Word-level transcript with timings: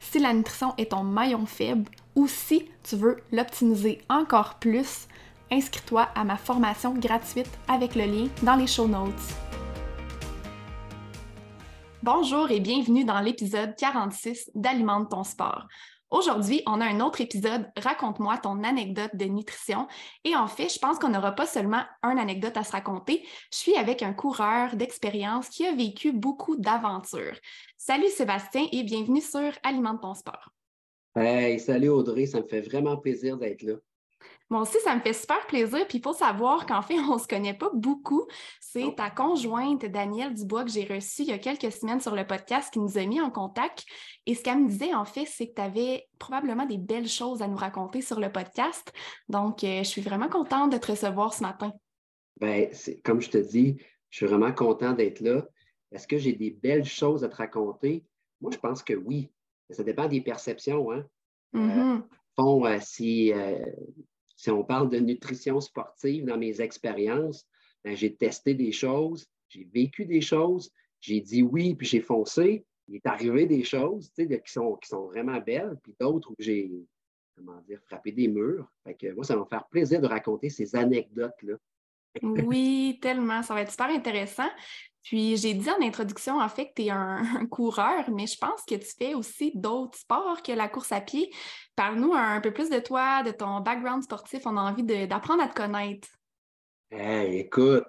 si 0.00 0.18
la 0.18 0.32
nutrition 0.32 0.74
est 0.78 0.90
ton 0.90 1.04
maillon 1.04 1.46
faible 1.46 1.90
ou 2.14 2.26
si 2.26 2.68
tu 2.82 2.96
veux 2.96 3.18
l'optimiser 3.32 4.00
encore 4.08 4.54
plus, 4.54 5.06
inscris-toi 5.50 6.08
à 6.14 6.24
ma 6.24 6.36
formation 6.36 6.94
gratuite 6.94 7.50
avec 7.68 7.94
le 7.94 8.04
lien 8.04 8.28
dans 8.42 8.56
les 8.56 8.66
show 8.66 8.86
notes. 8.86 9.12
Bonjour 12.02 12.50
et 12.50 12.60
bienvenue 12.60 13.04
dans 13.04 13.20
l'épisode 13.20 13.74
46 13.76 14.50
d'Alimente 14.54 15.10
ton 15.10 15.24
sport. 15.24 15.66
Aujourd'hui, 16.10 16.62
on 16.66 16.80
a 16.80 16.86
un 16.86 17.00
autre 17.00 17.20
épisode 17.20 17.66
Raconte-moi 17.76 18.38
ton 18.38 18.64
anecdote 18.64 19.14
de 19.14 19.26
nutrition. 19.26 19.86
Et 20.24 20.34
en 20.34 20.46
fait, 20.46 20.72
je 20.72 20.78
pense 20.78 20.98
qu'on 20.98 21.10
n'aura 21.10 21.32
pas 21.32 21.44
seulement 21.44 21.82
une 22.02 22.18
anecdote 22.18 22.56
à 22.56 22.64
se 22.64 22.72
raconter. 22.72 23.22
Je 23.52 23.58
suis 23.58 23.76
avec 23.76 24.02
un 24.02 24.14
coureur 24.14 24.74
d'expérience 24.74 25.50
qui 25.50 25.66
a 25.66 25.74
vécu 25.74 26.12
beaucoup 26.12 26.56
d'aventures. 26.56 27.38
Salut 27.76 28.08
Sébastien 28.08 28.66
et 28.72 28.84
bienvenue 28.84 29.20
sur 29.20 29.52
Alimente 29.62 30.00
ton 30.00 30.14
sport. 30.14 30.48
Hey, 31.14 31.60
salut 31.60 31.90
Audrey, 31.90 32.24
ça 32.24 32.40
me 32.40 32.46
fait 32.46 32.62
vraiment 32.62 32.96
plaisir 32.96 33.36
d'être 33.36 33.62
là. 33.62 33.74
Moi 34.50 34.62
aussi, 34.62 34.78
ça 34.82 34.94
me 34.96 35.00
fait 35.00 35.12
super 35.12 35.46
plaisir. 35.46 35.86
Puis 35.86 35.98
il 35.98 36.02
faut 36.02 36.14
savoir 36.14 36.64
qu'en 36.64 36.80
fait, 36.80 36.98
on 36.98 37.14
ne 37.14 37.18
se 37.18 37.26
connaît 37.26 37.54
pas 37.54 37.70
beaucoup. 37.74 38.26
C'est 38.60 38.94
ta 38.96 39.10
conjointe, 39.10 39.84
Danielle 39.84 40.34
Dubois, 40.34 40.64
que 40.64 40.70
j'ai 40.70 40.84
reçue 40.84 41.22
il 41.22 41.28
y 41.28 41.32
a 41.32 41.38
quelques 41.38 41.70
semaines 41.72 42.00
sur 42.00 42.14
le 42.14 42.26
podcast, 42.26 42.72
qui 42.72 42.78
nous 42.78 42.96
a 42.96 43.04
mis 43.04 43.20
en 43.20 43.30
contact. 43.30 43.84
Et 44.26 44.34
ce 44.34 44.42
qu'elle 44.42 44.60
me 44.60 44.68
disait, 44.68 44.94
en 44.94 45.04
fait, 45.04 45.26
c'est 45.26 45.48
que 45.48 45.54
tu 45.54 45.62
avais 45.62 46.08
probablement 46.18 46.64
des 46.64 46.78
belles 46.78 47.08
choses 47.08 47.42
à 47.42 47.48
nous 47.48 47.56
raconter 47.56 48.00
sur 48.00 48.20
le 48.20 48.32
podcast. 48.32 48.92
Donc, 49.28 49.64
euh, 49.64 49.78
je 49.78 49.88
suis 49.88 50.02
vraiment 50.02 50.28
contente 50.28 50.72
de 50.72 50.78
te 50.78 50.90
recevoir 50.90 51.34
ce 51.34 51.42
matin. 51.42 51.72
Bien, 52.40 52.68
comme 53.04 53.20
je 53.20 53.30
te 53.30 53.38
dis, 53.38 53.76
je 54.10 54.16
suis 54.16 54.26
vraiment 54.26 54.52
content 54.52 54.92
d'être 54.92 55.20
là. 55.20 55.44
Est-ce 55.92 56.06
que 56.06 56.18
j'ai 56.18 56.32
des 56.32 56.50
belles 56.50 56.84
choses 56.84 57.24
à 57.24 57.28
te 57.28 57.36
raconter? 57.36 58.04
Moi, 58.40 58.50
je 58.52 58.58
pense 58.58 58.82
que 58.82 58.94
oui. 58.94 59.30
Ça 59.70 59.82
dépend 59.82 60.06
des 60.06 60.20
perceptions. 60.20 60.90
Hein? 60.92 61.04
Mm-hmm. 61.52 62.02
Bon, 62.36 62.64
euh, 62.64 62.78
si, 62.80 63.32
euh, 63.32 63.58
si 64.38 64.50
on 64.50 64.62
parle 64.62 64.88
de 64.88 65.00
nutrition 65.00 65.60
sportive 65.60 66.24
dans 66.24 66.38
mes 66.38 66.60
expériences, 66.60 67.44
ben, 67.84 67.96
j'ai 67.96 68.14
testé 68.14 68.54
des 68.54 68.70
choses, 68.70 69.26
j'ai 69.48 69.64
vécu 69.64 70.06
des 70.06 70.20
choses, 70.20 70.70
j'ai 71.00 71.20
dit 71.20 71.42
oui, 71.42 71.74
puis 71.74 71.88
j'ai 71.88 72.00
foncé. 72.00 72.64
Il 72.86 72.94
est 72.94 73.06
arrivé 73.06 73.46
des 73.46 73.64
choses 73.64 74.10
qui, 74.14 74.28
sont, 74.46 74.76
qui 74.76 74.88
sont 74.88 75.06
vraiment 75.06 75.40
belles, 75.40 75.76
puis 75.82 75.92
d'autres 76.00 76.30
où 76.30 76.34
j'ai 76.38 76.70
frappé 77.86 78.12
des 78.12 78.28
murs. 78.28 78.70
Moi, 78.86 79.24
ça 79.24 79.34
va 79.34 79.42
me 79.42 79.48
faire 79.48 79.66
plaisir 79.66 80.00
de 80.00 80.06
raconter 80.06 80.50
ces 80.50 80.74
anecdotes-là. 80.76 81.56
oui, 82.22 82.98
tellement. 83.02 83.42
Ça 83.42 83.54
va 83.54 83.62
être 83.62 83.72
super 83.72 83.90
intéressant. 83.90 84.48
Puis 85.08 85.38
j'ai 85.38 85.54
dit 85.54 85.70
en 85.70 85.80
introduction, 85.80 86.38
en 86.38 86.48
fait, 86.50 86.66
que 86.66 86.72
tu 86.76 86.82
es 86.82 86.90
un, 86.90 87.46
coureur, 87.46 88.10
mais 88.10 88.26
je 88.26 88.36
pense 88.36 88.62
que 88.68 88.74
tu 88.74 88.88
fais 88.98 89.14
aussi 89.14 89.52
d'autres 89.54 89.96
sports 89.96 90.42
que 90.42 90.52
la 90.52 90.68
course 90.68 90.92
à 90.92 91.00
pied. 91.00 91.32
Parle-nous 91.76 92.12
un 92.12 92.42
peu 92.42 92.52
plus 92.52 92.68
de 92.68 92.78
toi, 92.78 93.22
de 93.22 93.30
ton 93.30 93.60
background 93.60 94.02
sportif. 94.02 94.42
On 94.44 94.58
a 94.58 94.60
envie 94.60 94.82
d'apprendre 94.82 95.42
à 95.42 95.48
te 95.48 95.54
connaître. 95.54 96.08
écoute, 96.90 97.86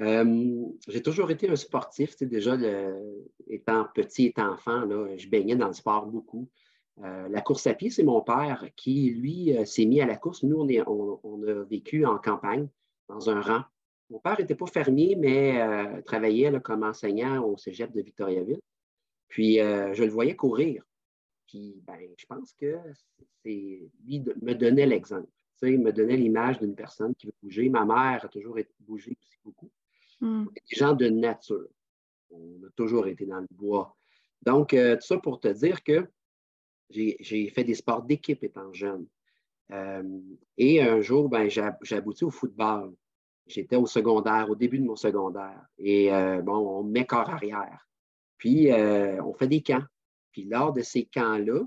euh, 0.00 0.64
j'ai 0.88 1.00
toujours 1.00 1.30
été 1.30 1.48
un 1.48 1.54
sportif. 1.54 2.16
déjà, 2.18 2.56
étant 3.46 3.86
petit, 3.94 4.26
étant 4.26 4.54
enfant, 4.54 4.80
là, 4.80 5.16
je 5.16 5.28
baignais 5.28 5.54
dans 5.54 5.68
le 5.68 5.74
sport 5.74 6.06
beaucoup. 6.06 6.48
Euh, 7.04 7.28
la 7.28 7.40
course 7.40 7.68
à 7.68 7.74
pied, 7.74 7.88
c'est 7.88 8.02
mon 8.02 8.20
père 8.20 8.66
qui, 8.74 9.10
lui, 9.10 9.56
euh, 9.56 9.64
s'est 9.64 9.86
mis 9.86 10.00
à 10.00 10.06
la 10.06 10.16
course. 10.16 10.42
Nous, 10.42 10.56
on, 10.58 11.20
on 11.22 11.42
a 11.46 11.64
vécu 11.64 12.04
en 12.04 12.18
campagne, 12.18 12.68
dans 13.08 13.30
un 13.30 13.40
rang. 13.40 13.62
Mon 14.12 14.18
père 14.18 14.38
n'était 14.38 14.54
pas 14.54 14.66
fermier, 14.66 15.16
mais 15.16 15.58
euh, 15.62 16.02
travaillait 16.02 16.52
comme 16.60 16.82
enseignant 16.82 17.42
au 17.42 17.56
cégep 17.56 17.90
de 17.92 18.02
Victoriaville. 18.02 18.60
Puis, 19.28 19.58
euh, 19.58 19.94
je 19.94 20.04
le 20.04 20.10
voyais 20.10 20.36
courir. 20.36 20.84
Puis, 21.46 21.82
ben, 21.86 21.98
je 22.18 22.26
pense 22.26 22.52
que 22.52 22.76
c'est 23.42 23.90
lui 24.04 24.22
me 24.42 24.52
donnait 24.52 24.84
l'exemple. 24.84 25.30
Il 25.62 25.80
me 25.80 25.92
donnait 25.92 26.18
l'image 26.18 26.58
d'une 26.58 26.74
personne 26.74 27.14
qui 27.14 27.26
veut 27.26 27.34
bouger. 27.42 27.70
Ma 27.70 27.86
mère 27.86 28.22
a 28.22 28.28
toujours 28.28 28.58
bougé 28.80 29.16
aussi 29.22 29.38
beaucoup. 29.42 29.70
Hmm. 30.20 30.44
Des 30.44 30.76
gens 30.76 30.92
de 30.92 31.08
nature. 31.08 31.68
On 32.30 32.66
a 32.66 32.70
toujours 32.76 33.06
été 33.06 33.24
dans 33.24 33.40
le 33.40 33.48
bois. 33.50 33.96
Donc, 34.42 34.74
euh, 34.74 34.96
tout 34.96 35.06
ça 35.06 35.18
pour 35.18 35.40
te 35.40 35.48
dire 35.48 35.82
que 35.82 36.06
j'ai 36.90 37.48
fait 37.48 37.64
des 37.64 37.74
sports 37.74 38.02
d'équipe 38.02 38.44
étant 38.44 38.74
jeune. 38.74 39.06
et 40.58 40.82
un 40.82 41.00
jour, 41.00 41.30
ben, 41.30 41.48
j'ai 41.48 41.96
abouti 41.96 42.24
au 42.24 42.30
football. 42.30 42.92
J'étais 43.46 43.76
au 43.76 43.86
secondaire, 43.86 44.48
au 44.50 44.54
début 44.54 44.78
de 44.78 44.84
mon 44.84 44.96
secondaire. 44.96 45.66
Et 45.78 46.12
euh, 46.12 46.42
bon, 46.42 46.56
on 46.56 46.82
met 46.82 47.06
corps 47.06 47.28
arrière. 47.28 47.88
Puis, 48.38 48.72
euh, 48.72 49.22
on 49.22 49.34
fait 49.34 49.48
des 49.48 49.62
camps. 49.62 49.84
Puis, 50.30 50.44
lors 50.44 50.72
de 50.72 50.82
ces 50.82 51.04
camps-là, 51.04 51.60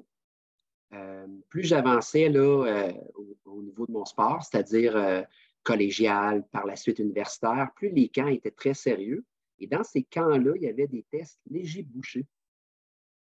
euh, 0.94 1.28
plus 1.50 1.64
j'avançais 1.64 2.30
là, 2.30 2.92
au, 3.46 3.62
niveau 3.62 3.86
de 3.86 3.92
mon 3.92 4.06
sport, 4.06 4.44
c'est-à-dire 4.44 5.26
collégial, 5.64 6.46
par 6.52 6.66
la 6.66 6.76
suite 6.76 7.00
universitaire, 7.00 7.70
plus 7.76 7.90
les 7.90 8.10
camps 8.10 8.28
étaient 8.28 8.52
très 8.52 8.74
sérieux. 8.74 9.26
Et 9.60 9.68
dans 9.68 9.84
ces 9.84 10.04
camps-là, 10.04 10.54
il 10.56 10.62
y 10.62 10.68
avait 10.68 10.88
des 10.88 11.04
tests 11.10 11.40
légers 11.50 11.84
bouchés. 11.84 12.26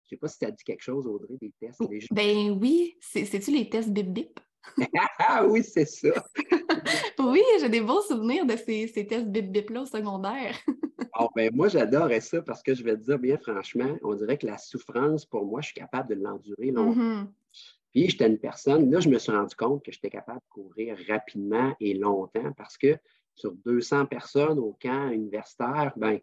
Je 0.04 0.06
ne 0.06 0.10
sais 0.10 0.18
pas 0.18 0.28
si 0.28 0.40
tu 0.40 0.46
as 0.46 0.52
dit 0.52 0.64
quelque 0.64 0.84
chose, 0.84 1.08
Audrey, 1.08 1.38
des 1.40 1.52
tests 1.60 1.90
légers. 1.90 2.08
Ben 2.12 2.52
oui, 2.52 2.98
c'est-tu 3.00 3.52
les 3.52 3.70
tests 3.70 3.90
bip-bip? 3.90 4.40
Ah 5.20 5.46
oui, 5.48 5.64
c'est 5.64 5.86
ça. 5.86 6.10
oui, 7.20 7.42
j'ai 7.60 7.70
des 7.70 7.82
beaux 7.82 8.02
souvenirs 8.02 8.46
de 8.46 8.56
ces, 8.56 9.06
tests 9.08 9.28
bip-bip-là 9.28 9.82
au 9.82 9.86
secondaire. 9.86 10.56
oh, 11.20 11.30
ben, 11.36 11.52
moi, 11.54 11.68
j'adorais 11.68 12.22
ça 12.22 12.42
parce 12.42 12.64
que 12.64 12.74
je 12.74 12.84
vais 12.84 12.96
te 12.96 13.04
dire 13.04 13.20
bien 13.20 13.38
franchement, 13.38 13.98
on 14.04 14.16
dirait 14.16 14.38
que 14.38 14.48
la 14.48 14.58
souffrance, 14.58 15.26
pour 15.26 15.46
moi, 15.46 15.62
je 15.62 15.68
suis 15.68 15.76
capable 15.76 16.16
de 16.16 16.22
l'endurer 16.22 16.72
longtemps. 16.72 17.00
Mm-hmm. 17.00 17.28
Puis, 17.92 18.10
j'étais 18.10 18.28
une 18.28 18.40
personne, 18.40 18.90
là, 18.90 19.00
je 19.00 19.10
me 19.10 19.20
suis 19.20 19.32
rendu 19.32 19.56
compte 19.56 19.84
que 19.84 19.92
j'étais 19.92 20.10
capable 20.10 20.40
de 20.40 20.62
courir 20.62 20.98
rapidement 21.08 21.76
et 21.80 21.94
longtemps 21.94 22.52
parce 22.58 22.78
que 22.78 22.98
sur 23.36 23.54
200 23.66 24.08
personnes 24.08 24.60
au 24.60 24.78
camp 24.82 25.10
universitaire, 25.10 25.94
ben, 25.96 26.20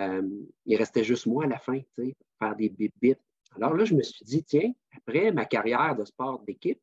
euh, 0.00 0.22
il 0.66 0.76
restait 0.76 1.04
juste 1.04 1.26
moi 1.26 1.44
à 1.44 1.48
la 1.48 1.58
fin, 1.58 1.78
tu 1.78 1.86
sais, 1.96 2.16
faire 2.38 2.56
des 2.56 2.68
bip-bip. 2.68 3.18
Alors 3.56 3.74
là, 3.74 3.84
je 3.84 3.94
me 3.94 4.02
suis 4.02 4.24
dit, 4.24 4.42
tiens, 4.42 4.72
après 4.96 5.30
ma 5.32 5.44
carrière 5.44 5.94
de 5.96 6.04
sport 6.04 6.42
d'équipe, 6.46 6.80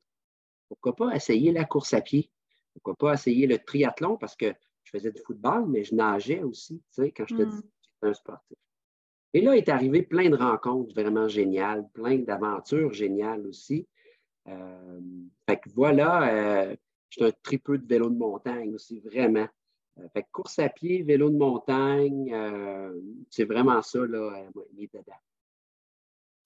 pourquoi 0.69 0.95
pas 0.95 1.16
essayer 1.16 1.51
la 1.51 1.66
course 1.66 1.94
à 1.94 2.01
pied? 2.01 2.31
Pourquoi 2.74 2.95
pas 2.95 3.13
essayer 3.16 3.48
le 3.48 3.57
triathlon? 3.57 4.18
Parce 4.18 4.36
que 4.36 4.54
je 4.83 4.92
faisais 4.92 5.12
du 5.12 5.21
football, 5.21 5.68
mais 5.68 5.83
je 5.83 5.95
nageais 5.95 6.42
aussi, 6.42 6.80
tu 6.94 7.04
sais, 7.04 7.12
quand 7.12 7.25
je 7.27 7.36
te 7.36 7.42
dis 7.42 7.57
mm. 7.57 7.62
que 7.62 7.68
j'étais 7.81 8.07
un 8.07 8.13
sportif. 8.13 8.57
Et 9.33 9.42
là 9.42 9.56
est 9.56 9.69
arrivé 9.69 10.01
plein 10.01 10.30
de 10.30 10.36
rencontres 10.36 10.94
vraiment 10.94 11.27
géniales, 11.27 11.88
plein 11.94 12.18
d'aventures 12.19 12.94
géniales 12.94 13.45
aussi. 13.45 13.88
Euh, 14.48 15.01
fait 15.48 15.57
que 15.57 15.69
voilà, 15.75 16.69
euh, 16.69 16.75
je 17.10 17.19
suis 17.19 17.25
un 17.25 17.31
tripeux 17.44 17.77
de 17.77 17.86
vélo 17.86 18.10
de 18.10 18.18
montagne 18.18 18.74
aussi, 18.74 19.00
vraiment. 19.00 19.48
Euh, 20.00 20.07
fait 20.13 20.24
que 20.24 20.30
course 20.31 20.57
à 20.60 20.69
pied, 20.69 21.04
vélo 21.04 21.30
de 21.30 21.38
montagne, 21.38 22.33
c'est 23.30 23.45
vraiment 23.45 23.81
ça, 23.81 24.00
là, 24.00 24.50
mes 24.74 24.89
dada. 24.92 25.13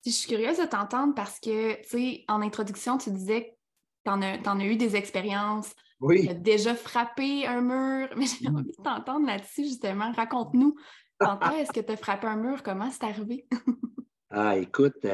Je 0.06 0.12
suis 0.12 0.28
curieuse 0.28 0.58
de 0.58 0.66
t'entendre 0.66 1.14
parce 1.16 1.40
que, 1.40 1.81
tu 1.84 1.88
sais, 1.88 2.25
en 2.28 2.42
introduction, 2.42 2.98
tu 2.98 3.10
disais 3.12 3.56
que 4.04 4.44
tu 4.44 4.50
en, 4.50 4.60
as 4.60 4.66
eu 4.66 4.76
des 4.76 4.96
expériences? 4.96 5.74
Oui. 6.00 6.24
Tu 6.24 6.30
as 6.30 6.34
déjà 6.34 6.76
frappé 6.76 7.46
un 7.48 7.62
mur, 7.62 8.10
mais 8.18 8.26
j'ai 8.26 8.50
mm. 8.50 8.56
envie 8.56 8.72
de 8.72 8.84
t'entendre 8.84 9.26
là-dessus, 9.28 9.64
justement. 9.64 10.12
Raconte-nous, 10.12 10.76
quand 11.20 11.40
est-ce 11.52 11.72
que 11.72 11.80
tu 11.80 11.92
as 11.92 11.98
frappé 11.98 12.28
un 12.28 12.36
mur? 12.36 12.64
Comment 12.64 12.92
c'est 12.92 13.06
arrivé? 13.06 13.48
ah, 14.30 14.58
écoute, 14.58 15.06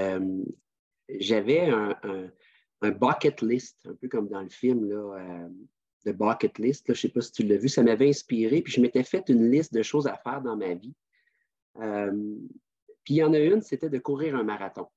j'avais 1.10 1.70
un, 1.70 1.96
un 2.82 2.92
bucket 2.92 3.42
list, 3.42 3.86
un 3.86 3.96
peu 3.96 4.08
comme 4.08 4.30
dans 4.30 4.42
le 4.42 4.50
film, 4.50 4.90
là, 4.90 5.18
euh, 5.18 5.50
de 6.06 6.12
bucket 6.12 6.58
list. 6.58 6.86
je 6.88 6.92
ne 6.92 6.98
sais 6.98 7.10
pas 7.10 7.22
si 7.22 7.32
tu 7.32 7.44
l'as 7.44 7.58
vu, 7.58 7.70
ça 7.70 7.84
m'avait 7.84 8.10
inspiré. 8.10 8.62
Puis 8.62 8.74
je 8.74 8.82
m'étais 8.82 9.04
fait 9.04 9.28
une 9.30 9.52
liste 9.52 9.74
de 9.74 9.84
choses 9.84 10.08
à 10.08 10.16
faire 10.18 10.42
dans 10.42 10.56
ma 10.56 10.74
vie. 10.74 10.96
Euh, 11.78 12.36
puis 13.04 13.16
il 13.16 13.18
y 13.18 13.24
en 13.24 13.34
a 13.34 13.40
une, 13.40 13.62
c'était 13.62 13.90
de 13.90 14.00
courir 14.00 14.36
un 14.36 14.44
marathon. 14.44 14.88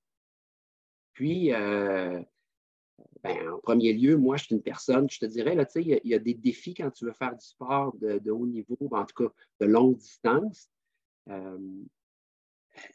Puis, 1.15 1.53
euh, 1.53 2.21
ben, 3.25 3.51
en 3.51 3.59
premier 3.59 3.93
lieu, 3.93 4.17
moi, 4.17 4.37
je 4.37 4.45
suis 4.45 4.55
une 4.55 4.63
personne, 4.63 5.09
je 5.09 5.21
te 5.21 5.27
dirais, 5.27 5.55
là, 5.55 5.65
il, 5.77 6.01
y, 6.05 6.15
a 6.15 6.19
des 6.19 6.35
défis 6.35 6.75
quand 6.75 6.91
tu 6.91 7.05
veux 7.05 7.13
faire 7.13 7.37
du 7.37 7.45
sport 7.45 7.95
de, 8.01 8.31
haut 8.31 8.47
niveau, 8.47 8.77
en 8.91 9.05
tout 9.05 9.25
cas 9.25 9.33
de 9.61 9.67
longue 9.67 9.97
distance 9.97 10.69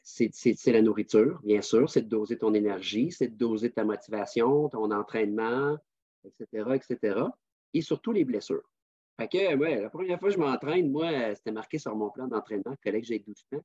c'est 0.03 0.71
la 0.71 0.81
nourriture, 0.81 1.39
bien 1.43 1.61
sûr, 1.61 1.89
c'est 1.89 2.01
de 2.01 2.09
doser 2.09 2.37
ton 2.37 2.53
énergie, 2.53 3.11
c'est 3.11 3.27
de 3.27 3.35
doser 3.35 3.71
ta 3.71 3.83
motivation, 3.83 4.69
ton 4.69 4.91
entraînement, 4.91 5.77
etc., 6.23 6.69
etc. 6.75 7.21
Et 7.73 7.81
surtout 7.81 8.11
les 8.11 8.25
blessures. 8.25 8.67
Fait 9.19 9.27
que, 9.27 9.55
ouais, 9.55 9.81
la 9.81 9.89
première 9.89 10.19
fois 10.19 10.29
que 10.29 10.35
je 10.35 10.39
m'entraîne, 10.39 10.91
moi, 10.91 11.35
c'était 11.35 11.51
marqué 11.51 11.79
sur 11.79 11.95
mon 11.95 12.09
plan 12.09 12.27
d'entraînement, 12.27 12.75
fallait 12.83 13.01
que 13.01 13.07
j'aille 13.07 13.23
doucement. 13.25 13.63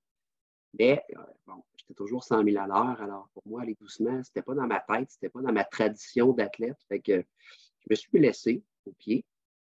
Mais, 0.79 1.03
euh, 1.17 1.23
bon, 1.47 1.63
j'étais 1.77 1.95
toujours 1.95 2.25
100 2.25 2.45
000 2.45 2.63
à 2.63 2.67
l'heure. 2.67 3.01
Alors, 3.01 3.29
pour 3.35 3.43
moi, 3.47 3.63
aller 3.63 3.75
doucement, 3.75 4.23
c'était 4.25 4.43
pas 4.43 4.55
dans 4.55 4.67
ma 4.67 4.81
tête, 4.81 5.11
c'était 5.11 5.29
pas 5.29 5.43
dans 5.43 5.53
ma 5.53 5.65
tradition 5.65 6.33
d'athlète. 6.33 6.79
Fait 6.89 7.01
que 7.01 7.25
je 7.81 7.87
me 7.91 7.95
suis 7.95 8.11
blessé 8.11 8.63
au 8.87 8.93
pied. 8.93 9.25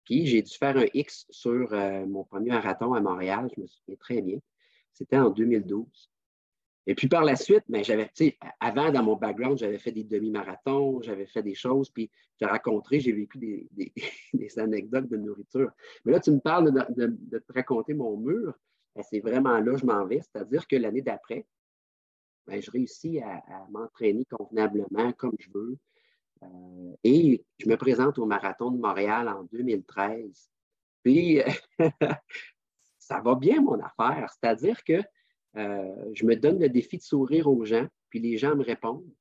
Puis, 0.05 0.27
j'ai 0.27 0.43
dû 0.43 0.53
faire 0.53 0.77
un 0.77 0.87
X 0.95 1.27
sur 1.31 1.73
euh, 1.73 2.07
mon 2.07 2.25
premier 2.25 2.51
marathon 2.51 2.95
à 2.95 3.01
Montréal. 3.01 3.51
Je 3.55 3.61
me 3.61 3.67
souviens 3.67 3.97
très 3.97 4.23
bien. 4.23 4.39
C'était 4.93 5.19
en 5.19 5.31
2012. 5.31 6.11
Et 6.87 6.95
puis 6.95 7.09
par 7.09 7.25
la 7.25 7.35
suite, 7.35 7.65
ben, 7.69 7.83
j'avais, 7.83 8.11
avant, 8.61 8.93
dans 8.93 9.03
mon 9.03 9.17
background, 9.17 9.59
j'avais 9.59 9.79
fait 9.79 9.91
des 9.91 10.05
demi-marathons, 10.05 11.03
j'avais 11.03 11.27
fait 11.27 11.43
des 11.43 11.55
choses, 11.55 11.91
puis 11.91 12.11
j'ai 12.39 12.47
raconté, 12.47 13.01
j'ai 13.01 13.13
vécu 13.13 13.39
des, 14.33 14.59
anecdotes 14.59 15.09
de 15.09 15.17
nourriture. 15.17 15.71
Mais 16.05 16.13
là, 16.13 16.21
tu 16.21 16.31
me 16.31 16.39
parles 16.39 16.73
de, 16.73 17.39
te 17.39 17.53
raconter 17.53 17.95
mon 17.95 18.17
mur. 18.17 18.55
Ben, 18.97 19.03
c'est 19.03 19.21
vraiment 19.21 19.61
là 19.61 19.73
que 19.73 19.79
je 19.79 19.87
m'en 19.87 20.07
vais. 20.07 20.21
C'est-à-dire 20.21 20.67
que 20.67 20.77
l'année 20.77 21.03
d'après, 21.03 21.47
ben, 22.47 22.63
je 22.63 22.71
réussis 22.71 23.21
à, 23.21 23.43
m'entraîner 23.71 24.25
convenablement 24.25 25.13
comme 25.13 25.37
je 25.39 25.51
veux. 25.53 25.77
Euh, 26.43 26.97
et 27.05 27.45
je 27.59 27.69
me 27.69 27.77
présente 27.77 28.19
au 28.19 28.27
marathon 28.27 28.71
de 28.71 28.79
Montréal 28.79 29.29
en 29.29 29.45
2013. 29.45 30.51
Puis, 31.03 31.41
ça 32.99 33.21
va 33.21 33.35
bien 33.35 33.61
mon 33.61 33.79
affaire. 33.81 34.33
C'est-à-dire 34.33 34.83
que 34.83 35.03
euh, 35.57 36.11
je 36.15 36.25
me 36.25 36.35
donne 36.35 36.59
le 36.59 36.69
défi 36.69 36.97
de 36.97 37.03
sourire 37.03 37.49
aux 37.49 37.65
gens, 37.65 37.87
puis 38.09 38.19
les 38.19 38.39
gens 38.39 38.57
me 38.57 38.65
répondent. 38.65 39.13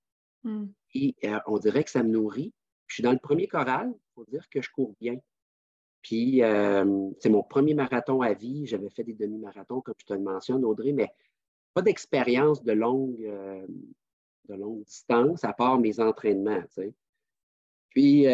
Hmm. 0.43 0.67
Et 0.93 1.15
euh, 1.25 1.39
on 1.47 1.57
dirait 1.57 1.83
que 1.83 1.89
ça 1.89 2.03
me 2.03 2.09
nourrit. 2.09 2.53
Je 2.87 2.95
suis 2.95 3.03
dans 3.03 3.11
le 3.11 3.19
premier 3.19 3.47
choral, 3.47 3.91
il 3.93 4.13
faut 4.13 4.25
dire 4.25 4.47
que 4.49 4.61
je 4.61 4.69
cours 4.69 4.95
bien. 5.01 5.17
Puis 6.05 6.43
euh, 6.43 7.09
c'est 7.17 7.29
mon 7.29 7.41
premier 7.41 7.73
marathon 7.73 8.21
à 8.21 8.33
vie. 8.33 8.67
J'avais 8.67 8.91
fait 8.91 9.03
des 9.03 9.15
demi-marathons, 9.15 9.81
comme 9.81 9.95
je 9.97 10.05
te 10.05 10.13
le 10.13 10.19
mentionne, 10.19 10.63
Audrey, 10.63 10.91
mais 10.91 11.11
pas 11.73 11.81
d'expérience 11.81 12.63
de 12.63 12.73
longue, 12.73 13.17
de 14.47 14.53
longue 14.53 14.83
distance, 14.83 15.43
à 15.43 15.51
part 15.51 15.79
mes 15.79 15.99
entraînements. 15.99 16.63
Puis, 17.89 18.27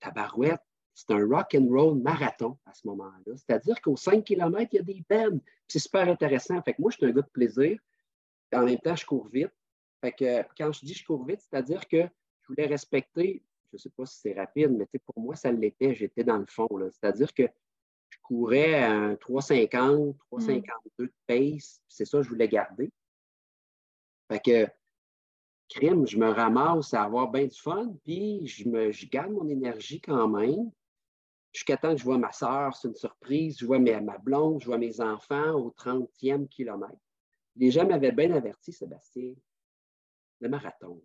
tabarouette, 0.00 0.60
c'est 0.92 1.10
un 1.12 1.26
rock 1.26 1.56
and 1.56 1.66
roll 1.70 1.98
marathon 1.98 2.58
à 2.66 2.74
ce 2.74 2.86
moment-là. 2.88 3.32
C'est-à-dire 3.34 3.80
qu'aux 3.80 3.96
5 3.96 4.22
km, 4.22 4.68
il 4.74 4.76
y 4.76 4.80
a 4.80 4.82
des 4.82 5.02
peines. 5.08 5.40
C'est 5.66 5.78
super 5.78 6.06
intéressant. 6.08 6.60
Fait 6.60 6.74
que 6.74 6.82
moi, 6.82 6.90
je 6.90 6.98
suis 6.98 7.06
un 7.06 7.10
gars 7.10 7.22
de 7.22 7.30
plaisir. 7.30 7.78
En 8.52 8.64
même 8.66 8.78
temps, 8.80 8.96
je 8.96 9.06
cours 9.06 9.28
vite. 9.28 9.52
Fait 10.02 10.12
que 10.12 10.42
quand 10.58 10.72
je 10.72 10.84
dis 10.84 10.92
je 10.92 11.06
cours 11.06 11.24
vite, 11.24 11.40
c'est-à-dire 11.40 11.88
que 11.88 12.02
je 12.02 12.48
voulais 12.48 12.66
respecter, 12.66 13.42
je 13.70 13.76
ne 13.76 13.78
sais 13.78 13.90
pas 13.90 14.06
si 14.06 14.20
c'est 14.20 14.32
rapide, 14.34 14.70
mais 14.70 14.86
pour 15.04 15.18
moi, 15.20 15.34
ça 15.34 15.52
l'était. 15.52 15.94
J'étais 15.94 16.24
dans 16.24 16.38
le 16.38 16.46
fond. 16.46 16.68
C'est-à-dire 16.90 17.32
que 17.32 17.44
je 18.10 18.18
courais 18.22 18.74
à 18.74 19.14
3,50, 19.16 20.16
3,52 20.32 20.62
de 20.98 21.12
pace. 21.26 21.82
C'est 21.88 22.04
ça 22.04 22.18
que 22.18 22.24
je 22.24 22.28
voulais 22.28 22.48
garder. 22.48 22.90
Fait 24.30 24.40
que 24.40 24.66
crime, 25.68 26.06
je 26.06 26.16
me 26.16 26.30
ramasse 26.30 26.94
à 26.94 27.02
avoir 27.02 27.30
bien 27.30 27.46
du 27.46 27.58
fun, 27.58 27.94
puis 28.04 28.46
je, 28.46 28.68
me, 28.68 28.90
je 28.90 29.06
garde 29.06 29.32
mon 29.32 29.48
énergie 29.48 30.00
quand 30.00 30.28
même 30.28 30.70
jusqu'à 31.52 31.76
temps 31.76 31.92
que 31.92 31.98
je 31.98 32.04
vois 32.04 32.18
ma 32.18 32.32
soeur, 32.32 32.74
c'est 32.76 32.88
une 32.88 32.94
surprise, 32.94 33.58
je 33.58 33.66
vois 33.66 33.78
ma 33.78 34.18
blonde, 34.18 34.60
je 34.60 34.66
vois 34.66 34.78
mes 34.78 35.00
enfants 35.00 35.52
au 35.54 35.70
30e 35.70 36.48
kilomètre. 36.48 37.00
Les 37.56 37.70
gens 37.70 37.86
m'avaient 37.86 38.12
bien 38.12 38.30
averti, 38.32 38.72
Sébastien, 38.72 39.34
le 40.40 40.48
marathon, 40.48 41.02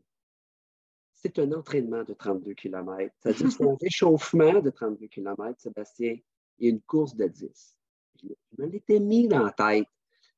c'est 1.24 1.40
un 1.40 1.54
entraînement 1.54 2.04
de 2.04 2.14
32 2.14 2.54
km. 2.54 3.16
C'est-à-dire 3.20 3.52
c'est 3.52 3.64
un 3.64 3.78
réchauffement 3.82 4.60
de 4.60 4.70
32 4.70 5.08
km, 5.08 5.58
Sébastien, 5.58 6.18
et 6.60 6.68
une 6.68 6.82
course 6.82 7.16
de 7.16 7.28
10. 7.28 7.78
Je 8.22 8.28
me 8.58 8.68
l'étais 8.68 9.00
mis 9.00 9.28
dans 9.30 9.44
la 9.44 9.52
tête. 9.52 9.88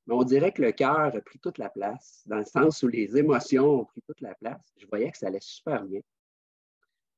Mais 0.06 0.14
on 0.14 0.24
dirait 0.24 0.52
que 0.52 0.62
le 0.62 0.72
cœur 0.72 1.16
a 1.16 1.22
pris 1.22 1.40
toute 1.40 1.58
la 1.58 1.70
place, 1.70 2.22
dans 2.28 2.38
le 2.38 2.46
sens 2.46 2.84
où 2.84 2.88
les 2.88 3.18
émotions 3.18 3.82
ont 3.82 3.86
pris 3.86 4.04
toute 4.04 4.22
la 4.22 4.36
place. 4.36 4.62
Je 4.78 4.86
voyais 4.86 5.10
que 5.10 5.18
ça 5.18 5.28
allait 5.28 5.40
super 5.42 5.84
bien. 5.84 6.02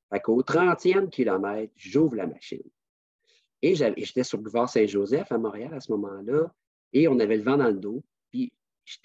Fait 0.10 0.22
qu'au 0.22 0.42
30e 0.42 1.10
kilomètre, 1.10 1.74
j'ouvre 1.76 2.16
la 2.16 2.28
machine. 2.28 2.64
Et 3.62 3.76
j'étais 3.76 4.24
sur 4.24 4.38
le 4.38 4.44
boulevard 4.44 4.70
Saint-Joseph 4.70 5.30
à 5.30 5.38
Montréal 5.38 5.74
à 5.74 5.82
ce 5.82 5.92
moment-là, 5.92 6.54
et 6.94 7.10
on 7.10 7.20
avait 7.20 7.36
le 7.36 7.44
vent 7.44 7.58
dans 7.58 7.68
le 7.68 7.74
dos. 7.74 8.02
Puis, 8.32 8.54
je 8.86 8.98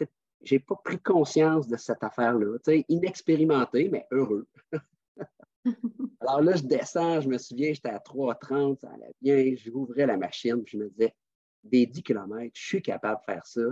n'ai 0.50 0.58
pas 0.58 0.76
pris 0.84 0.98
conscience 0.98 1.68
de 1.68 1.76
cette 1.76 2.02
affaire-là. 2.02 2.58
Tu 2.58 2.72
sais, 2.72 2.84
inexpérimenté, 2.88 3.88
mais 3.88 4.06
heureux. 4.10 4.46
Alors 6.20 6.40
là, 6.40 6.56
je 6.56 6.62
descends, 6.62 7.20
je 7.20 7.28
me 7.28 7.38
souviens, 7.38 7.72
j'étais 7.72 7.90
à 7.90 7.98
3,30, 7.98 8.80
ça 8.80 8.90
allait 8.90 9.14
bien, 9.20 9.54
j'ouvrais 9.56 10.06
la 10.06 10.16
machine, 10.16 10.62
puis 10.64 10.78
je 10.78 10.84
me 10.84 10.90
disais, 10.90 11.14
des 11.62 11.86
10 11.86 12.02
km, 12.02 12.50
je 12.54 12.66
suis 12.66 12.82
capable 12.82 13.20
de 13.20 13.32
faire 13.32 13.46
ça, 13.46 13.62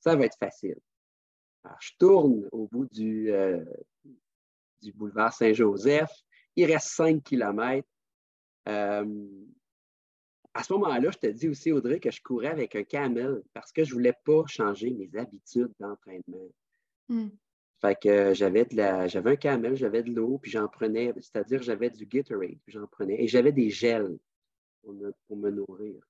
ça 0.00 0.16
va 0.16 0.24
être 0.24 0.36
facile. 0.36 0.78
Alors, 1.64 1.78
je 1.80 1.92
tourne 1.98 2.48
au 2.50 2.66
bout 2.66 2.86
du, 2.86 3.30
euh, 3.30 3.64
du 4.82 4.92
boulevard 4.92 5.32
Saint-Joseph, 5.32 6.10
il 6.56 6.72
reste 6.72 6.88
5 6.88 7.22
km. 7.22 7.86
Euh, 8.68 9.26
à 10.58 10.64
ce 10.64 10.72
moment-là, 10.72 11.08
je 11.12 11.18
te 11.18 11.26
dis 11.28 11.48
aussi, 11.48 11.70
Audrey, 11.70 12.00
que 12.00 12.10
je 12.10 12.20
courais 12.20 12.48
avec 12.48 12.74
un 12.74 12.82
camel 12.82 13.42
parce 13.54 13.70
que 13.70 13.84
je 13.84 13.90
ne 13.90 13.94
voulais 13.94 14.14
pas 14.24 14.42
changer 14.48 14.90
mes 14.90 15.08
habitudes 15.16 15.72
d'entraînement. 15.78 16.48
Hmm. 17.08 17.28
Fait 17.80 17.96
que 17.96 18.34
j'avais 18.34 18.64
de 18.64 18.74
la, 18.74 19.06
j'avais 19.06 19.30
un 19.30 19.36
camel, 19.36 19.76
j'avais 19.76 20.02
de 20.02 20.10
l'eau, 20.10 20.38
puis 20.38 20.50
j'en 20.50 20.66
prenais, 20.66 21.14
c'est-à-dire 21.20 21.62
j'avais 21.62 21.90
du 21.90 22.06
Gatorade, 22.06 22.58
puis 22.66 22.72
j'en 22.72 22.88
prenais, 22.88 23.22
et 23.22 23.28
j'avais 23.28 23.52
des 23.52 23.70
gels 23.70 24.18
pour 24.82 24.94
me, 25.36 25.50
nourrir. 25.50 26.02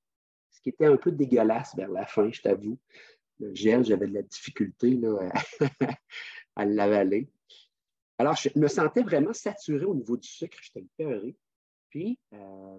Ce 0.50 0.62
qui 0.62 0.70
était 0.70 0.86
un 0.86 0.96
peu 0.96 1.12
dégueulasse 1.12 1.76
vers 1.76 1.90
la 1.90 2.06
fin, 2.06 2.32
je 2.32 2.40
t'avoue. 2.40 2.78
Le 3.40 3.54
gel, 3.54 3.84
j'avais 3.84 4.06
de 4.06 4.14
la 4.14 4.22
difficulté 4.22 4.92
là, 4.92 5.30
à, 6.56 6.64
l'avaler. 6.64 7.28
Alors, 8.16 8.34
je 8.34 8.48
me 8.58 8.66
sentais 8.66 9.02
vraiment 9.02 9.34
saturé 9.34 9.84
au 9.84 9.94
niveau 9.94 10.16
du 10.16 10.26
sucre, 10.26 10.56
j'étais 10.62 10.86
épeuré. 10.98 11.36
Puis, 11.90 12.18
euh, 12.32 12.78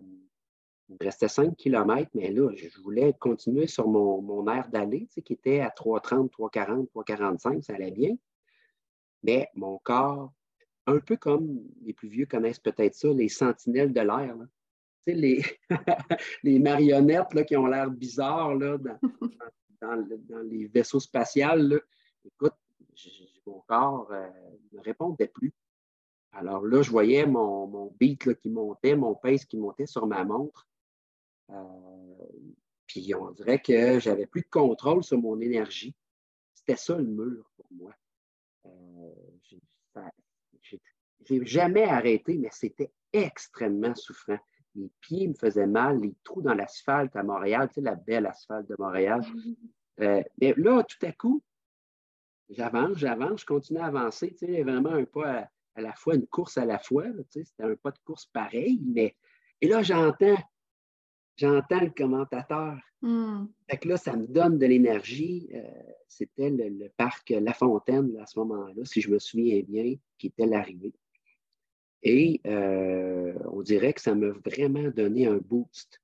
il 0.90 0.98
me 1.00 1.06
restait 1.06 1.28
5 1.28 1.56
km, 1.56 2.10
mais 2.16 2.32
là, 2.32 2.52
je 2.56 2.82
voulais 2.82 3.14
continuer 3.14 3.68
sur 3.68 3.88
mon, 3.88 4.48
air 4.48 4.70
d'aller, 4.70 5.08
qui 5.24 5.34
était 5.34 5.60
à 5.60 5.70
3,30, 5.70 6.32
3,40, 6.32 6.90
3,45, 6.90 7.62
ça 7.62 7.76
allait 7.76 7.92
bien. 7.92 8.18
Mais 9.22 9.48
mon 9.54 9.78
corps, 9.80 10.34
un 10.88 11.00
peu 11.00 11.16
comme 11.16 11.62
les 11.84 11.94
plus 11.94 12.10
vieux 12.10 12.26
connaissent 12.26 12.60
peut-être 12.60 12.96
ça, 12.96 13.10
les 13.10 13.30
sentinelles 13.30 13.94
de 13.94 14.02
l'air. 14.02 14.36
Tu 15.06 15.14
sais, 15.14 15.14
les, 15.14 15.44
les 16.44 16.58
marionnettes 16.58 17.34
là, 17.36 17.44
qui 17.44 17.56
ont 17.56 17.68
l'air 17.68 17.92
bizarres 17.92 18.56
là, 18.56 18.78
dans, 19.82 20.42
les 20.44 20.66
vaisseaux 20.68 21.00
spatials. 21.00 21.82
Écoute, 22.26 22.56
mon 23.46 23.62
corps 23.68 24.12
euh, 24.12 24.28
ne 24.74 24.80
répondait 24.80 25.28
plus. 25.28 25.54
Alors 26.32 26.66
là, 26.66 26.82
je 26.82 26.90
voyais 26.90 27.26
mon, 27.26 27.68
mon 27.68 27.96
beat 28.00 28.36
qui 28.36 28.50
montait, 28.50 28.96
mon 28.96 29.16
pace 29.16 29.46
qui 29.46 29.58
montait 29.58 29.88
sur 29.88 30.08
ma 30.08 30.24
montre. 30.24 30.69
Euh, 31.52 32.26
puis 32.86 33.14
on 33.16 33.32
dirait 33.32 33.60
que 33.60 34.00
j'avais 34.00 34.26
plus 34.26 34.42
de 34.42 34.50
contrôle 34.50 35.04
sur 35.04 35.20
mon 35.20 35.40
énergie. 35.40 35.96
c'était 36.54 36.76
ça 36.76 36.98
le 36.98 37.06
mur 37.06 37.50
pour 37.56 37.68
moi. 37.72 37.94
Euh, 38.66 38.70
j'ai 41.26 41.46
jamais 41.46 41.84
arrêté, 41.84 42.38
mais 42.38 42.50
c'était 42.52 42.92
extrêmement 43.14 43.96
souffrant. 43.96 44.40
Les 44.76 44.90
pieds 45.02 45.28
me 45.28 45.34
faisaient 45.34 45.68
mal, 45.68 46.00
les 46.00 46.16
trous 46.24 46.42
dans 46.42 46.54
l'asphalte 46.54 47.16
à 47.16 47.24
Montréal, 47.24 47.68
tu 47.70 47.76
sais, 47.76 47.82
la 47.82 47.96
belle 47.96 48.26
asphalte 48.26 48.70
de 48.70 48.76
Montréal. 48.80 49.22
Euh, 50.00 50.24
mais 50.40 50.54
là, 50.58 50.84
tout 50.84 51.06
à 51.06 51.12
coup, 51.12 51.44
j'avance, 52.50 52.98
j'avance, 52.98 53.42
je 53.42 53.46
continue 53.46 53.80
à 53.80 53.86
avancer. 53.86 54.34
Tu 54.34 54.46
sais, 54.46 54.64
vraiment 54.64 54.92
un 54.92 55.06
pas 55.06 55.50
à, 55.76 55.82
la 55.82 55.94
fois, 55.94 56.16
une 56.16 56.28
course 56.28 56.58
à 56.58 56.66
la 56.66 56.80
fois. 56.80 57.06
tu 57.06 57.24
sais, 57.30 57.44
c'était 57.44 57.64
un 57.64 57.76
pas 57.76 57.92
de 57.92 58.00
course 58.06 58.26
pareil, 58.28 58.82
mais. 58.86 59.16
Et 59.62 59.68
là, 59.68 59.84
j'entends, 59.84 60.38
j'entends 61.40 61.80
le 61.80 61.90
commentateur. 61.90 62.78
Hmm. 63.02 63.46
Fait 63.70 63.78
que 63.78 63.88
là, 63.88 63.98
ça 63.98 64.16
me 64.16 64.28
donne 64.28 64.58
de 64.58 64.66
l'énergie. 64.66 65.50
Euh, 65.54 65.62
c'était 66.08 66.50
le, 66.50 66.90
parc 66.98 67.30
La 67.30 67.54
Fontaine 67.54 68.16
à 68.18 68.26
ce 68.26 68.40
moment-là, 68.40 68.84
si 68.84 69.02
je 69.02 69.10
me 69.10 69.20
souviens 69.20 69.62
bien, 69.62 69.96
qui 70.18 70.28
était 70.28 70.46
l'arrivée. 70.46 70.94
Et 72.04 72.42
euh, 72.46 73.34
on 73.52 73.62
dirait 73.62 73.94
que 73.94 74.02
ça 74.02 74.16
m'a 74.16 74.30
vraiment 74.46 74.90
donné 74.90 75.28
un 75.28 75.38
boost. 75.38 76.02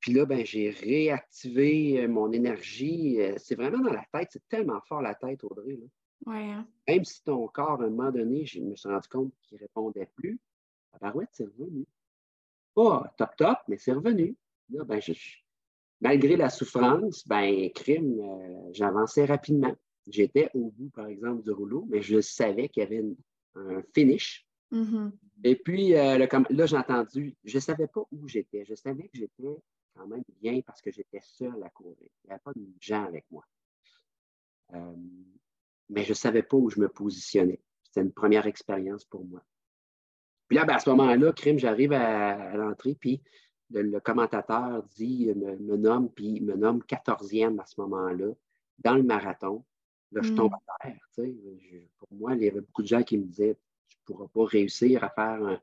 Puis 0.00 0.12
là, 0.12 0.24
ben, 0.24 0.44
j'ai 0.44 0.70
réactivé 0.70 2.02
euh, 2.02 2.08
mon 2.08 2.30
énergie. 2.32 3.18
C'est 3.38 3.56
vraiment 3.56 3.82
dans 3.82 3.92
la 3.92 4.04
tête. 4.12 4.28
C'est 4.32 4.48
tellement 4.48 4.80
fort 4.82 5.02
la 5.02 5.14
tête, 5.14 5.42
Audrey. 5.44 5.78
Hein. 6.26 6.66
Même 6.88 7.04
si 7.04 7.22
ton 7.24 7.46
corps, 7.48 7.80
à 7.80 7.84
un 7.84 7.90
moment 7.90 8.10
donné, 8.10 8.44
je 8.46 8.60
me 8.60 8.74
suis 8.76 8.88
rendu 8.88 9.08
compte 9.08 9.32
qu'il 9.42 9.56
ne 9.56 9.62
répondait 9.62 10.08
plus, 10.14 10.38
la 10.92 10.98
barouette, 10.98 11.28
c'est 11.32 11.44
revenu. 11.44 11.86
Pas 12.76 13.12
top 13.18 13.30
top, 13.36 13.58
mais 13.66 13.76
c'est 13.76 13.92
revenu. 13.92 14.36
Là, 14.70 14.84
ben, 14.84 15.00
malgré 16.00 16.36
la 16.36 16.48
souffrance, 16.48 17.26
ben, 17.26 17.70
crime, 17.74 18.22
j'avançais 18.70 19.24
rapidement. 19.24 19.74
J'étais 20.06 20.50
au 20.54 20.70
bout, 20.70 20.90
par 20.90 21.08
exemple, 21.08 21.42
du 21.42 21.50
rouleau, 21.50 21.84
mais 21.90 22.02
je 22.02 22.20
savais 22.20 22.68
qu'il 22.68 22.84
y 22.84 22.86
avait 22.86 23.04
un 23.56 23.82
finish 23.92 24.46
Mm-hmm. 24.72 25.12
Et 25.44 25.56
puis, 25.56 25.94
euh, 25.94 26.18
là, 26.50 26.66
j'ai 26.66 26.76
entendu, 26.76 27.36
je 27.44 27.56
ne 27.56 27.60
savais 27.60 27.86
pas 27.86 28.02
où 28.10 28.28
j'étais. 28.28 28.64
Je 28.64 28.74
savais 28.74 29.04
que 29.04 29.16
j'étais 29.18 29.62
quand 29.94 30.06
même 30.06 30.24
bien 30.40 30.60
parce 30.62 30.80
que 30.80 30.90
j'étais 30.90 31.20
seul 31.22 31.62
à 31.62 31.70
courir. 31.70 31.96
Il 32.00 32.28
n'y 32.28 32.32
avait 32.32 32.42
pas 32.42 32.52
de 32.54 32.66
gens 32.80 33.04
avec 33.04 33.24
moi. 33.30 33.44
Euh, 34.74 34.96
mais 35.88 36.02
je 36.02 36.10
ne 36.10 36.14
savais 36.14 36.42
pas 36.42 36.56
où 36.56 36.68
je 36.70 36.80
me 36.80 36.88
positionnais. 36.88 37.60
C'était 37.84 38.00
une 38.00 38.12
première 38.12 38.46
expérience 38.46 39.04
pour 39.04 39.24
moi. 39.24 39.42
Puis 40.48 40.56
là, 40.56 40.64
ben, 40.64 40.74
à 40.74 40.78
ce 40.78 40.90
moment-là, 40.90 41.32
crime, 41.32 41.58
j'arrive 41.58 41.92
à, 41.92 42.56
l'entrée, 42.56 42.96
puis 42.98 43.20
le, 43.70 43.98
commentateur 43.98 44.82
dit, 44.96 45.32
me, 45.34 45.76
nomme, 45.76 46.10
puis 46.10 46.26
il 46.36 46.44
me 46.44 46.54
nomme 46.54 46.82
14e 46.88 47.60
à 47.60 47.66
ce 47.66 47.80
moment-là, 47.80 48.28
dans 48.78 48.94
le 48.94 49.02
marathon. 49.02 49.64
Là, 50.12 50.22
je 50.22 50.32
tombe 50.32 50.52
mm. 50.52 50.54
à 50.54 50.88
terre. 50.88 51.00
pour 51.98 52.08
moi, 52.12 52.34
il 52.34 52.44
y 52.44 52.48
avait 52.48 52.60
beaucoup 52.60 52.82
de 52.82 52.86
gens 52.86 53.02
qui 53.02 53.18
me 53.18 53.24
disaient 53.24 53.56
ne 54.08 54.14
pourras 54.14 54.28
pas 54.28 54.44
réussir 54.44 55.02
à 55.02 55.10
faire 55.10 55.60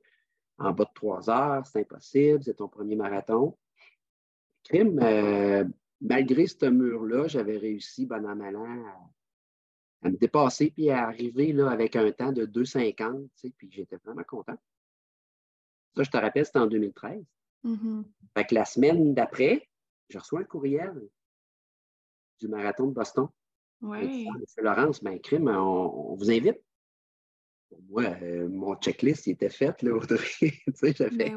en 0.58 0.72
bas 0.72 0.86
de 0.86 0.94
trois 0.94 1.30
heures, 1.30 1.66
c'est 1.66 1.80
impossible, 1.80 2.44
c'est 2.44 2.56
ton 2.56 2.68
premier 2.68 2.96
marathon. 2.96 3.58
Crime, 4.64 5.00
euh, 5.02 5.66
malgré 6.02 6.48
ce 6.48 6.66
mur-là, 6.66 7.28
j'avais 7.28 7.58
réussi, 7.58 8.06
bon 8.06 8.26
an, 8.26 8.36
mal 8.36 8.56
à, 8.56 10.10
me 10.10 10.18
dépasser 10.18 10.70
puis 10.70 10.90
à 10.90 11.08
arriver 11.08 11.54
là, 11.54 11.70
avec 11.70 11.96
un 11.96 12.12
temps 12.12 12.32
de 12.32 12.46
2,50, 12.46 13.30
puis 13.58 13.72
j'étais 13.72 13.98
vraiment 14.04 14.24
content. 14.24 14.58
Ça, 15.96 16.04
je 16.04 16.10
te 16.10 16.18
rappelle, 16.18 16.46
c'était 16.46 16.60
en 16.60 16.68
2013. 16.68 17.24
Mm-hmm. 17.66 18.04
Fait 18.36 18.46
que 18.46 18.56
la 18.56 18.66
semaine 18.66 19.14
d'après, 19.14 19.70
je 20.10 20.18
reçois 20.18 20.42
un 20.42 20.46
courriel 20.46 21.10
du 22.40 22.48
marathon 22.48 22.88
de 22.88 22.94
Boston. 22.94 23.28
Oui. 23.82 24.28
Laurence, 24.58 25.04
ben, 25.04 25.20
crime, 25.20 25.48
on 25.48 26.16
vous 26.16 26.32
invite 26.32 26.60
moi, 27.90 28.04
euh, 28.22 28.48
mon 28.50 28.76
checklist 28.76 29.28
il 29.28 29.32
était 29.32 29.50
fait, 29.50 29.82
là, 29.82 29.92
Audrey. 29.96 30.54
j'avais, 30.82 31.36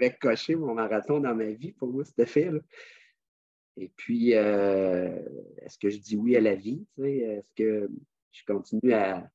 ben 0.00 0.12
coché 0.20 0.56
mon 0.56 0.74
marathon 0.74 1.20
dans 1.20 1.34
ma 1.34 1.50
vie. 1.50 1.72
Pour 1.72 1.88
moi, 1.88 2.04
c'était 2.04 2.26
fait. 2.26 2.50
Et 3.76 3.90
puis, 3.96 4.34
euh, 4.34 5.22
est-ce 5.58 5.78
que 5.78 5.90
je 5.90 5.98
dis 5.98 6.16
oui 6.16 6.36
à 6.36 6.40
la 6.40 6.54
vie? 6.54 6.86
Est-ce 7.02 7.52
que 7.54 7.90
je 8.32 8.44
continue 8.46 8.92
à, 8.92 9.30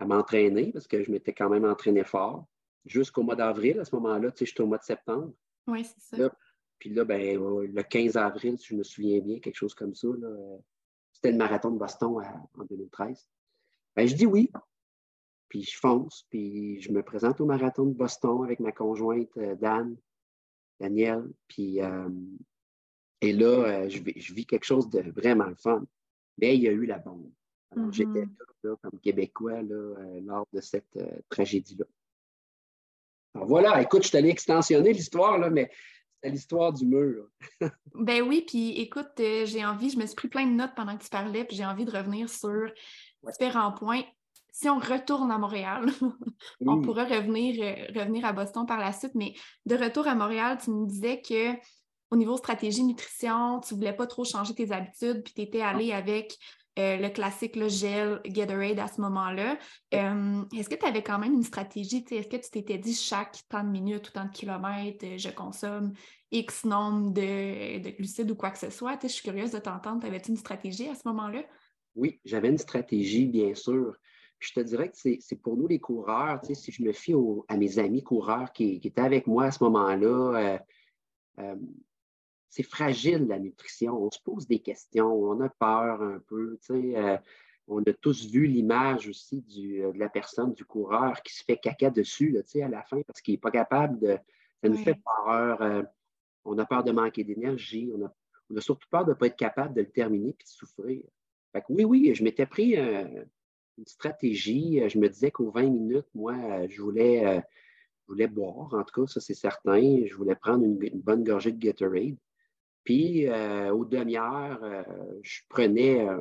m'entraîner? 0.00 0.72
Parce 0.72 0.86
que 0.86 1.02
je 1.02 1.10
m'étais 1.10 1.32
quand 1.32 1.50
même 1.50 1.64
entraîné 1.64 2.04
fort. 2.04 2.46
Jusqu'au 2.84 3.22
mois 3.22 3.36
d'avril, 3.36 3.80
à 3.80 3.84
ce 3.84 3.94
moment-là, 3.96 4.30
tu 4.30 4.38
sais, 4.38 4.46
j'étais 4.46 4.60
au 4.60 4.66
mois 4.66 4.78
de 4.78 4.84
septembre. 4.84 5.32
Oui, 5.66 5.84
c'est 5.84 6.16
ça. 6.16 6.36
puis 6.78 6.90
là, 6.90 7.04
ben, 7.04 7.38
le 7.38 7.82
15 7.82 8.16
avril, 8.16 8.58
si 8.58 8.68
je 8.68 8.76
me 8.76 8.82
souviens 8.82 9.20
bien, 9.20 9.40
quelque 9.40 9.56
chose 9.56 9.74
comme 9.74 9.94
ça, 9.94 10.08
c'était 11.12 11.30
le 11.30 11.38
marathon 11.38 11.70
de 11.70 11.78
Boston 11.78 12.22
en 12.58 12.64
2013. 12.64 13.26
Ben, 13.96 14.06
je 14.06 14.14
dis 14.14 14.26
oui 14.26 14.50
puis 15.54 15.62
je 15.62 15.78
fonce, 15.78 16.26
puis 16.30 16.80
je 16.80 16.90
me 16.90 17.00
présente 17.00 17.40
au 17.40 17.46
marathon 17.46 17.86
de 17.86 17.94
Boston 17.94 18.42
avec 18.42 18.58
ma 18.58 18.72
conjointe 18.72 19.36
euh, 19.36 19.54
Dan, 19.54 19.96
Danielle, 20.80 21.30
puis 21.46 21.80
euh, 21.80 22.08
et 23.20 23.32
là, 23.32 23.84
euh, 23.84 23.88
je, 23.88 24.02
vis 24.34 24.46
quelque 24.46 24.64
chose 24.64 24.90
de 24.90 24.98
vraiment 25.12 25.54
fun. 25.54 25.86
Mais 26.38 26.56
il 26.56 26.62
y 26.62 26.68
a 26.68 26.72
eu 26.72 26.86
la 26.86 26.98
bombe. 26.98 27.30
Alors, 27.70 27.92
j'étais 27.92 28.24
mm-hmm. 28.24 28.64
là, 28.64 28.76
comme 28.82 28.98
Québécois 28.98 29.62
là, 29.62 29.94
lors 30.22 30.48
de 30.52 30.60
cette 30.60 30.98
tragédie-là. 31.28 31.84
Alors 33.34 33.48
voilà, 33.48 33.80
écoute, 33.82 34.04
je 34.04 34.12
t'allais 34.12 34.30
extensionner 34.30 34.92
l'histoire, 34.92 35.38
là, 35.38 35.50
mais 35.50 35.70
c'est 36.22 36.30
l'histoire 36.30 36.72
du 36.72 36.86
mur. 36.86 37.28
ben 37.94 38.22
oui, 38.22 38.44
puis 38.46 38.70
écoute, 38.80 39.12
j'ai 39.18 39.64
envie, 39.64 39.90
je 39.90 39.98
me 39.98 40.06
suis 40.06 40.14
pris 40.14 40.28
plein 40.28 40.46
de 40.46 40.52
notes 40.52 40.74
pendant 40.76 40.96
que 40.96 41.02
tu 41.02 41.10
parlais, 41.10 41.44
puis 41.44 41.56
j'ai 41.56 41.66
envie 41.66 41.84
de 41.84 41.90
revenir 41.90 42.28
sur 42.28 42.70
différents 43.28 43.72
points. 43.72 44.02
Si 44.52 44.68
on 44.68 44.78
retourne 44.78 45.32
à 45.32 45.38
Montréal, 45.38 45.86
on 46.66 46.80
pourrait 46.80 47.18
revenir, 47.18 47.56
euh, 47.60 48.00
revenir 48.00 48.24
à 48.24 48.32
Boston 48.32 48.66
par 48.66 48.78
la 48.78 48.92
suite, 48.92 49.14
mais 49.16 49.34
de 49.66 49.74
retour 49.74 50.06
à 50.06 50.14
Montréal, 50.14 50.58
tu 50.62 50.70
me 50.70 50.86
disais 50.86 51.20
que 51.20 51.54
au 52.10 52.16
niveau 52.16 52.36
stratégie 52.36 52.84
nutrition, 52.84 53.60
tu 53.60 53.74
ne 53.74 53.78
voulais 53.80 53.92
pas 53.92 54.06
trop 54.06 54.24
changer 54.24 54.54
tes 54.54 54.70
habitudes, 54.70 55.24
puis 55.24 55.34
tu 55.34 55.40
étais 55.42 55.60
allé 55.60 55.92
avec 55.92 56.38
euh, 56.78 56.96
le 56.96 57.08
classique 57.08 57.56
le 57.56 57.68
gel 57.68 58.20
Gatorade 58.26 58.78
à 58.78 58.88
ce 58.88 59.00
moment-là. 59.00 59.58
Euh, 59.94 60.42
est-ce 60.56 60.68
que 60.68 60.74
tu 60.74 60.86
avais 60.86 61.02
quand 61.02 61.18
même 61.18 61.34
une 61.34 61.42
stratégie? 61.42 62.04
Est-ce 62.10 62.28
que 62.28 62.36
tu 62.36 62.50
t'étais 62.50 62.78
dit 62.78 62.94
chaque 62.94 63.36
temps 63.48 63.62
de 63.62 63.70
minutes 63.70 64.08
ou 64.08 64.12
tant 64.12 64.24
de 64.24 64.32
kilomètres, 64.32 65.06
je 65.16 65.30
consomme 65.30 65.92
X 66.30 66.64
nombre 66.64 67.12
de, 67.12 67.78
de 67.78 67.90
glucides 67.90 68.30
ou 68.30 68.34
quoi 68.34 68.50
que 68.50 68.58
ce 68.58 68.70
soit? 68.70 68.98
Je 69.02 69.08
suis 69.08 69.22
curieuse 69.22 69.52
de 69.52 69.58
t'entendre. 69.58 70.04
Avais-tu 70.04 70.30
une 70.30 70.36
stratégie 70.36 70.88
à 70.88 70.94
ce 70.94 71.02
moment-là? 71.06 71.42
Oui, 71.94 72.20
j'avais 72.24 72.48
une 72.48 72.58
stratégie, 72.58 73.26
bien 73.26 73.54
sûr 73.54 73.94
je 74.44 74.52
te 74.52 74.60
dirais 74.60 74.90
que 74.90 74.96
c'est 74.96 75.36
pour 75.42 75.56
nous 75.56 75.66
les 75.66 75.78
coureurs, 75.78 76.40
si 76.44 76.70
je 76.70 76.82
me 76.82 76.92
fie 76.92 77.14
à 77.48 77.56
mes 77.56 77.78
amis 77.78 78.02
coureurs 78.02 78.52
qui, 78.52 78.80
étaient 78.82 79.00
avec 79.00 79.26
moi 79.26 79.44
à 79.44 79.50
ce 79.50 79.64
moment-là, 79.64 80.06
euh, 80.06 80.58
euh, 81.38 81.56
c'est 82.54 82.62
fragile 82.62 83.26
la 83.26 83.38
nutrition. 83.38 84.02
On 84.02 84.10
se 84.10 84.20
pose 84.20 84.46
des 84.46 84.60
questions, 84.60 85.12
on 85.12 85.40
a 85.40 85.48
peur 85.48 86.02
un 86.02 86.20
peu. 86.26 86.58
Euh, 86.70 87.18
on 87.66 87.82
a 87.82 87.92
tous 87.94 88.30
vu 88.30 88.46
l'image 88.46 89.08
aussi 89.08 89.42
de 89.42 89.98
la 89.98 90.08
personne, 90.08 90.52
du 90.52 90.64
coureur 90.64 91.22
qui 91.22 91.34
se 91.34 91.42
fait 91.44 91.56
caca 91.56 91.90
dessus 91.90 92.30
là, 92.30 92.40
à 92.64 92.68
la 92.68 92.82
fin 92.82 93.00
parce 93.02 93.20
qu'il 93.20 93.34
n'est 93.34 93.38
pas 93.38 93.50
capable 93.50 93.98
de. 93.98 94.18
Ça 94.62 94.68
nous 94.70 94.78
fait 94.78 94.98
peur. 95.26 95.84
on 96.44 96.58
a 96.58 96.64
peur 96.64 96.84
de 96.84 96.92
manquer 96.92 97.24
d'énergie. 97.24 97.92
On 97.94 98.56
a, 98.56 98.60
surtout 98.60 98.88
peur 98.90 99.04
de 99.04 99.10
ne 99.10 99.14
pas 99.14 99.26
être 99.26 99.36
capable 99.36 99.74
de 99.74 99.80
le 99.82 99.90
terminer 99.90 100.30
et 100.30 100.32
de 100.32 100.48
souffrir. 100.48 101.02
oui, 101.68 101.84
oui, 101.84 102.14
je 102.14 102.24
m'étais 102.24 102.46
pris 102.46 102.76
une 103.78 103.86
stratégie. 103.86 104.80
Euh, 104.80 104.88
je 104.88 104.98
me 104.98 105.08
disais 105.08 105.30
qu'aux 105.30 105.50
20 105.50 105.70
minutes, 105.70 106.08
moi, 106.14 106.34
euh, 106.34 106.66
je 106.68 106.80
voulais, 106.80 107.26
euh, 107.26 107.40
voulais 108.06 108.26
boire, 108.26 108.72
en 108.74 108.84
tout 108.84 109.02
cas, 109.02 109.06
ça 109.06 109.20
c'est 109.20 109.34
certain. 109.34 109.80
Je 110.06 110.14
voulais 110.14 110.34
prendre 110.34 110.64
une, 110.64 110.78
bonne 111.00 111.24
gorgée 111.24 111.52
de 111.52 111.58
Gatorade. 111.58 112.16
Puis, 112.84 113.26
aux 113.28 113.84
demi-heures, 113.84 114.60
je 115.22 115.40
prenais 115.48 116.00
un, 116.00 116.20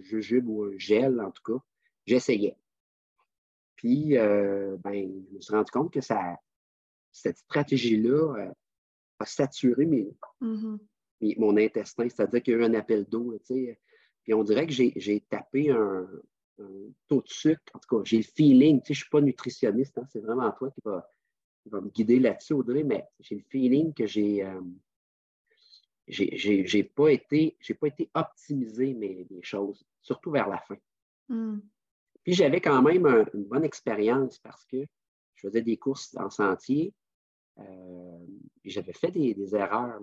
jujube 0.00 0.48
ou 0.48 0.64
un 0.64 0.78
gel, 0.78 1.20
en 1.20 1.30
tout 1.30 1.42
cas. 1.42 1.62
J'essayais. 2.06 2.56
Puis, 3.76 4.14
ben, 4.14 5.24
je 5.30 5.36
me 5.36 5.40
suis 5.40 5.54
rendu 5.54 5.70
compte 5.70 5.92
que 5.92 6.00
ça, 6.00 6.38
cette 7.12 7.38
stratégie-là 7.38 8.50
a 9.18 9.26
saturé 9.26 9.86
mm-hmm. 9.86 10.78
mon 11.38 11.56
intestin, 11.56 12.08
c'est-à-dire 12.08 12.42
qu'il 12.42 12.54
y 12.54 12.56
a 12.56 12.60
eu 12.60 12.64
un 12.64 12.74
appel 12.74 13.04
d'eau. 13.04 13.38
Puis 13.46 14.34
on 14.34 14.42
dirait 14.42 14.66
que 14.66 14.72
j'ai 14.72 15.20
tapé 15.28 15.70
un, 15.70 16.08
taux 17.08 17.22
de 17.22 17.28
sucre. 17.28 17.62
En 17.74 17.78
tout 17.78 17.96
cas, 17.96 18.02
j'ai 18.04 18.18
le 18.18 18.22
feeling, 18.22 18.80
je 18.84 18.92
ne 18.92 18.96
suis 18.96 19.08
pas 19.08 19.20
nutritionniste, 19.20 19.96
hein, 19.98 20.06
c'est 20.10 20.20
vraiment 20.20 20.50
toi 20.52 20.70
qui 20.70 20.80
va, 20.84 21.10
me 21.72 21.88
guider 21.88 22.18
là-dessus, 22.18 22.54
Audrey, 22.54 22.84
mais 22.84 23.06
j'ai 23.20 23.36
le 23.36 23.42
feeling 23.48 23.94
que 23.94 24.06
j'ai 24.06 24.44
euh, 24.44 24.60
j'ai 26.10 26.84
pas 26.84 27.08
été, 27.08 27.56
j'ai 27.60 27.74
pas 27.74 27.86
été 27.86 28.10
optimisé 28.14 28.94
mes, 28.94 29.26
choses, 29.42 29.84
surtout 30.02 30.30
vers 30.30 30.48
la 30.48 30.58
fin. 30.58 30.76
Hmm. 31.28 31.60
Puis 32.22 32.34
j'avais 32.34 32.60
quand 32.60 32.82
même 32.82 33.06
une 33.34 33.44
bonne 33.44 33.64
expérience 33.64 34.38
parce 34.38 34.64
que 34.64 34.84
je 35.34 35.48
faisais 35.48 35.62
des 35.62 35.76
courses 35.76 36.14
en 36.16 36.28
sentier. 36.28 36.92
Euh, 37.58 38.26
j'avais 38.64 38.92
fait 38.92 39.10
des, 39.10 39.54
erreurs. 39.54 40.00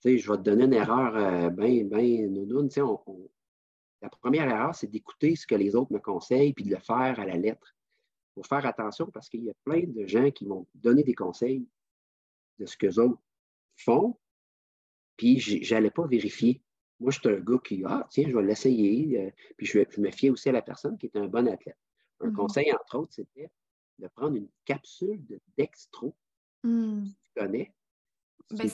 Tu 0.00 0.10
sais, 0.10 0.18
je 0.18 0.30
vais 0.30 0.38
te 0.38 0.42
donner 0.42 0.64
une 0.64 0.74
erreur 0.74 1.50
bien, 1.50 1.84
ben, 1.84 2.30
ben, 2.30 2.70
sais, 2.70 2.80
on, 2.80 3.00
la 4.00 4.08
première 4.08 4.48
erreur, 4.48 4.74
c'est 4.74 4.86
d'écouter 4.86 5.34
ce 5.34 5.46
que 5.46 5.54
les 5.54 5.74
autres 5.74 5.92
me 5.92 5.98
conseillent 5.98 6.52
puis 6.52 6.64
de 6.64 6.70
le 6.70 6.80
faire 6.80 7.18
à 7.18 7.26
la 7.26 7.36
lettre. 7.36 7.74
Il 8.30 8.34
faut 8.34 8.42
faire 8.44 8.64
attention 8.64 9.10
parce 9.10 9.28
qu'il 9.28 9.44
y 9.44 9.50
a 9.50 9.54
plein 9.64 9.82
de 9.84 10.06
gens 10.06 10.30
qui 10.30 10.46
vont 10.46 10.66
donner 10.74 11.02
des 11.02 11.14
conseils 11.14 11.66
de 12.58 12.66
ce 12.66 12.76
que 12.76 12.86
les 12.86 12.98
autres 12.98 13.20
font, 13.76 14.16
puis 15.18 15.38
je 15.38 15.74
n'allais 15.74 15.90
pas 15.90 16.06
vérifier. 16.06 16.62
Moi, 17.00 17.10
je 17.10 17.20
suis 17.20 17.28
un 17.28 17.40
gars 17.40 17.60
qui, 17.62 17.82
ah, 17.84 18.06
tiens, 18.10 18.24
je 18.26 18.34
vais 18.34 18.42
l'essayer, 18.42 19.20
euh, 19.20 19.30
puis 19.56 19.66
je, 19.66 19.78
me 20.00 20.10
fiais 20.10 20.30
aussi 20.30 20.48
à 20.48 20.52
la 20.52 20.62
personne 20.62 20.96
qui 20.96 21.06
est 21.06 21.16
un 21.16 21.26
bon 21.26 21.46
athlète. 21.46 21.76
Un 22.20 22.30
mmh 22.30 22.34
conseil, 22.34 22.72
entre 22.72 22.98
autres, 22.98 23.12
c'était 23.12 23.50
de 23.98 24.08
prendre 24.08 24.36
une 24.36 24.48
capsule 24.64 25.24
de 25.26 25.40
dextro. 25.56 26.16
Mmh. 26.64 27.04
Tu 27.04 27.40
connais? 27.40 27.72
Ben, 28.50 28.68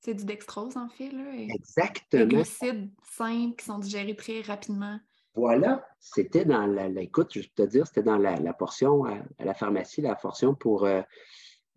c'est 0.00 0.14
du 0.14 0.24
dextrose, 0.24 0.76
en 0.76 0.88
fait. 0.88 1.10
Là, 1.10 1.34
Exactement. 1.34 2.26
Des 2.26 2.36
glucides 2.36 2.90
simples 3.02 3.56
qui 3.56 3.64
sont 3.64 3.78
digérés 3.78 4.14
très 4.14 4.42
rapidement. 4.42 5.00
Voilà, 5.34 5.84
c'était 5.98 6.44
dans 6.44 6.66
la, 6.66 6.86
écoute, 7.00 7.32
je 7.34 7.40
peux 7.40 7.64
te 7.64 7.70
dire, 7.70 7.86
c'était 7.86 8.04
dans 8.04 8.18
la, 8.18 8.52
portion 8.52 9.04
à, 9.04 9.24
la 9.40 9.54
pharmacie, 9.54 10.00
la 10.00 10.14
portion 10.14 10.54
pour 10.54 10.84
euh, 10.84 11.02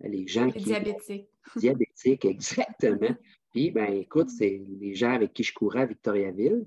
les 0.01 0.27
gens 0.27 0.51
qui. 0.51 0.63
Diabétiques. 0.63 1.29
Diabétiques, 1.55 2.25
exactement. 2.25 3.15
Ben, 3.71 3.93
écoute, 3.93 4.29
c'est 4.29 4.61
les 4.79 4.93
gens 4.93 5.11
avec 5.11 5.33
qui 5.33 5.43
je 5.43 5.53
courais 5.53 5.81
à 5.81 5.85
Victoriaville. 5.85 6.65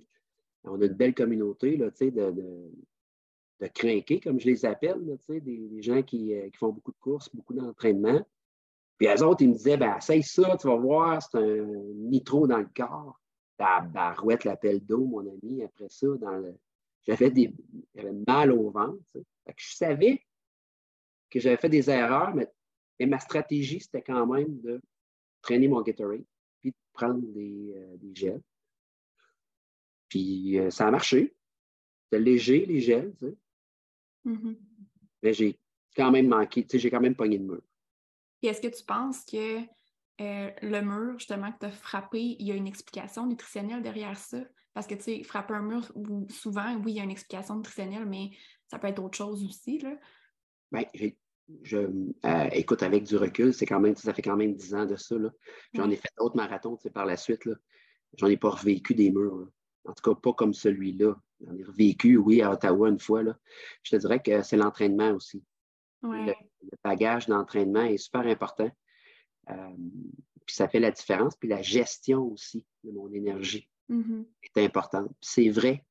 On 0.64 0.80
a 0.80 0.85
une 0.85 0.92
belle 0.92 1.14
communauté 1.14 1.76
là, 1.76 1.90
de, 1.90 2.11
de, 2.11 2.70
de 3.61 3.66
crinqués, 3.68 4.20
comme 4.20 4.40
je 4.40 4.47
les 4.47 4.64
appelle, 4.64 4.99
des, 5.28 5.40
des, 5.40 5.82
gens 5.82 6.02
qui, 6.02 6.35
euh, 6.35 6.49
qui, 6.50 6.56
font 6.56 6.73
beaucoup 6.73 6.92
de 6.92 6.99
courses, 6.99 7.35
beaucoup 7.35 7.54
d'entraînement. 7.54 8.20
Puis 8.99 9.09
les 9.09 9.23
autres, 9.23 9.42
ils 9.42 9.49
me 9.49 9.54
disaient, 9.54 9.76
ben, 9.76 9.97
essaye 9.97 10.23
ça, 10.23 10.56
tu 10.59 10.66
vas 10.66 10.76
voir, 10.76 11.23
c'est 11.23 11.38
un 11.38 11.66
nitro 11.94 12.47
dans 12.47 12.59
le 12.59 12.68
corps. 12.75 13.18
La 13.59 13.80
barouette, 13.80 14.44
l'appel 14.44 14.85
d'eau, 14.85 15.04
mon 15.04 15.20
ami, 15.20 15.62
après 15.62 15.88
ça, 15.88 16.09
dans 16.18 16.37
le... 16.37 16.54
j'avais 17.06 17.30
des... 17.30 17.54
mal 18.26 18.52
au 18.52 18.70
ventre. 18.70 18.99
Je 19.56 19.75
savais 19.75 20.23
que 21.30 21.40
j'avais 21.40 21.56
fait 21.56 21.68
des 21.68 21.88
erreurs, 21.88 22.35
mais, 22.35 22.49
ma 23.06 23.18
stratégie, 23.18 23.80
c'était 23.80 24.02
quand 24.02 24.26
même 24.26 24.61
de 24.61 24.80
traîner 25.40 25.68
mon 25.68 25.80
Gatorade, 25.80 26.25
puis 26.61 26.71
de 26.71 26.76
prendre 26.93 27.21
des, 27.21 27.75
euh, 27.76 27.97
des 27.97 28.14
gels. 28.14 28.43
Puis 30.09 30.59
euh, 30.59 30.71
ça 30.71 30.88
a 30.88 30.90
marché. 30.90 31.35
C'était 32.05 32.23
léger, 32.23 32.67
les 32.67 32.81
gels, 32.81 33.14
tu 33.19 33.26
sais. 33.26 33.37
Mm-hmm. 34.26 34.59
Mais 35.23 35.33
j'ai 35.33 35.59
quand 35.97 36.11
même 36.11 36.29
manqué, 36.29 36.62
tu 36.62 36.71
sais, 36.71 36.79
j'ai 36.79 36.90
quand 36.90 37.00
même 37.00 37.14
pogné 37.14 37.38
de 37.38 37.45
mur. 37.45 37.62
Et 38.43 38.49
est-ce 38.49 38.61
que 38.61 38.75
tu 38.75 38.85
penses 38.85 39.25
que 39.25 39.61
euh, 40.21 40.50
le 40.62 40.81
mur, 40.81 41.19
justement, 41.19 41.52
que 41.52 41.59
tu 41.61 41.67
as 41.67 41.71
frappé, 41.71 42.37
il 42.38 42.47
y 42.47 42.52
a 42.52 42.55
une 42.55 42.67
explication 42.67 43.26
nutritionnelle 43.26 43.83
derrière 43.83 44.17
ça? 44.17 44.43
Parce 44.73 44.87
que, 44.87 44.95
tu 44.95 45.02
sais, 45.02 45.23
frapper 45.23 45.55
un 45.55 45.62
mur, 45.62 45.93
souvent, 46.29 46.76
oui, 46.76 46.93
il 46.93 46.97
y 46.97 47.00
a 47.00 47.05
une 47.05 47.11
explication 47.11 47.57
nutritionnelle, 47.57 48.07
mais 48.07 48.31
ça 48.69 48.79
peut 48.79 48.87
être 48.87 49.02
autre 49.02 49.17
chose 49.17 49.45
aussi, 49.45 49.79
là. 49.79 49.99
Bien, 50.71 50.85
je, 51.62 51.78
euh, 51.78 52.49
écoute, 52.52 52.83
avec 52.83 53.04
du 53.04 53.16
recul, 53.16 53.52
c'est 53.52 53.66
quand 53.66 53.80
même, 53.80 53.97
ça 53.97 54.14
fait 54.14 54.23
quand 54.23 54.37
même 54.37 54.54
dix 54.54 54.75
ans 54.75 54.87
de 54.87 54.97
ça. 54.97 55.16
J'en 55.75 55.90
ai 55.90 55.97
fait 55.97 56.11
d'autres 56.19 56.37
marathons, 56.37 56.78
par 56.92 57.07
la 57.07 57.16
suite. 57.16 57.49
J'en 58.16 58.26
ai 58.26 58.37
pas 58.37 58.50
revécu 58.50 58.95
des 58.95 59.11
murs, 59.11 59.49
En 59.85 59.92
tout 59.92 60.02
cas, 60.02 60.21
pas 60.21 60.33
comme 60.33 60.54
celui-là. 60.54 61.14
J'en 61.40 61.57
ai 61.57 61.64
revécu, 61.64 62.16
oui, 62.16 62.42
à 62.42 62.52
Ottawa 62.52 62.88
une 62.88 62.99
fois, 62.99 63.23
là. 63.23 63.37
Je 63.83 63.97
te 63.97 63.97
dirais 63.97 64.21
que 64.21 64.42
c'est 64.42 64.57
l'entraînement 64.57 65.12
aussi. 65.12 65.42
Le, 66.02 66.33
bagage 66.85 67.26
d'entraînement 67.26 67.83
est 67.83 67.99
super 67.99 68.26
important. 68.26 68.71
Euh, 69.50 69.76
puis 70.47 70.54
ça 70.54 70.69
fait 70.69 70.80
la 70.80 70.90
différence. 70.90 71.37
Puis 71.37 71.49
la 71.49 71.62
gestion 71.62 72.23
aussi 72.25 72.66
de 72.85 72.90
mon 72.90 73.11
énergie 73.12 73.69
mm-hmm. 73.90 74.25
est 74.42 74.64
importante. 74.64 75.11
C'est 75.21 75.49
vrai 75.49 75.85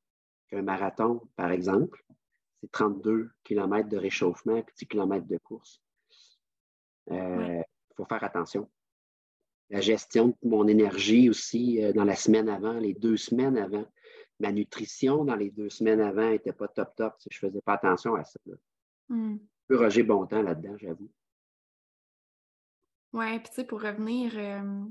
qu'un 0.49 0.61
marathon, 0.61 1.21
par 1.35 1.51
exemple, 1.51 2.03
c'est 2.61 2.71
32 2.71 3.29
km 3.43 3.89
de 3.89 3.97
réchauffement 3.97 4.57
et 4.57 4.65
10 4.77 4.87
km 4.87 5.27
de 5.27 5.37
course. 5.37 5.81
Il 7.07 7.17
euh, 7.17 7.61
faut 7.95 8.05
faire 8.05 8.23
attention. 8.23 8.69
La 9.69 9.81
gestion 9.81 10.29
de 10.29 10.49
mon 10.49 10.67
énergie 10.67 11.29
aussi 11.29 11.83
euh, 11.83 11.93
dans 11.93 12.03
la 12.03 12.15
semaine 12.15 12.49
avant, 12.49 12.73
les 12.73 12.93
deux 12.93 13.17
semaines 13.17 13.57
avant. 13.57 13.85
Ma 14.39 14.51
nutrition 14.51 15.25
dans 15.25 15.35
les 15.35 15.51
deux 15.51 15.69
semaines 15.69 16.01
avant 16.01 16.29
n'était 16.29 16.53
pas 16.53 16.67
top 16.67 16.95
top. 16.95 17.15
Je 17.29 17.45
ne 17.45 17.49
faisais 17.49 17.61
pas 17.61 17.73
attention 17.73 18.15
à 18.15 18.23
ça. 18.23 18.39
Mm 19.09 19.37
peu 19.69 19.77
Roger 19.77 20.03
Bontemps 20.03 20.41
là-dedans, 20.41 20.75
j'avoue. 20.77 21.09
Oui, 23.13 23.39
puis 23.39 23.49
tu 23.49 23.55
sais, 23.55 23.63
pour 23.63 23.81
revenir 23.81 24.33
euh, 24.35 24.85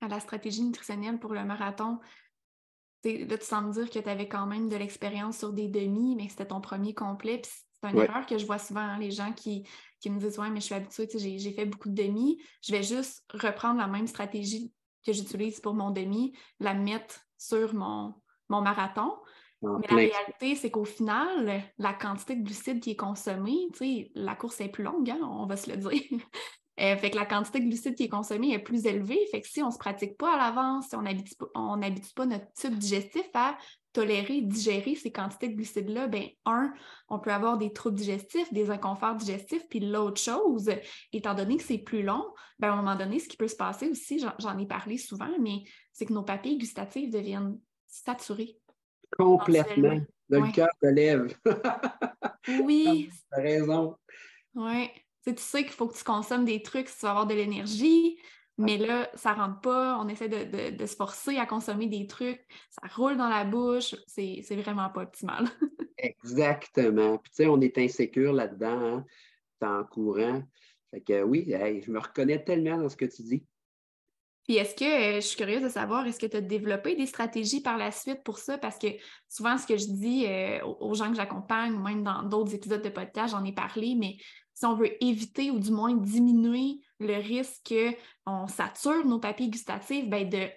à 0.00 0.08
la 0.08 0.20
stratégie 0.20 0.62
nutritionnelle 0.62 1.18
pour 1.18 1.32
le 1.32 1.44
marathon, 1.44 2.00
là, 3.06 3.38
tu 3.38 3.44
sembles 3.44 3.72
dire 3.72 3.90
que 3.90 3.98
tu 3.98 4.08
avais 4.08 4.28
quand 4.28 4.46
même 4.46 4.68
de 4.68 4.76
l'expérience 4.76 5.38
sur 5.38 5.52
des 5.52 5.68
demi, 5.68 6.16
mais 6.16 6.26
que 6.26 6.32
c'était 6.32 6.46
ton 6.46 6.60
premier 6.60 6.94
complet. 6.94 7.38
Puis 7.38 7.50
c'est 7.80 7.90
une 7.90 7.98
erreur 7.98 8.26
que 8.26 8.38
je 8.38 8.46
vois 8.46 8.58
souvent, 8.58 8.80
hein, 8.80 8.98
les 8.98 9.10
gens 9.10 9.32
qui, 9.32 9.66
qui, 10.00 10.10
me 10.10 10.18
disent 10.18 10.38
Ouais, 10.38 10.50
mais 10.50 10.60
je 10.60 10.66
suis 10.66 10.74
habituée, 10.74 11.08
j'ai 11.38 11.52
fait 11.52 11.66
beaucoup 11.66 11.88
de 11.88 11.94
demi. 11.94 12.42
Je 12.62 12.72
vais 12.72 12.82
juste 12.82 13.24
reprendre 13.32 13.78
la 13.78 13.86
même 13.86 14.06
stratégie 14.06 14.72
que 15.04 15.12
j'utilise 15.12 15.60
pour 15.60 15.74
mon 15.74 15.90
demi, 15.90 16.36
la 16.60 16.74
mettre 16.74 17.20
sur 17.38 17.74
mon, 17.74 18.14
mon 18.48 18.60
marathon. 18.60 19.14
Mais 19.62 19.86
la 19.88 19.96
réalité, 19.96 20.54
c'est 20.54 20.70
qu'au 20.70 20.84
final, 20.84 21.62
la 21.78 21.92
quantité 21.94 22.36
de 22.36 22.44
glucides 22.44 22.80
qui 22.80 22.90
est 22.90 22.96
consommée, 22.96 23.68
la 24.14 24.34
course 24.34 24.60
est 24.60 24.68
plus 24.68 24.84
longue, 24.84 25.10
hein, 25.10 25.18
on 25.22 25.46
va 25.46 25.56
se 25.56 25.70
le 25.70 25.76
dire. 25.76 26.02
Euh, 26.78 26.96
fait 26.96 27.10
que 27.10 27.16
la 27.16 27.24
quantité 27.24 27.60
de 27.60 27.64
glucides 27.64 27.94
qui 27.94 28.04
est 28.04 28.08
consommée 28.08 28.52
est 28.52 28.58
plus 28.58 28.86
élevée. 28.86 29.26
Fait 29.30 29.40
que 29.40 29.48
si 29.48 29.62
on 29.62 29.68
ne 29.68 29.72
se 29.72 29.78
pratique 29.78 30.16
pas 30.18 30.34
à 30.34 30.36
l'avance, 30.36 30.88
si 30.88 30.96
on 30.96 31.02
n'habitue 31.76 32.14
pas 32.14 32.26
notre 32.26 32.52
tube 32.52 32.74
digestif 32.74 33.24
à 33.34 33.56
tolérer, 33.92 34.42
digérer 34.42 34.94
ces 34.94 35.10
quantités 35.10 35.48
de 35.48 35.54
glucides-là, 35.54 36.06
ben 36.06 36.24
un, 36.44 36.74
on 37.08 37.18
peut 37.18 37.32
avoir 37.32 37.56
des 37.56 37.72
troubles 37.72 37.96
digestifs, 37.96 38.52
des 38.52 38.70
inconforts 38.70 39.14
digestifs, 39.14 39.66
puis 39.70 39.80
l'autre 39.80 40.20
chose, 40.20 40.70
étant 41.14 41.32
donné 41.34 41.56
que 41.56 41.62
c'est 41.62 41.78
plus 41.78 42.02
long, 42.02 42.22
ben 42.58 42.68
à 42.68 42.72
un 42.72 42.76
moment 42.76 42.94
donné, 42.94 43.18
ce 43.20 43.28
qui 43.28 43.38
peut 43.38 43.48
se 43.48 43.56
passer 43.56 43.88
aussi, 43.88 44.18
j'en 44.18 44.58
ai 44.58 44.66
parlé 44.66 44.98
souvent, 44.98 45.30
mais 45.40 45.64
c'est 45.92 46.04
que 46.04 46.12
nos 46.12 46.24
papilles 46.24 46.58
gustatives 46.58 47.10
deviennent 47.10 47.58
saturées. 47.86 48.58
Complètement. 49.16 50.00
Le 50.28 50.52
cœur 50.52 50.68
te 50.82 50.88
lève. 50.88 51.34
oui. 52.62 53.08
Tu 53.32 53.38
as 53.38 53.40
raison. 53.40 53.96
Oui. 54.54 54.90
Tu 55.26 55.34
sais 55.38 55.64
qu'il 55.64 55.72
faut 55.72 55.88
que 55.88 55.96
tu 55.96 56.04
consommes 56.04 56.44
des 56.44 56.62
trucs 56.62 56.88
si 56.88 56.98
tu 56.98 57.02
vas 57.02 57.10
avoir 57.10 57.26
de 57.26 57.34
l'énergie, 57.34 58.18
mais 58.58 58.78
là, 58.78 59.10
ça 59.14 59.34
ne 59.34 59.40
rentre 59.40 59.60
pas. 59.60 59.98
On 59.98 60.08
essaie 60.08 60.28
de, 60.28 60.86
se 60.86 60.96
forcer 60.96 61.36
à 61.36 61.46
consommer 61.46 61.88
des 61.88 62.06
trucs. 62.06 62.40
Ça 62.70 62.88
roule 62.94 63.16
dans 63.16 63.28
la 63.28 63.44
bouche. 63.44 63.94
C'est 64.06 64.42
vraiment 64.50 64.88
pas 64.90 65.02
optimal. 65.02 65.46
Exactement. 65.98 67.18
Puis 67.18 67.30
tu 67.30 67.36
sais, 67.36 67.46
on 67.46 67.60
est 67.60 67.76
insécure 67.78 68.32
là-dedans, 68.32 68.80
hein, 68.80 69.04
en 69.62 69.84
courant. 69.84 70.42
Fait 70.90 71.00
que 71.00 71.22
oui, 71.22 71.46
je 71.48 71.90
me 71.90 71.98
reconnais 71.98 72.42
tellement 72.44 72.78
dans 72.78 72.88
ce 72.88 72.96
que 72.96 73.04
tu 73.06 73.22
dis. 73.22 73.44
Puis 74.44 74.58
est-ce 74.58 74.76
que, 74.76 74.84
euh, 74.84 75.14
je 75.16 75.26
suis 75.26 75.36
curieuse 75.36 75.62
de 75.62 75.68
savoir, 75.68 76.06
est-ce 76.06 76.20
que 76.20 76.26
tu 76.26 76.36
as 76.36 76.40
développé 76.40 76.94
des 76.94 77.06
stratégies 77.06 77.60
par 77.60 77.76
la 77.76 77.90
suite 77.90 78.22
pour 78.22 78.38
ça? 78.38 78.58
Parce 78.58 78.78
que 78.78 78.86
souvent, 79.28 79.58
ce 79.58 79.66
que 79.66 79.76
je 79.76 79.86
dis 79.86 80.24
euh, 80.26 80.64
aux 80.64 80.94
gens 80.94 81.10
que 81.10 81.16
j'accompagne, 81.16 81.76
même 81.76 82.04
dans 82.04 82.22
d'autres 82.22 82.54
épisodes 82.54 82.82
de 82.82 82.88
podcast, 82.88 83.32
j'en 83.32 83.44
ai 83.44 83.52
parlé, 83.52 83.96
mais 83.98 84.16
si 84.56 84.66
on 84.66 84.74
veut 84.74 85.02
éviter 85.04 85.52
ou 85.52 85.60
du 85.60 85.70
moins 85.70 85.94
diminuer 85.94 86.80
le 86.98 87.14
risque 87.14 87.74
qu'on 88.24 88.48
sature 88.48 89.06
nos 89.06 89.20
papiers 89.20 89.48
gustatifs, 89.48 90.08
bien 90.08 90.24
de 90.24 90.48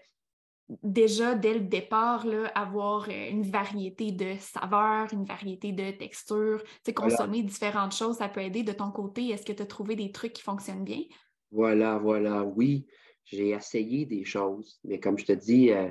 déjà 0.84 1.36
dès 1.36 1.54
le 1.54 1.62
départ, 1.62 2.26
là, 2.26 2.48
avoir 2.56 3.10
euh, 3.10 3.30
une 3.30 3.44
variété 3.44 4.12
de 4.12 4.36
saveurs, 4.40 5.14
une 5.14 5.26
variété 5.26 5.72
de 5.72 5.92
textures, 5.92 6.64
consommer 6.96 7.44
différentes 7.44 7.94
choses, 7.94 8.18
ça 8.18 8.30
peut 8.30 8.42
aider 8.42 8.64
de 8.64 8.72
ton 8.72 8.90
côté. 8.90 9.30
Est-ce 9.30 9.46
que 9.46 9.54
tu 9.54 9.62
as 9.62 9.68
trouvé 9.68 9.96
des 9.96 10.12
trucs 10.12 10.34
qui 10.34 10.42
fonctionnent 10.42 10.84
bien? 10.84 11.04
Voilà, 11.52 12.00
voilà, 12.00 12.44
oui 12.44 12.88
j'ai 13.32 13.50
essayé 13.50 14.06
des 14.06 14.26
choses, 14.26 14.80
mais 14.84 15.00
comme 15.00 15.18
je 15.18 15.26
te 15.26 15.32
dis, 15.34 15.72
euh, 15.72 15.90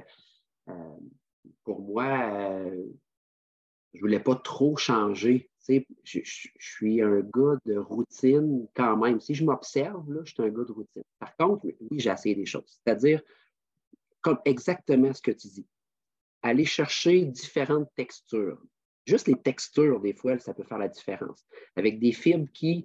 euh, 0.69 0.97
pour 1.65 1.81
moi, 1.81 2.31
euh, 2.33 2.85
je 3.93 3.99
ne 3.99 4.01
voulais 4.01 4.21
pas 4.21 4.35
trop 4.35 4.77
changer. 4.77 5.51
Je, 6.05 6.21
suis 6.59 7.03
un 7.03 7.21
gars 7.21 7.59
de 7.67 7.77
routine 7.77 8.67
quand 8.75 8.97
même. 8.97 9.21
Si 9.21 9.35
je 9.35 9.45
m'observe, 9.45 10.05
je 10.25 10.33
suis 10.33 10.43
un 10.43 10.49
gars 10.49 10.65
de 10.65 10.73
routine. 10.73 11.03
Par 11.19 11.37
contre, 11.37 11.67
oui, 11.67 12.01
j'ai 12.01 12.11
essayé 12.11 12.35
des 12.35 12.47
choses. 12.47 12.81
C'est-à-dire, 12.85 13.23
comme 14.21 14.39
exactement 14.45 15.13
ce 15.13 15.23
que 15.23 15.31
tu 15.31 15.49
dis, 15.49 15.67
aller 16.43 16.65
chercher 16.65 17.25
différentes 17.25 17.91
textures. 17.97 18.61
Juste 19.07 19.27
les 19.27 19.41
textures, 19.41 20.01
des 20.01 20.13
fois, 20.13 20.39
ça 20.39 20.55
peut 20.55 20.65
faire 20.65 20.79
la 20.79 20.89
différence. 20.89 21.47
Avec 21.77 21.99
des 21.99 22.13
fibres 22.13 22.49
qui 22.53 22.77
ne 22.79 22.83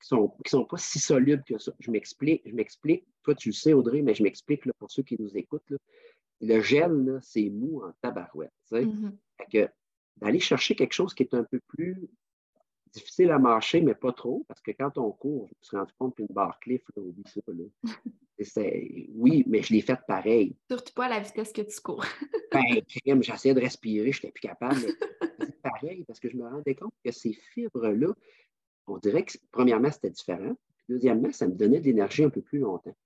sont, 0.00 0.28
qui 0.44 0.50
sont 0.50 0.64
pas 0.64 0.76
si 0.76 0.98
solubles 0.98 1.44
que 1.44 1.58
ça. 1.58 1.72
Je 1.80 1.90
m'explique, 1.90 2.42
je 2.44 2.54
m'explique. 2.54 3.06
Toi, 3.22 3.34
tu 3.34 3.50
le 3.50 3.54
sais, 3.54 3.72
Audrey, 3.72 4.02
mais 4.02 4.14
je 4.14 4.22
m'explique 4.22 4.70
pour 4.78 4.90
ceux 4.90 5.02
qui 5.02 5.16
nous 5.18 5.34
écoutent. 5.36 5.72
Le 6.40 6.60
gel, 6.60 7.18
c'est 7.22 7.48
mou 7.50 7.82
en 7.84 7.92
tabarouette. 8.02 8.52
Mm-hmm. 8.70 9.70
D'aller 10.18 10.40
chercher 10.40 10.74
quelque 10.74 10.92
chose 10.92 11.14
qui 11.14 11.22
est 11.22 11.34
un 11.34 11.44
peu 11.44 11.60
plus 11.68 11.96
difficile 12.92 13.30
à 13.30 13.38
marcher, 13.38 13.80
mais 13.80 13.94
pas 13.94 14.12
trop, 14.12 14.44
parce 14.48 14.60
que 14.60 14.70
quand 14.70 14.98
on 14.98 15.10
court, 15.12 15.48
je 15.48 15.54
me 15.54 15.64
suis 15.64 15.76
rendu 15.76 15.92
compte 15.98 16.16
qu'une 16.16 16.26
barre 16.26 16.58
cliff, 16.60 16.82
là, 16.94 17.02
oublie 17.02 17.24
ça. 17.26 17.40
Là. 17.48 17.64
oui, 19.14 19.44
mais 19.46 19.62
je 19.62 19.72
l'ai 19.72 19.80
faite 19.80 20.00
pareil. 20.06 20.56
Surtout 20.70 20.92
pas 20.94 21.06
à 21.06 21.08
la 21.08 21.20
vitesse 21.20 21.52
que 21.52 21.62
tu 21.62 21.80
cours. 21.80 22.04
ben, 22.52 23.20
j'essayais 23.22 23.54
de 23.54 23.60
respirer, 23.60 24.12
je 24.12 24.18
n'étais 24.18 24.32
plus 24.32 24.48
capable. 24.48 24.80
C'est 25.40 25.62
pareil, 25.62 26.04
parce 26.04 26.20
que 26.20 26.28
je 26.28 26.36
me 26.36 26.44
rendais 26.44 26.74
compte 26.74 26.94
que 27.04 27.10
ces 27.10 27.32
fibres-là, 27.32 28.08
on 28.86 28.98
dirait 28.98 29.24
que, 29.24 29.38
premièrement, 29.50 29.90
c'était 29.90 30.10
différent. 30.10 30.54
Deuxièmement, 30.88 31.32
ça 31.32 31.46
me 31.46 31.54
donnait 31.54 31.80
de 31.80 31.86
l'énergie 31.86 32.24
un 32.24 32.30
peu 32.30 32.42
plus 32.42 32.58
longtemps. 32.58 32.96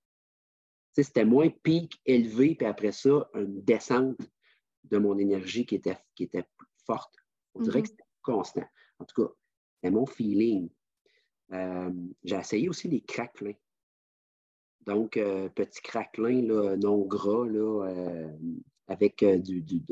C'était 0.92 1.26
moins 1.26 1.50
pic 1.50 2.00
élevé, 2.06 2.54
puis 2.54 2.66
après 2.66 2.92
ça, 2.92 3.28
une 3.34 3.62
descente 3.62 4.18
de 4.84 4.98
mon 4.98 5.18
énergie 5.18 5.66
qui 5.66 5.74
était, 5.74 5.98
qui 6.14 6.24
était 6.24 6.44
forte. 6.86 7.14
On 7.54 7.60
dirait 7.60 7.82
que 7.82 7.88
mm-hmm. 7.88 7.90
c'était 7.90 8.04
constant. 8.22 8.64
En 8.98 9.04
tout 9.04 9.22
cas, 9.22 9.32
mon 9.90 10.06
feeling. 10.06 10.68
Euh, 11.52 11.90
j'ai 12.24 12.36
essayé 12.36 12.68
aussi 12.68 12.88
les 12.88 13.00
craquelins. 13.00 13.56
Donc, 14.86 15.16
euh, 15.16 15.48
petit 15.48 15.80
craquelin 15.82 16.42
là, 16.42 16.76
non 16.76 17.04
gras 17.04 17.46
là, 17.46 17.86
euh, 17.88 18.36
avec 18.86 19.24
du, 19.24 19.62
du, 19.62 19.82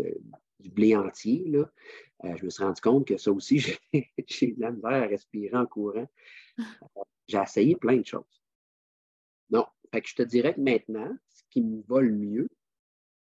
blé 0.70 0.96
entier. 0.96 1.44
Là. 1.48 1.70
je 2.36 2.44
me 2.44 2.50
suis 2.50 2.62
rendu 2.62 2.80
compte 2.80 3.06
que 3.06 3.16
ça 3.16 3.32
aussi, 3.32 3.58
j'ai 4.26 4.52
de 4.52 4.60
la 4.60 4.70
misère 4.70 4.90
à 4.90 5.06
respirer 5.06 5.56
en 5.56 5.66
courant. 5.66 6.08
j'ai 7.26 7.38
essayé 7.38 7.76
plein 7.76 7.96
de 7.96 8.06
choses. 8.06 8.42
Non, 9.50 9.66
fait 9.92 10.00
que 10.00 10.08
je 10.08 10.14
te 10.14 10.22
dirais 10.22 10.54
que 10.54 10.60
maintenant, 10.60 11.14
ce 11.28 11.42
qui 11.50 11.62
me 11.62 11.82
va 11.82 12.00
le 12.00 12.12
mieux, 12.12 12.48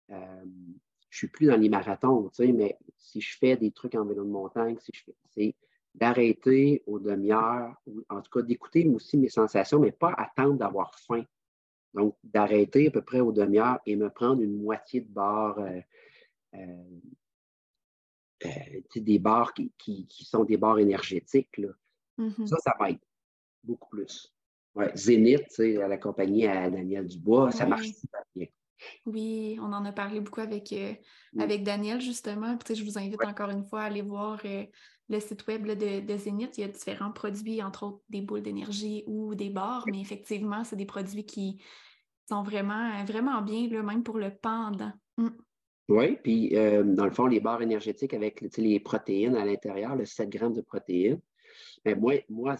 je 0.09 0.15
ne 0.15 1.27
suis 1.27 1.27
plus 1.29 1.47
dans 1.47 1.55
les 1.55 1.69
marathons, 1.69 2.29
mais 2.39 2.77
si 2.97 3.21
je 3.21 3.37
fais 3.37 3.55
des 3.55 3.71
trucs 3.71 3.95
en 3.95 4.05
vélo 4.05 4.25
de 4.25 4.29
montagne, 4.29 4.77
si 4.79 4.91
je 4.93 5.03
fais, 5.33 5.55
d'arrêter 5.95 6.83
aux 6.85 6.99
demi-heures, 6.99 7.75
ou 7.87 8.03
en 8.09 8.21
tout 8.21 8.31
cas 8.31 8.45
d'écouter 8.45 8.87
aussi 8.87 9.17
mes 9.17 9.29
sensations, 9.29 9.79
mais 9.79 9.91
pas 9.91 10.13
attendre 10.17 10.55
d'avoir 10.55 10.97
faim. 10.99 11.23
Donc, 11.93 12.17
d'arrêter 12.23 12.87
à 12.87 12.91
peu 12.91 13.01
près 13.01 13.21
aux 13.21 13.31
demi-heures 13.31 13.79
et 13.85 13.95
me 13.95 14.09
prendre 14.09 14.41
une 14.41 14.61
moitié 14.61 14.99
de 15.01 15.07
barre, 15.07 15.57
euh, 15.59 15.79
euh, 16.55 16.83
euh, 18.45 18.81
des 18.95 19.19
barres 19.19 19.53
qui, 19.53 20.07
sont 20.09 20.43
des 20.43 20.57
barres 20.57 20.79
énergétiques. 20.79 21.57
Là. 21.57 21.69
Mm-hmm. 22.19 22.47
Ça, 22.47 22.57
ça 22.57 22.73
m'aide 22.81 22.99
beaucoup 23.63 23.89
plus. 23.89 24.33
Ouais, 24.75 24.91
Zénith, 24.95 25.57
à 25.81 25.87
la 25.87 25.97
compagnie 25.97 26.45
à 26.45 26.69
Daniel 26.69 27.07
Dubois, 27.07 27.51
ça 27.51 27.65
marche 27.65 27.93
super 27.93 28.23
bien. 28.35 28.47
Oui, 29.05 29.57
on 29.61 29.71
en 29.71 29.85
a 29.85 29.93
parlé 29.93 30.19
beaucoup 30.19 30.41
avec, 30.41 30.73
mm. 30.73 31.39
avec 31.39 31.63
Daniel, 31.63 32.01
justement. 32.01 32.57
je 32.67 32.83
vous 32.83 32.97
invite 32.97 33.23
encore 33.23 33.51
une 33.51 33.63
fois 33.63 33.83
à 33.83 33.85
aller 33.85 34.01
voir 34.01 34.41
le 35.09 35.19
site 35.19 35.45
web 35.47 35.67
de, 35.67 35.99
de, 35.99 36.17
Zénith, 36.17 36.57
il 36.57 36.61
y 36.61 36.63
a 36.63 36.67
différents 36.67 37.11
produits, 37.11 37.61
entre 37.61 37.83
autres 37.83 38.01
des 38.09 38.21
boules 38.21 38.41
d'énergie 38.41 39.03
ou 39.07 39.35
des 39.35 39.49
barres, 39.49 39.85
mais 39.87 40.01
effectivement, 40.01 40.63
c'est 40.63 40.75
des 40.75 40.85
produits 40.85 41.25
qui 41.25 41.61
sont 42.27 42.43
vraiment, 42.43 43.03
vraiment 43.05 43.41
bien, 43.41 43.67
même 43.83 44.03
pour 44.03 44.17
le 44.17 44.31
pendant. 44.31 44.91
Mm. 45.17 45.29
Oui, 45.87 46.17
puis 46.23 46.57
euh, 46.57 46.83
dans 46.83 47.05
le 47.05 47.11
fond, 47.11 47.27
les 47.27 47.39
barres 47.39 47.61
énergétiques 47.61 48.15
avec 48.15 48.41
les 48.57 48.79
protéines 48.79 49.35
à 49.35 49.45
l'intérieur, 49.45 49.95
le 49.95 50.05
7 50.05 50.29
grammes 50.29 50.53
de 50.53 50.61
protéines. 50.61 51.21
Mais 51.85 51.93
moi, 51.93 52.15
moi 52.27 52.55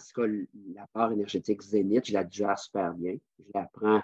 la 0.74 0.86
barre 0.94 1.12
énergétique 1.12 1.62
Zénith, 1.62 2.06
je 2.06 2.12
la 2.12 2.22
digère 2.22 2.56
super 2.58 2.94
bien. 2.94 3.16
Je 3.40 3.44
la 3.52 3.68
prends 3.72 4.00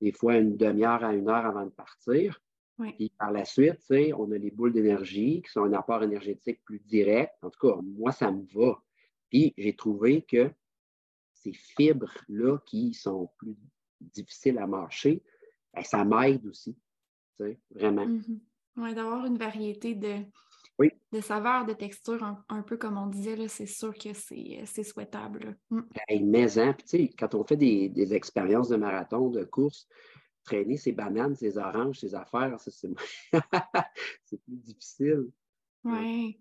des 0.00 0.10
fois 0.10 0.36
une 0.36 0.56
demi-heure 0.56 1.04
à 1.04 1.14
une 1.14 1.28
heure 1.28 1.46
avant 1.46 1.64
de 1.64 1.70
partir. 1.70 2.40
Puis 2.78 3.12
par 3.18 3.32
la 3.32 3.44
suite, 3.44 3.80
on 4.16 4.30
a 4.30 4.38
les 4.38 4.50
boules 4.50 4.72
d'énergie 4.72 5.42
qui 5.42 5.50
sont 5.50 5.64
un 5.64 5.72
apport 5.72 6.02
énergétique 6.02 6.60
plus 6.64 6.78
direct. 6.80 7.32
En 7.42 7.50
tout 7.50 7.66
cas, 7.66 7.80
moi, 7.82 8.12
ça 8.12 8.30
me 8.30 8.44
va. 8.54 8.80
Puis 9.30 9.52
j'ai 9.56 9.74
trouvé 9.74 10.22
que 10.22 10.50
ces 11.34 11.52
fibres-là 11.52 12.58
qui 12.66 12.94
sont 12.94 13.30
plus 13.38 13.56
difficiles 14.00 14.58
à 14.58 14.66
marcher, 14.66 15.22
ben, 15.74 15.82
ça 15.82 16.04
m'aide 16.04 16.46
aussi. 16.46 16.76
Vraiment. 17.70 18.06
Mm-hmm. 18.06 18.38
Oui, 18.76 18.94
d'avoir 18.94 19.26
une 19.26 19.38
variété 19.38 19.94
de, 19.94 20.24
de 21.12 21.20
saveurs, 21.20 21.66
de 21.66 21.72
textures, 21.72 22.22
un, 22.48 22.62
peu 22.62 22.76
comme 22.76 22.96
on 22.96 23.06
disait, 23.06 23.48
c'est 23.48 23.66
sûr 23.66 23.92
que 23.94 24.12
c'est 24.12 24.82
souhaitable. 24.84 25.58
Mm. 25.70 25.80
mais 26.22 26.58
hein, 26.58 26.76
quand 27.18 27.34
on 27.34 27.44
fait 27.44 27.56
des, 27.56 27.88
des 27.88 28.14
expériences 28.14 28.68
de 28.68 28.76
marathon, 28.76 29.30
de 29.30 29.44
course, 29.44 29.88
traîner 30.48 30.76
ses 30.76 30.92
bananes, 30.92 31.36
ses 31.36 31.58
oranges, 31.58 31.98
ses 31.98 32.14
affaires, 32.14 32.56
c'est 32.60 34.42
plus 34.42 34.56
difficile. 34.56 35.30
Oui. 35.84 36.38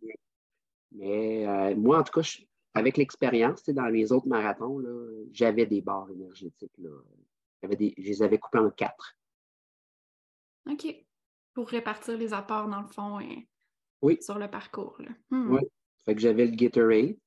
Mais 0.92 1.46
euh, 1.46 1.76
moi, 1.76 2.00
en 2.00 2.04
tout 2.04 2.22
cas, 2.22 2.28
avec 2.74 2.98
l'expérience, 2.98 3.68
dans 3.70 3.88
les 3.88 4.12
autres 4.12 4.28
marathons, 4.28 4.82
j'avais 5.32 5.66
des 5.66 5.82
barres 5.82 6.10
énergétiques. 6.12 6.78
Là. 6.78 6.90
Des, 7.76 7.94
je 7.98 8.08
les 8.08 8.24
avais 8.24 8.38
coupées 8.38 8.60
en 8.60 8.70
quatre. 8.70 9.18
OK. 10.70 11.06
Pour 11.54 11.68
répartir 11.68 12.18
les 12.18 12.34
apports, 12.34 12.68
dans 12.68 12.82
le 12.82 12.88
fond, 12.88 13.20
oui. 14.02 14.18
sur 14.22 14.40
le 14.40 14.48
parcours. 14.50 15.02
Hmm. 15.30 15.56
Oui. 15.56 15.62
Fait 16.06 16.16
que 16.16 16.22
j'avais 16.22 16.46
le 16.46 16.56
Gatorade. 16.56 17.18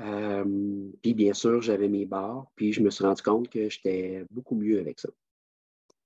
Euh, 0.00 0.90
puis 1.02 1.14
bien 1.14 1.34
sûr, 1.34 1.60
j'avais 1.60 1.88
mes 1.88 2.06
barres. 2.06 2.46
Puis 2.54 2.72
je 2.72 2.80
me 2.80 2.90
suis 2.90 3.04
rendu 3.04 3.22
compte 3.22 3.48
que 3.50 3.68
j'étais 3.68 4.24
beaucoup 4.30 4.54
mieux 4.54 4.78
avec 4.78 5.00
ça. 5.00 5.10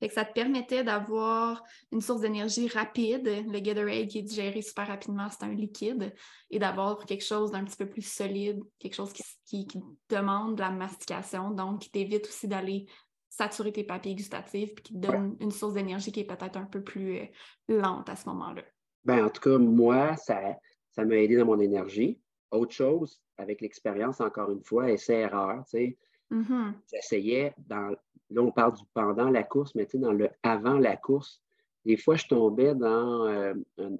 Fait 0.01 0.09
que 0.09 0.15
ça 0.15 0.25
te 0.25 0.33
permettait 0.33 0.85
d'avoir 0.85 1.63
une 1.91 2.01
source 2.01 2.21
d'énergie 2.21 2.69
rapide. 2.69 3.27
Le 3.27 3.59
Gatorade 3.59 4.07
qui 4.07 4.19
est 4.19 4.23
digéré 4.23 4.63
super 4.63 4.87
rapidement, 4.87 5.29
c'est 5.31 5.45
un 5.45 5.53
liquide. 5.53 6.15
Et 6.51 6.59
d'avoir 6.59 7.05
quelque 7.05 7.25
chose 7.25 7.51
d'un 7.51 7.65
petit 7.65 7.77
peu 7.77 7.89
plus 7.89 8.03
solide, 8.03 8.61
quelque 8.79 8.95
chose 8.95 9.13
qui, 9.13 9.67
demande 10.09 10.57
de 10.57 10.61
la 10.61 10.71
mastication, 10.71 11.51
donc 11.51 11.83
qui 11.83 11.91
t'évite 11.91 12.27
aussi 12.27 12.47
d'aller 12.47 12.87
saturer 13.29 13.73
tes 13.73 13.85
papiers 13.85 14.15
gustatifs 14.15 14.75
puis 14.75 14.83
qui 14.83 14.95
te 14.95 14.99
donne 14.99 15.37
une 15.41 15.51
source 15.51 15.75
d'énergie 15.75 16.11
qui 16.13 16.21
est 16.21 16.25
peut-être 16.25 16.57
un 16.57 16.65
peu 16.65 16.83
plus 16.83 17.19
euh, 17.19 17.27
lente 17.69 18.09
à 18.09 18.17
ce 18.17 18.29
moment-là. 18.29 18.63
Ben, 19.05 19.25
en 19.25 19.31
tout 19.31 19.41
cas, 19.41 19.59
moi, 19.59 20.17
ça, 20.17 20.57
ça 20.91 21.05
m'a 21.05 21.17
aidé 21.17 21.37
dans 21.37 21.47
mon 21.47 21.61
énergie. 21.61 22.21
Autre 22.51 22.73
chose, 22.73 23.21
avec 23.37 23.61
l'expérience, 23.61 24.21
encore 24.21 24.51
une 24.51 24.63
fois, 24.63 24.91
essai-erreur, 24.91 25.65
tu 25.65 25.71
sais, 25.71 25.99
mm-hmm. 26.31 26.73
j'essayais 26.93 27.55
dans 27.59 27.95
là, 28.31 28.43
on 28.43 28.53
parle 28.53 28.75
du 28.75 28.83
pendant 28.95 29.31
la 29.31 29.43
course, 29.43 29.75
mais 29.75 29.87
dans 29.95 30.13
le 30.13 30.31
avant 30.43 30.79
la 30.79 30.97
course, 30.97 31.43
des 31.85 31.97
fois, 31.97 32.17
je 32.17 32.27
tombais 32.27 32.75
dans 32.75 33.27
euh, 33.27 33.55
un, 33.79 33.97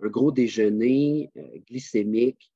gros 0.00 0.32
déjeuner 0.32 1.30
euh, 1.36 1.58
glycémique. 1.66 2.52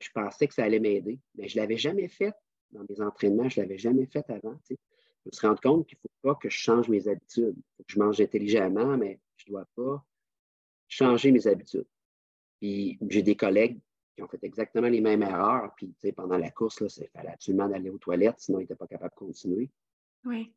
Je 0.00 0.08
pensais 0.12 0.48
que 0.48 0.54
ça 0.54 0.64
allait 0.64 0.80
m'aider, 0.80 1.20
mais 1.36 1.46
je 1.46 1.56
ne 1.56 1.62
l'avais 1.62 1.76
jamais 1.76 2.08
fait 2.08 2.34
dans 2.72 2.84
mes 2.88 3.00
entraînements, 3.00 3.48
je 3.48 3.60
ne 3.60 3.64
l'avais 3.64 3.78
jamais 3.78 4.06
fait 4.06 4.28
avant. 4.30 4.58
Je 4.68 4.74
me 5.26 5.32
suis 5.32 5.46
rendu 5.46 5.60
compte 5.60 5.86
qu'il 5.86 5.96
ne 5.98 6.00
faut 6.00 6.28
pas 6.28 6.34
que 6.34 6.48
je 6.48 6.56
change 6.56 6.88
mes 6.88 7.06
habitudes. 7.06 7.54
Il 7.56 7.76
faut 7.76 7.82
que 7.84 7.92
je 7.92 7.98
mange 7.98 8.20
intelligemment, 8.20 8.96
mais 8.96 9.20
je 9.36 9.44
ne 9.46 9.52
dois 9.52 9.66
pas 9.76 10.04
changer 10.88 11.30
mes 11.30 11.46
habitudes. 11.46 11.86
Puis 12.60 12.98
j'ai 13.08 13.22
des 13.22 13.36
collègues 13.36 13.78
qui 14.16 14.22
ont 14.22 14.28
fait 14.28 14.42
exactement 14.42 14.88
les 14.88 15.00
mêmes 15.00 15.22
erreurs. 15.22 15.72
Puis, 15.76 15.88
tu 15.88 15.94
sais, 16.00 16.12
pendant 16.12 16.38
la 16.38 16.50
course, 16.50 16.80
là, 16.80 16.88
il 16.96 17.08
fallait 17.10 17.32
absolument 17.32 17.70
aller 17.72 17.90
aux 17.90 17.98
toilettes, 17.98 18.40
sinon 18.40 18.58
ils 18.58 18.62
n'étaient 18.62 18.74
pas 18.74 18.86
capables 18.86 19.12
de 19.12 19.26
continuer. 19.26 19.70
Oui. 20.24 20.52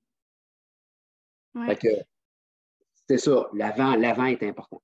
Fait 1.66 1.76
que, 1.76 1.88
c'est 3.08 3.18
ça, 3.18 3.50
l'avant, 3.54 3.96
l'avant 3.96 4.26
est 4.26 4.42
important. 4.44 4.82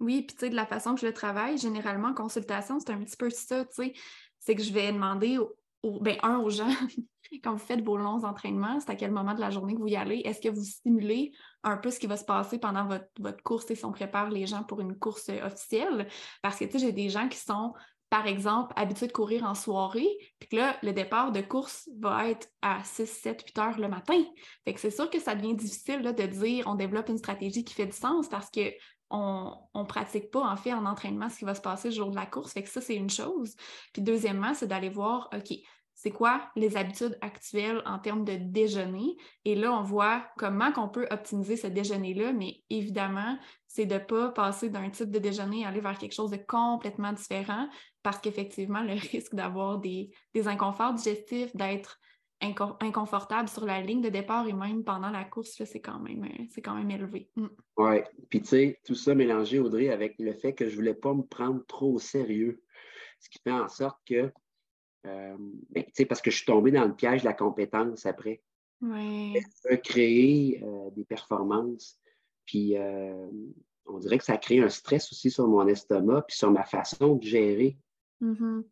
Oui, 0.00 0.22
puis 0.22 0.36
tu 0.36 0.40
sais, 0.40 0.50
de 0.50 0.56
la 0.56 0.66
façon 0.66 0.94
que 0.94 1.00
je 1.00 1.06
le 1.06 1.12
travaille, 1.12 1.56
généralement, 1.56 2.08
en 2.08 2.14
consultation, 2.14 2.80
c'est 2.80 2.90
un 2.90 3.02
petit 3.02 3.16
peu 3.16 3.30
ça, 3.30 3.64
tu 3.64 3.74
sais, 3.74 3.94
c'est 4.38 4.54
que 4.54 4.62
je 4.62 4.72
vais 4.72 4.92
demander, 4.92 5.38
au, 5.38 6.00
ben, 6.00 6.16
un, 6.22 6.38
aux 6.38 6.50
gens, 6.50 6.68
quand 7.44 7.52
vous 7.52 7.64
faites 7.64 7.82
vos 7.82 7.96
longs 7.96 8.24
entraînements, 8.24 8.80
c'est 8.80 8.90
à 8.90 8.96
quel 8.96 9.10
moment 9.10 9.34
de 9.34 9.40
la 9.40 9.50
journée 9.50 9.74
que 9.74 9.80
vous 9.80 9.88
y 9.88 9.96
allez? 9.96 10.22
Est-ce 10.24 10.40
que 10.40 10.48
vous 10.48 10.64
stimulez 10.64 11.32
un 11.62 11.76
peu 11.76 11.90
ce 11.90 11.98
qui 11.98 12.06
va 12.06 12.16
se 12.16 12.24
passer 12.24 12.58
pendant 12.58 12.86
votre, 12.86 13.08
votre 13.20 13.42
course 13.42 13.70
et 13.70 13.74
si 13.74 13.84
on 13.84 13.92
prépare 13.92 14.30
les 14.30 14.46
gens 14.46 14.64
pour 14.64 14.80
une 14.80 14.98
course 14.98 15.28
officielle? 15.28 16.08
Parce 16.42 16.58
que, 16.58 16.64
tu 16.64 16.72
sais, 16.72 16.78
j'ai 16.78 16.92
des 16.92 17.08
gens 17.08 17.28
qui 17.28 17.38
sont 17.38 17.74
par 18.08 18.26
exemple, 18.26 18.72
habitué 18.76 19.08
de 19.08 19.12
courir 19.12 19.44
en 19.44 19.54
soirée, 19.54 20.08
puis 20.38 20.48
que 20.48 20.56
là, 20.56 20.76
le 20.82 20.92
départ 20.92 21.32
de 21.32 21.40
course 21.40 21.88
va 21.98 22.28
être 22.28 22.48
à 22.62 22.82
6, 22.84 23.06
7, 23.06 23.42
8 23.46 23.58
heures 23.58 23.78
le 23.80 23.88
matin. 23.88 24.22
Fait 24.64 24.74
que 24.74 24.80
c'est 24.80 24.90
sûr 24.90 25.10
que 25.10 25.18
ça 25.18 25.34
devient 25.34 25.54
difficile 25.54 26.02
là, 26.02 26.12
de 26.12 26.22
dire 26.24 26.64
on 26.66 26.76
développe 26.76 27.08
une 27.08 27.18
stratégie 27.18 27.64
qui 27.64 27.74
fait 27.74 27.86
du 27.86 27.96
sens 27.96 28.28
parce 28.28 28.48
qu'on 28.50 29.58
ne 29.74 29.84
pratique 29.84 30.30
pas 30.30 30.40
en 30.40 30.56
fait 30.56 30.72
en 30.72 30.86
entraînement 30.86 31.28
ce 31.28 31.38
qui 31.38 31.44
va 31.44 31.54
se 31.54 31.60
passer 31.60 31.88
le 31.88 31.94
jour 31.94 32.10
de 32.10 32.16
la 32.16 32.26
course. 32.26 32.52
Fait 32.52 32.62
que 32.62 32.68
ça, 32.68 32.80
c'est 32.80 32.96
une 32.96 33.10
chose. 33.10 33.56
Puis 33.92 34.02
deuxièmement, 34.02 34.54
c'est 34.54 34.68
d'aller 34.68 34.90
voir, 34.90 35.28
OK, 35.34 35.56
c'est 35.96 36.10
quoi 36.10 36.42
les 36.56 36.76
habitudes 36.76 37.16
actuelles 37.22 37.82
en 37.86 37.98
termes 37.98 38.26
de 38.26 38.36
déjeuner? 38.36 39.16
Et 39.46 39.54
là, 39.54 39.72
on 39.72 39.82
voit 39.82 40.26
comment 40.36 40.70
on 40.76 40.90
peut 40.90 41.06
optimiser 41.10 41.56
ce 41.56 41.68
déjeuner-là, 41.68 42.34
mais 42.34 42.62
évidemment, 42.68 43.38
c'est 43.66 43.86
de 43.86 43.94
ne 43.94 44.00
pas 44.00 44.28
passer 44.28 44.68
d'un 44.68 44.90
type 44.90 45.10
de 45.10 45.18
déjeuner 45.18 45.64
à 45.64 45.68
aller 45.68 45.80
vers 45.80 45.96
quelque 45.96 46.12
chose 46.12 46.30
de 46.30 46.36
complètement 46.36 47.14
différent 47.14 47.66
parce 48.02 48.18
qu'effectivement, 48.18 48.82
le 48.82 48.92
risque 49.12 49.34
d'avoir 49.34 49.78
des, 49.78 50.10
inconforts 50.44 50.92
digestifs, 50.92 51.56
d'être 51.56 51.98
inconfortable 52.42 53.48
sur 53.48 53.64
la 53.64 53.80
ligne 53.80 54.02
de 54.02 54.10
départ 54.10 54.46
et 54.46 54.52
même 54.52 54.84
pendant 54.84 55.08
la 55.08 55.24
course, 55.24 55.64
c'est 55.64 55.80
quand, 55.80 55.98
même, 55.98 56.24
euh, 56.24 56.60
quand 56.62 56.74
même 56.74 56.90
élevé. 56.90 57.30
Mm. 57.36 57.46
Oui, 57.78 57.96
puis 58.28 58.42
tu 58.42 58.48
sais, 58.48 58.80
tout 58.84 58.94
ça 58.94 59.14
mélangé, 59.14 59.60
Audrey, 59.60 59.88
avec 59.88 60.16
le 60.18 60.34
fait 60.34 60.52
que 60.52 60.66
je 60.66 60.72
ne 60.72 60.76
voulais 60.76 60.94
pas 60.94 61.14
me 61.14 61.22
prendre 61.22 61.64
trop 61.64 61.94
au 61.94 61.98
sérieux. 61.98 62.62
ce 63.18 63.30
qui 63.30 63.38
fait 63.42 63.50
en 63.50 63.68
sorte 63.68 63.98
que, 64.06 64.30
euh, 65.06 65.36
ben, 65.70 65.84
parce 66.08 66.20
que 66.20 66.30
je 66.30 66.36
suis 66.36 66.46
tombé 66.46 66.70
dans 66.70 66.84
le 66.84 66.94
piège 66.94 67.22
de 67.22 67.26
la 67.26 67.34
compétence 67.34 68.06
après. 68.06 68.42
Oui. 68.80 69.38
Recréer 69.68 70.62
euh, 70.62 70.90
des 70.90 71.04
performances. 71.04 71.98
Puis 72.44 72.76
euh, 72.76 73.28
on 73.86 73.98
dirait 73.98 74.18
que 74.18 74.24
ça 74.24 74.36
crée 74.36 74.60
un 74.60 74.68
stress 74.68 75.10
aussi 75.12 75.30
sur 75.30 75.46
mon 75.48 75.66
estomac, 75.66 76.22
puis 76.22 76.36
sur 76.36 76.50
ma 76.50 76.64
façon 76.64 77.16
de 77.16 77.22
gérer. 77.22 77.78
Mm-hmm. 78.20 78.64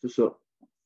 c'est 0.00 0.08
ça. 0.08 0.38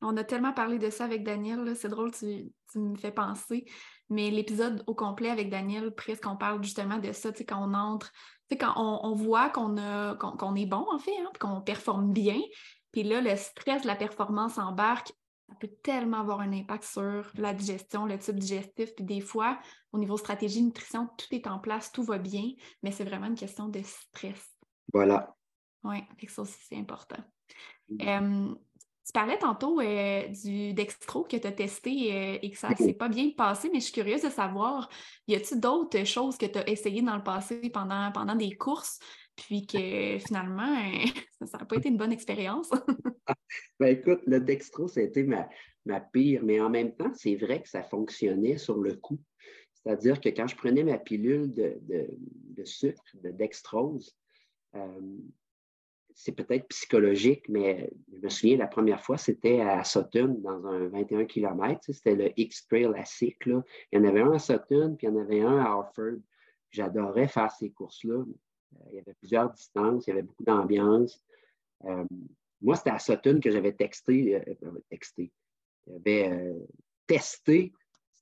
On 0.02 0.16
a 0.16 0.24
tellement 0.24 0.52
parlé 0.52 0.78
de 0.78 0.90
ça 0.90 1.04
avec 1.04 1.24
Daniel, 1.24 1.74
c'est 1.74 1.88
drôle, 1.88 2.12
tu, 2.12 2.50
me 2.74 2.96
fais 2.96 3.12
penser. 3.12 3.64
Mais 4.10 4.30
l'épisode 4.30 4.84
au 4.86 4.94
complet 4.94 5.30
avec 5.30 5.50
Daniel, 5.50 5.94
presque, 5.94 6.26
on 6.26 6.36
parle 6.36 6.62
justement 6.62 6.98
de 6.98 7.12
ça, 7.12 7.32
tu 7.32 7.38
sais, 7.38 7.44
quand 7.44 7.66
on 7.66 7.74
entre, 7.74 8.12
tu 8.12 8.18
sais, 8.50 8.58
quand 8.58 8.74
on, 8.76 9.14
voit 9.14 9.48
qu'on 9.48 9.74
qu'on 10.16 10.54
est 10.54 10.66
bon, 10.66 10.86
en 10.92 10.98
fait, 10.98 11.16
hein, 11.18 11.30
qu'on 11.40 11.60
performe 11.60 12.12
bien, 12.12 12.40
puis 12.96 13.02
là, 13.02 13.20
le 13.20 13.36
stress 13.36 13.82
de 13.82 13.88
la 13.88 13.94
performance 13.94 14.56
embarque, 14.56 15.12
ça 15.50 15.54
peut 15.60 15.68
tellement 15.82 16.20
avoir 16.20 16.40
un 16.40 16.50
impact 16.54 16.82
sur 16.82 17.30
la 17.34 17.52
digestion, 17.52 18.06
le 18.06 18.18
type 18.18 18.38
digestif. 18.38 18.94
Puis 18.94 19.04
des 19.04 19.20
fois, 19.20 19.58
au 19.92 19.98
niveau 19.98 20.16
stratégie, 20.16 20.62
nutrition, 20.62 21.06
tout 21.18 21.26
est 21.32 21.46
en 21.46 21.58
place, 21.58 21.92
tout 21.92 22.04
va 22.04 22.16
bien, 22.16 22.52
mais 22.82 22.92
c'est 22.92 23.04
vraiment 23.04 23.26
une 23.26 23.34
question 23.34 23.68
de 23.68 23.82
stress. 23.82 24.56
Voilà. 24.94 25.36
Oui, 25.84 25.98
ça 26.26 26.40
aussi, 26.40 26.56
c'est 26.66 26.78
important. 26.78 27.22
Mmh. 27.90 28.54
Tu 29.04 29.12
parlais 29.12 29.38
tantôt 29.38 29.78
euh, 29.78 30.26
du 30.28 30.72
dextro 30.72 31.24
que 31.24 31.36
tu 31.36 31.46
as 31.46 31.52
testé 31.52 31.90
euh, 32.14 32.38
et 32.40 32.50
que 32.50 32.56
ça 32.56 32.70
ne 32.70 32.76
s'est 32.76 32.94
pas 32.94 33.10
bien 33.10 33.30
passé, 33.36 33.68
mais 33.70 33.80
je 33.80 33.84
suis 33.84 33.92
curieuse 33.92 34.22
de 34.22 34.30
savoir, 34.30 34.88
y 35.28 35.34
a-t-il 35.34 35.60
d'autres 35.60 36.02
choses 36.04 36.38
que 36.38 36.46
tu 36.46 36.58
as 36.58 36.66
essayées 36.68 37.02
dans 37.02 37.14
le 37.14 37.22
passé 37.22 37.60
pendant, 37.68 38.10
pendant 38.10 38.34
des 38.34 38.56
courses, 38.56 38.98
puis 39.36 39.66
que 39.66 40.18
finalement, 40.18 40.76
ça 41.46 41.58
n'a 41.58 41.64
pas 41.64 41.76
été 41.76 41.88
une 41.88 41.96
bonne 41.96 42.12
expérience? 42.12 42.70
ben 43.80 43.88
écoute, 43.88 44.20
le 44.26 44.40
dextro, 44.40 44.88
ça 44.88 45.00
a 45.00 45.04
été 45.04 45.22
ma, 45.22 46.00
pire, 46.00 46.42
mais 46.44 46.60
en 46.60 46.70
même 46.70 46.94
temps, 46.96 47.12
c'est 47.14 47.36
vrai 47.36 47.62
que 47.62 47.68
ça 47.68 47.82
fonctionnait 47.82 48.58
sur 48.58 48.78
le 48.78 48.94
coup. 48.94 49.18
C'est-à-dire 49.74 50.20
que 50.20 50.30
quand 50.30 50.48
je 50.48 50.56
prenais 50.56 50.82
ma 50.82 50.98
pilule 50.98 51.52
de, 51.52 52.64
sucre, 52.64 53.04
de 53.14 53.30
dextrose, 53.30 54.16
euh, 54.74 55.00
c'est 56.16 56.32
peut-être 56.32 56.66
psychologique, 56.68 57.46
mais 57.48 57.90
je 58.10 58.18
me 58.18 58.28
souviens, 58.30 58.56
la 58.56 58.66
première 58.66 59.02
fois, 59.02 59.18
c'était 59.18 59.60
à 59.60 59.84
Sutton, 59.84 60.40
dans 60.42 60.66
un 60.66 60.88
21 60.88 61.26
km. 61.26 61.80
C'était 61.92 62.14
le 62.14 62.32
X-Trail 62.40 62.90
à 62.96 63.04
cycle. 63.04 63.62
Il 63.92 63.98
y 63.98 64.02
en 64.02 64.08
avait 64.08 64.22
un 64.22 64.32
à 64.32 64.38
Sutton, 64.38 64.96
puis 64.98 65.06
il 65.06 65.10
y 65.10 65.12
en 65.12 65.20
avait 65.20 65.42
un 65.42 65.58
à 65.58 65.68
Harford. 65.68 66.16
J'adorais 66.70 67.28
faire 67.28 67.52
ces 67.52 67.70
courses-là. 67.70 68.24
Euh, 68.76 68.84
il 68.90 68.96
y 68.96 68.98
avait 68.98 69.14
plusieurs 69.14 69.50
distances, 69.52 70.06
il 70.06 70.10
y 70.10 70.12
avait 70.12 70.22
beaucoup 70.22 70.44
d'ambiance. 70.44 71.22
Euh, 71.84 72.04
moi, 72.60 72.76
c'était 72.76 72.90
à 72.90 72.98
Sutton 72.98 73.40
que 73.40 73.50
j'avais 73.50 73.72
texté, 73.72 74.36
euh, 74.36 74.54
j'avais 75.86 76.54
testé 77.06 77.72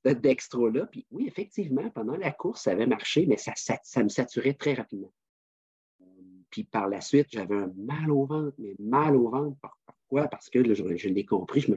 ce 0.05 0.11
dextro-là. 0.13 0.87
Puis 0.87 1.07
oui, 1.11 1.27
effectivement, 1.27 1.89
pendant 1.91 2.17
la 2.17 2.33
course, 2.33 2.63
ça 2.63 2.73
avait 2.73 2.87
marché, 2.87 3.27
mais 3.27 3.37
ça, 3.37 3.53
ça 3.57 4.03
me 4.03 4.09
saturait 4.09 4.55
très 4.55 4.75
rapidement. 4.75 5.13
Puis 6.55 6.63
par 6.63 6.89
la 6.89 7.01
suite, 7.01 7.27
j'avais 7.33 7.57
un 7.57 7.73
mal 7.77 8.13
au 8.13 8.27
ventre, 8.27 8.55
mais 8.59 8.77
mal 8.79 9.17
au 9.17 9.29
ventre. 9.29 9.59
Pourquoi? 9.85 10.29
Parce 10.29 10.49
que 10.49 10.73
je, 10.73 11.09
l'ai 11.09 11.25
compris, 11.25 11.63
je 11.63 11.73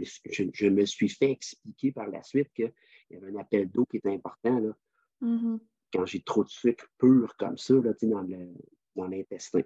me, 0.70 0.86
suis 0.86 1.10
fait 1.10 1.32
expliquer 1.32 1.92
par 1.92 2.08
la 2.10 2.22
suite 2.22 2.54
qu'il 2.54 2.72
y 3.10 3.16
avait 3.16 3.32
un 3.32 3.38
appel 3.38 3.68
d'eau 3.72 3.86
qui 3.86 3.98
était 3.98 4.14
important 4.14 4.60
là, 4.60 4.78
mm-hmm. 5.24 5.60
Quand 5.94 6.06
j'ai 6.06 6.22
trop 6.22 6.44
de 6.44 6.50
sucre 6.50 6.86
pur 6.98 7.36
comme 7.38 7.58
ça 7.58 7.74
là, 7.76 7.94
dans 8.96 9.08
l'intestin. 9.08 9.62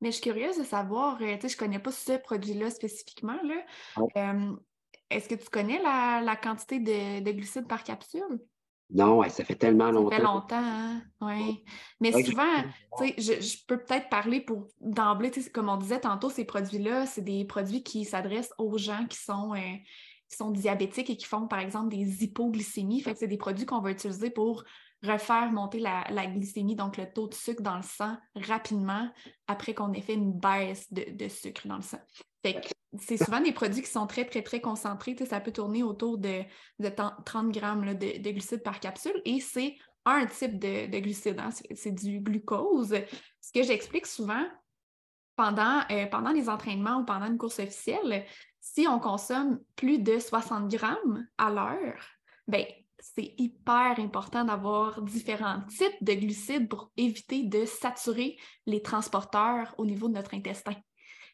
Mais 0.00 0.10
je 0.10 0.16
suis 0.16 0.22
curieuse 0.22 0.58
de 0.58 0.64
savoir, 0.64 1.20
euh, 1.20 1.36
je 1.40 1.46
ne 1.46 1.58
connais 1.58 1.78
pas 1.78 1.92
ce 1.92 2.16
produit-là 2.16 2.70
spécifiquement. 2.70 3.38
Là. 3.42 3.64
Euh, 4.16 4.56
est-ce 5.10 5.28
que 5.28 5.34
tu 5.34 5.48
connais 5.50 5.80
la, 5.82 6.36
quantité 6.36 6.78
de, 6.80 7.30
glucides 7.32 7.68
par 7.68 7.84
capsule? 7.84 8.40
Non, 8.92 9.22
ça 9.28 9.44
fait 9.44 9.54
tellement 9.54 9.90
longtemps. 9.90 10.10
Ça 10.10 10.16
fait 10.16 10.22
longtemps, 10.22 10.56
hein? 10.56 11.02
oui. 11.20 11.64
Mais 12.00 12.10
souvent, 12.24 12.64
je, 13.00 13.40
je, 13.40 13.64
peux 13.66 13.78
peut-être 13.78 14.08
parler 14.08 14.40
pour 14.40 14.66
d'emblée, 14.80 15.30
comme 15.52 15.68
on 15.68 15.76
disait 15.76 16.00
tantôt, 16.00 16.28
ces 16.28 16.44
produits-là, 16.44 17.06
c'est 17.06 17.22
des 17.22 17.44
produits 17.44 17.84
qui 17.84 18.04
s'adressent 18.04 18.52
aux 18.58 18.78
gens 18.78 19.06
qui 19.06 19.18
sont, 19.18 19.54
euh, 19.54 19.76
qui 20.28 20.36
sont 20.36 20.50
diabétiques 20.50 21.10
et 21.10 21.16
qui 21.16 21.26
font, 21.26 21.46
par 21.46 21.60
exemple, 21.60 21.90
des 21.90 22.24
hypoglycémies. 22.24 23.00
Fait 23.00 23.12
que 23.12 23.18
c'est 23.18 23.28
des 23.28 23.36
produits 23.36 23.66
qu'on 23.66 23.80
va 23.80 23.92
utiliser 23.92 24.30
pour 24.30 24.64
refaire 25.02 25.50
monter 25.52 25.78
la, 25.78 26.26
glycémie, 26.26 26.76
donc 26.76 26.96
le 26.96 27.10
taux 27.10 27.28
de 27.28 27.34
sucre 27.34 27.62
dans 27.62 27.76
le 27.76 27.82
sang 27.82 28.16
rapidement 28.34 29.08
après 29.46 29.74
qu'on 29.74 29.92
ait 29.92 30.00
fait 30.00 30.14
une 30.14 30.32
baisse 30.32 30.92
de, 30.92 31.28
sucre 31.28 31.66
dans 31.66 31.76
le 31.76 31.82
sang. 31.82 32.00
C'est 32.98 33.16
souvent 33.16 33.40
des 33.40 33.52
produits 33.52 33.82
qui 33.82 33.90
sont 33.90 34.06
très, 34.06 34.24
très, 34.24 34.42
très 34.42 34.60
concentrés. 34.60 35.16
ça 35.24 35.40
peut 35.40 35.52
tourner 35.52 35.82
autour 35.82 36.18
de, 36.18 36.42
30 37.24 37.50
grammes 37.50 37.94
de, 37.94 38.30
glucides 38.30 38.62
par 38.62 38.80
capsule 38.80 39.20
et 39.24 39.40
c'est 39.40 39.76
un 40.04 40.26
type 40.26 40.58
de, 40.58 40.90
de 40.90 40.98
glucides, 40.98 41.38
hein. 41.38 41.50
c'est 41.74 41.94
du 41.94 42.20
glucose. 42.20 42.94
Ce 43.40 43.52
que 43.52 43.62
j'explique 43.62 44.06
souvent 44.06 44.44
pendant, 45.36 45.80
euh, 45.90 46.06
pendant 46.06 46.32
les 46.32 46.48
entraînements 46.48 46.98
ou 46.98 47.04
pendant 47.04 47.26
une 47.26 47.38
course 47.38 47.60
officielle, 47.60 48.26
si 48.60 48.86
on 48.86 48.98
consomme 48.98 49.58
plus 49.74 49.98
de 49.98 50.18
60 50.18 50.68
grammes 50.68 51.26
à 51.38 51.50
l'heure, 51.50 52.04
ben, 52.46 52.64
c'est 53.00 53.34
hyper 53.38 53.98
important 53.98 54.44
d'avoir 54.44 55.02
différents 55.02 55.60
types 55.68 56.02
de 56.02 56.14
glucides 56.14 56.68
pour 56.68 56.90
éviter 56.96 57.44
de 57.44 57.64
saturer 57.64 58.36
les 58.66 58.82
transporteurs 58.82 59.74
au 59.78 59.86
niveau 59.86 60.08
de 60.08 60.14
notre 60.14 60.34
intestin. 60.34 60.74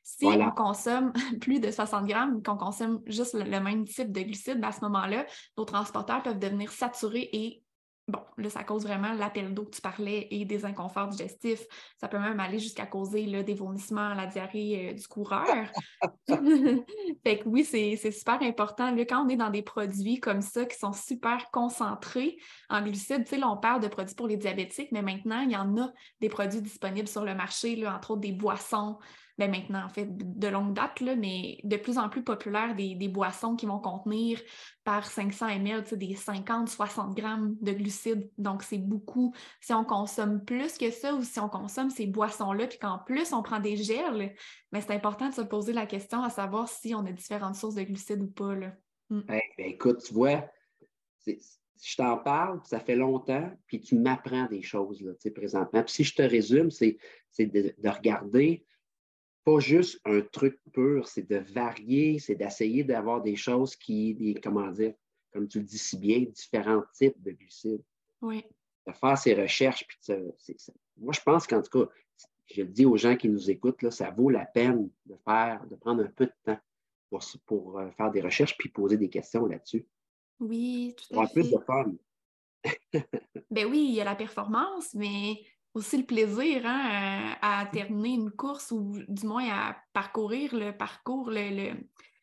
Si 0.02 0.24
on 0.24 0.50
consomme 0.52 1.12
plus 1.40 1.58
de 1.58 1.70
60 1.70 2.06
grammes, 2.06 2.42
qu'on 2.42 2.56
consomme 2.56 3.02
juste 3.06 3.34
le, 3.34 3.60
même 3.60 3.84
type 3.84 4.12
de 4.12 4.20
glucides, 4.20 4.60
ben, 4.60 4.68
à 4.68 4.72
ce 4.72 4.80
moment-là, 4.82 5.26
nos 5.58 5.64
transporteurs 5.64 6.22
peuvent 6.22 6.38
devenir 6.38 6.70
saturés 6.70 7.28
et 7.32 7.62
Bon, 8.08 8.20
là, 8.38 8.48
ça 8.50 8.62
cause 8.62 8.84
vraiment 8.84 9.12
l'appel 9.14 9.52
d'eau 9.52 9.64
que 9.64 9.70
tu 9.70 9.80
parlais 9.80 10.28
et 10.30 10.44
des 10.44 10.64
inconforts 10.64 11.08
digestifs. 11.08 11.66
Ça 12.00 12.06
peut 12.06 12.20
même 12.20 12.38
aller 12.38 12.60
jusqu'à 12.60 12.86
causer 12.86 13.26
là, 13.26 13.42
des 13.42 13.54
vomissements, 13.54 14.14
la 14.14 14.26
diarrhée 14.26 14.90
euh, 14.90 14.92
du 14.92 15.08
coureur. 15.08 15.66
fait 16.28 17.38
que 17.40 17.48
oui, 17.48 17.64
c'est 17.64 17.96
super 18.12 18.40
important. 18.42 18.94
Là, 18.94 19.04
quand 19.04 19.26
on 19.26 19.28
est 19.28 19.36
dans 19.36 19.50
des 19.50 19.62
produits 19.62 20.20
comme 20.20 20.40
ça 20.40 20.64
qui 20.66 20.78
sont 20.78 20.92
super 20.92 21.50
concentrés 21.50 22.36
en 22.70 22.80
glucides, 22.80 23.24
tu 23.24 23.30
sais, 23.30 23.38
là, 23.38 23.50
on 23.50 23.56
parle 23.56 23.82
de 23.82 23.88
produits 23.88 24.14
pour 24.14 24.28
les 24.28 24.36
diabétiques, 24.36 24.92
mais 24.92 25.02
maintenant, 25.02 25.40
il 25.40 25.50
y 25.50 25.56
en 25.56 25.76
a 25.76 25.90
des 26.20 26.28
produits 26.28 26.62
disponibles 26.62 27.08
sur 27.08 27.24
le 27.24 27.34
marché, 27.34 27.74
là, 27.74 27.96
entre 27.96 28.12
autres 28.12 28.20
des 28.20 28.32
boissons, 28.32 28.98
ben 29.38 29.50
maintenant, 29.50 29.84
en 29.84 29.88
fait, 29.88 30.06
de 30.08 30.48
longue 30.48 30.72
date, 30.72 31.00
là, 31.00 31.14
mais 31.14 31.58
de 31.62 31.76
plus 31.76 31.98
en 31.98 32.08
plus 32.08 32.22
populaire 32.22 32.74
des, 32.74 32.96
boissons 33.08 33.54
qui 33.54 33.66
vont 33.66 33.78
contenir 33.78 34.40
par 34.84 35.06
500 35.06 35.48
ml 35.48 35.84
des 35.98 36.14
50-60 36.14 37.14
grammes 37.14 37.56
de 37.60 37.72
glucides. 37.72 38.30
Donc, 38.38 38.62
c'est 38.62 38.78
beaucoup. 38.78 39.34
Si 39.60 39.72
on 39.74 39.84
consomme 39.84 40.44
plus 40.44 40.78
que 40.78 40.90
ça 40.90 41.14
ou 41.14 41.22
si 41.22 41.38
on 41.38 41.48
consomme 41.48 41.90
ces 41.90 42.06
boissons-là, 42.06 42.66
puis 42.66 42.78
qu'en 42.78 42.98
plus, 42.98 43.32
on 43.32 43.42
prend 43.42 43.60
des 43.60 43.76
gels, 43.76 44.16
mais 44.16 44.34
ben, 44.72 44.80
c'est 44.80 44.94
important 44.94 45.28
de 45.28 45.34
se 45.34 45.42
poser 45.42 45.72
la 45.72 45.86
question 45.86 46.22
à 46.22 46.30
savoir 46.30 46.68
si 46.68 46.94
on 46.94 47.04
a 47.04 47.12
différentes 47.12 47.56
sources 47.56 47.74
de 47.74 47.82
glucides 47.82 48.22
ou 48.22 48.28
pas. 48.28 48.54
Là. 48.54 48.72
Mm. 49.10 49.20
Ben, 49.26 49.40
écoute, 49.58 50.02
tu 50.06 50.14
vois, 50.14 50.44
je 51.26 51.96
t'en 51.96 52.18
parle, 52.18 52.60
ça 52.64 52.80
fait 52.80 52.96
longtemps, 52.96 53.50
puis 53.66 53.80
tu 53.80 53.96
m'apprends 53.96 54.46
des 54.46 54.62
choses 54.62 55.02
là, 55.02 55.12
présentement. 55.34 55.82
Puis 55.82 55.94
si 55.94 56.04
je 56.04 56.14
te 56.14 56.22
résume, 56.22 56.70
c'est 56.70 56.98
de, 57.38 57.74
de, 57.76 57.88
regarder 57.88 58.65
pas 59.46 59.60
juste 59.60 60.00
un 60.04 60.22
truc 60.22 60.58
pur, 60.72 61.06
c'est 61.06 61.22
de 61.22 61.36
varier, 61.36 62.18
c'est 62.18 62.34
d'essayer 62.34 62.82
d'avoir 62.82 63.22
des 63.22 63.36
choses 63.36 63.76
qui, 63.76 64.12
des, 64.14 64.34
comment 64.34 64.68
dire, 64.72 64.92
comme 65.32 65.46
tu 65.46 65.60
le 65.60 65.64
dis 65.64 65.78
si 65.78 65.96
bien, 65.96 66.18
différents 66.22 66.82
types 66.92 67.22
de 67.22 67.30
glucides. 67.30 67.84
Oui. 68.20 68.44
De 68.88 68.92
faire 68.92 69.16
ces 69.16 69.34
recherches. 69.34 69.86
Puis 69.86 70.14
moi, 70.96 71.12
je 71.12 71.20
pense 71.20 71.46
qu'en 71.46 71.62
tout 71.62 71.78
cas, 71.78 71.88
je 72.46 72.62
le 72.62 72.68
dis 72.68 72.84
aux 72.84 72.96
gens 72.96 73.14
qui 73.14 73.28
nous 73.28 73.48
écoutent, 73.48 73.82
là, 73.82 73.92
ça 73.92 74.10
vaut 74.10 74.30
la 74.30 74.46
peine 74.46 74.90
de 75.04 75.14
faire, 75.24 75.64
de 75.70 75.76
prendre 75.76 76.02
un 76.02 76.08
peu 76.08 76.26
de 76.26 76.34
temps 76.42 76.58
pour, 77.08 77.22
pour 77.46 77.78
euh, 77.78 77.88
faire 77.92 78.10
des 78.10 78.22
recherches 78.22 78.56
puis 78.58 78.68
poser 78.68 78.96
des 78.96 79.08
questions 79.08 79.46
là-dessus. 79.46 79.86
Oui, 80.40 80.96
tout 80.96 81.20
à 81.20 81.26
fait. 81.28 81.34
plus 81.34 81.52
de 81.52 81.58
fun. 81.58 81.94
ben 83.50 83.70
oui, 83.70 83.86
il 83.90 83.94
y 83.94 84.00
a 84.00 84.04
la 84.04 84.16
performance, 84.16 84.92
mais 84.94 85.36
aussi 85.76 85.98
le 85.98 86.06
plaisir 86.06 86.62
hein, 86.64 87.36
à, 87.42 87.66
terminer 87.66 88.14
une 88.14 88.30
course 88.30 88.70
ou 88.70 88.94
du 89.08 89.26
moins 89.26 89.46
à 89.50 89.76
parcourir 89.92 90.54
le 90.54 90.74
parcours, 90.76 91.30
le, 91.30 91.74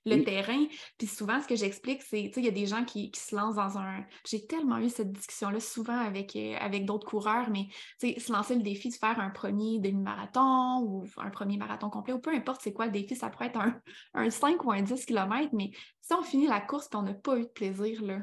le, 0.05 0.23
terrain. 0.23 0.65
Puis 0.97 1.07
souvent, 1.07 1.39
ce 1.39 1.47
que 1.47 1.55
j'explique, 1.55 2.01
c'est, 2.01 2.23
tu 2.23 2.33
sais, 2.33 2.41
il 2.41 2.45
y 2.45 2.49
a 2.49 2.51
des 2.51 2.65
gens 2.65 2.83
qui, 2.83 3.11
se 3.15 3.35
lancent 3.35 3.55
dans 3.55 3.77
un... 3.77 4.03
J'ai 4.27 4.47
tellement 4.47 4.79
eu 4.79 4.89
cette 4.89 5.11
discussion-là 5.11 5.59
souvent 5.59 5.97
avec, 5.97 6.35
euh, 6.35 6.55
avec 6.59 6.85
d'autres 6.85 7.07
coureurs, 7.07 7.49
mais 7.51 7.67
tu 7.99 8.13
sais, 8.13 8.19
se 8.19 8.33
lancer 8.33 8.55
le 8.55 8.63
défi 8.63 8.89
de 8.89 8.95
faire 8.95 9.19
un 9.19 9.29
premier 9.29 9.79
demi-marathon 9.79 10.81
ou 10.81 11.05
un 11.17 11.29
premier 11.29 11.57
marathon 11.57 11.91
complet, 11.91 12.13
ou 12.13 12.19
peu 12.19 12.33
importe 12.33 12.61
c'est 12.63 12.73
quoi 12.73 12.87
le 12.87 12.91
défi, 12.91 13.15
ça 13.15 13.29
pourrait 13.29 13.47
être 13.47 13.59
un, 13.59 13.79
un 14.15 14.29
5 14.31 14.65
ou 14.65 14.71
un 14.71 14.81
10 14.81 15.05
km, 15.05 15.49
mais 15.53 15.71
si 16.01 16.13
on 16.13 16.23
finit 16.23 16.47
la 16.47 16.59
course 16.59 16.89
et 16.91 16.95
on 16.95 17.03
n'a 17.03 17.13
pas 17.13 17.37
eu 17.37 17.43
de 17.43 17.47
plaisir, 17.47 18.01
là, 18.03 18.19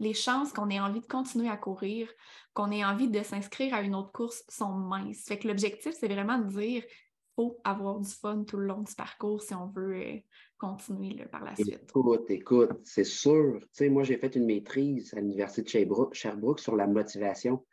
les 0.00 0.14
chances 0.14 0.52
qu'on 0.52 0.70
ait 0.70 0.80
envie 0.80 1.00
de 1.00 1.06
continuer 1.06 1.48
à 1.48 1.56
courir, 1.56 2.08
qu'on 2.54 2.72
ait 2.72 2.84
envie 2.84 3.08
de 3.08 3.22
s'inscrire 3.22 3.74
à 3.74 3.82
une 3.82 3.94
autre 3.94 4.12
course 4.12 4.42
sont 4.48 4.72
minces. 4.72 5.24
Fait 5.26 5.38
que 5.38 5.46
l'objectif, 5.46 5.94
c'est 5.98 6.08
vraiment 6.08 6.38
de 6.38 6.48
dire 6.48 6.82
faut 7.36 7.60
avoir 7.64 8.00
du 8.00 8.10
fun 8.10 8.44
tout 8.44 8.56
le 8.56 8.66
long 8.66 8.82
du 8.82 8.94
parcours 8.94 9.42
si 9.42 9.54
on 9.54 9.66
veut 9.68 9.94
euh, 9.94 10.16
continuer 10.58 11.24
par 11.30 11.44
la 11.44 11.54
suite. 11.54 11.80
Écoute, 11.88 12.30
écoute, 12.30 12.80
c'est 12.84 13.04
sûr. 13.04 13.60
Tu 13.60 13.68
sais, 13.72 13.88
moi, 13.88 14.02
j'ai 14.02 14.18
fait 14.18 14.34
une 14.34 14.46
maîtrise 14.46 15.14
à 15.14 15.20
l'Université 15.20 15.62
de 15.62 15.68
Sherbrooke, 16.14 16.58
sur 16.58 16.76
la 16.76 16.86
motivation. 16.86 17.64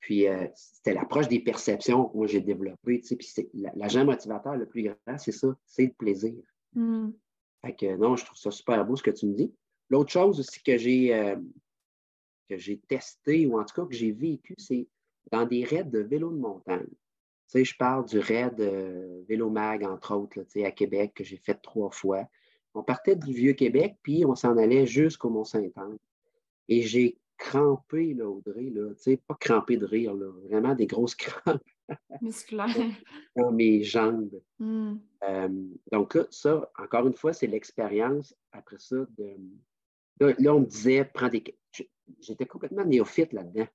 Puis, 0.00 0.26
euh, 0.28 0.46
c'était 0.54 0.94
l'approche 0.94 1.28
des 1.28 1.40
perceptions 1.40 2.06
que 2.06 2.16
moi, 2.16 2.26
j'ai 2.26 2.40
développée. 2.40 3.00
Tu 3.00 3.18
sais, 3.20 3.44
puis 3.44 3.66
l'agent 3.74 4.04
motivateur 4.04 4.56
le 4.56 4.66
plus 4.66 4.84
grand, 4.84 5.18
c'est 5.18 5.32
ça, 5.32 5.48
c'est 5.66 5.84
le 5.84 5.92
plaisir. 5.92 6.34
Mmh. 6.74 7.10
Fait 7.64 7.74
que 7.74 7.96
non, 7.96 8.16
je 8.16 8.24
trouve 8.24 8.38
ça 8.38 8.50
super 8.50 8.84
beau 8.84 8.96
ce 8.96 9.02
que 9.02 9.10
tu 9.10 9.26
me 9.26 9.34
dis. 9.34 9.52
L'autre 9.90 10.10
chose 10.10 10.40
aussi 10.40 10.62
que 10.62 10.76
j'ai 10.76 11.14
euh, 11.14 11.36
que 12.48 12.56
j'ai 12.56 12.78
testé, 12.78 13.46
ou 13.46 13.58
en 13.58 13.64
tout 13.64 13.74
cas 13.74 13.86
que 13.86 13.94
j'ai 13.94 14.12
vécu, 14.12 14.54
c'est 14.58 14.86
dans 15.30 15.46
des 15.46 15.64
raids 15.64 15.84
de 15.84 16.00
vélo 16.00 16.30
de 16.30 16.38
montagne. 16.38 16.86
Tu 16.86 17.58
sais, 17.58 17.64
je 17.64 17.76
parle 17.76 18.06
du 18.06 18.18
raid 18.18 18.60
euh, 18.60 19.22
Vélo 19.28 19.50
Mag, 19.50 19.84
entre 19.84 20.16
autres, 20.16 20.42
tu 20.42 20.50
sais, 20.50 20.64
à 20.64 20.72
Québec, 20.72 21.12
que 21.14 21.24
j'ai 21.24 21.36
fait 21.36 21.54
trois 21.54 21.90
fois. 21.90 22.24
On 22.74 22.82
partait 22.82 23.16
du 23.16 23.32
Vieux-Québec, 23.32 23.96
puis 24.02 24.24
on 24.24 24.34
s'en 24.34 24.56
allait 24.56 24.86
jusqu'au 24.86 25.30
Mont-Saint-Anne. 25.30 25.98
Et 26.68 26.82
j'ai 26.82 27.18
crampé, 27.38 28.14
là, 28.14 28.28
Audrey, 28.28 28.70
là, 28.70 28.92
tu 28.94 29.02
sais, 29.02 29.16
pas 29.16 29.36
crampé 29.38 29.76
de 29.76 29.84
rire, 29.84 30.14
là, 30.14 30.30
vraiment 30.48 30.74
des 30.74 30.86
grosses 30.86 31.14
crampes. 31.14 31.62
Musculaires. 32.20 32.76
dans 33.36 33.52
mes 33.52 33.84
jambes. 33.84 34.40
Hmm. 34.58 34.96
Euh, 35.22 35.48
donc 35.92 36.18
ça, 36.30 36.68
encore 36.76 37.06
une 37.06 37.14
fois, 37.14 37.32
c'est 37.32 37.46
l'expérience 37.46 38.34
après 38.50 38.78
ça 38.78 38.96
de. 39.16 39.36
Là, 40.20 40.54
on 40.54 40.60
me 40.60 40.66
disait, 40.66 41.04
prends 41.04 41.28
des. 41.28 41.42
J'étais 42.20 42.46
complètement 42.46 42.84
néophyte 42.84 43.32
là-dedans. 43.32 43.66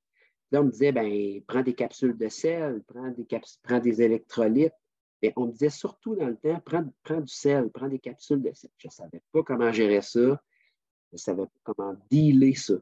Là, 0.51 0.61
on 0.61 0.65
me 0.65 0.71
disait, 0.71 0.91
ben, 0.91 1.41
prends 1.47 1.61
des 1.61 1.73
capsules 1.73 2.17
de 2.17 2.29
sel, 2.29 2.83
prends 2.87 3.09
des, 3.09 3.25
prends 3.63 3.79
des 3.79 4.01
électrolytes. 4.01 4.73
Mais 5.21 5.33
on 5.35 5.47
me 5.47 5.51
disait 5.51 5.69
surtout 5.69 6.15
dans 6.15 6.27
le 6.27 6.35
temps, 6.35 6.59
prends, 7.03 7.21
du 7.21 7.33
sel, 7.33 7.69
prends 7.69 7.87
des 7.87 7.99
capsules 7.99 8.41
de 8.41 8.51
sel. 8.53 8.71
Je 8.77 8.87
ne 8.87 8.91
savais 8.91 9.21
pas 9.31 9.43
comment 9.43 9.71
gérer 9.71 10.01
ça. 10.01 10.19
Je 10.19 11.15
ne 11.15 11.17
savais 11.17 11.45
pas 11.45 11.59
comment 11.63 11.95
dealer 12.09 12.55
ça. 12.55 12.73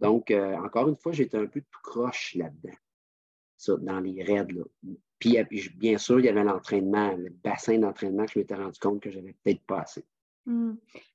Donc, 0.00 0.30
euh, 0.30 0.56
encore 0.56 0.88
une 0.88 0.96
fois, 0.96 1.12
j'étais 1.12 1.36
un 1.36 1.46
peu 1.46 1.60
tout 1.60 1.80
croche 1.82 2.34
là-dedans, 2.34 2.76
dans 3.82 4.00
les 4.00 4.22
raids. 4.24 4.52
Là. 4.52 4.64
Puis, 5.18 5.38
bien 5.74 5.98
sûr, 5.98 6.18
il 6.18 6.26
y 6.26 6.28
avait 6.28 6.42
l'entraînement, 6.42 7.14
le 7.14 7.28
bassin 7.28 7.78
d'entraînement 7.78 8.24
que 8.24 8.32
je 8.32 8.38
m'étais 8.38 8.54
rendu 8.54 8.80
compte 8.80 9.00
que 9.00 9.10
je 9.10 9.18
n'avais 9.18 9.36
peut-être 9.44 9.62
pas 9.62 9.82
assez. 9.82 10.04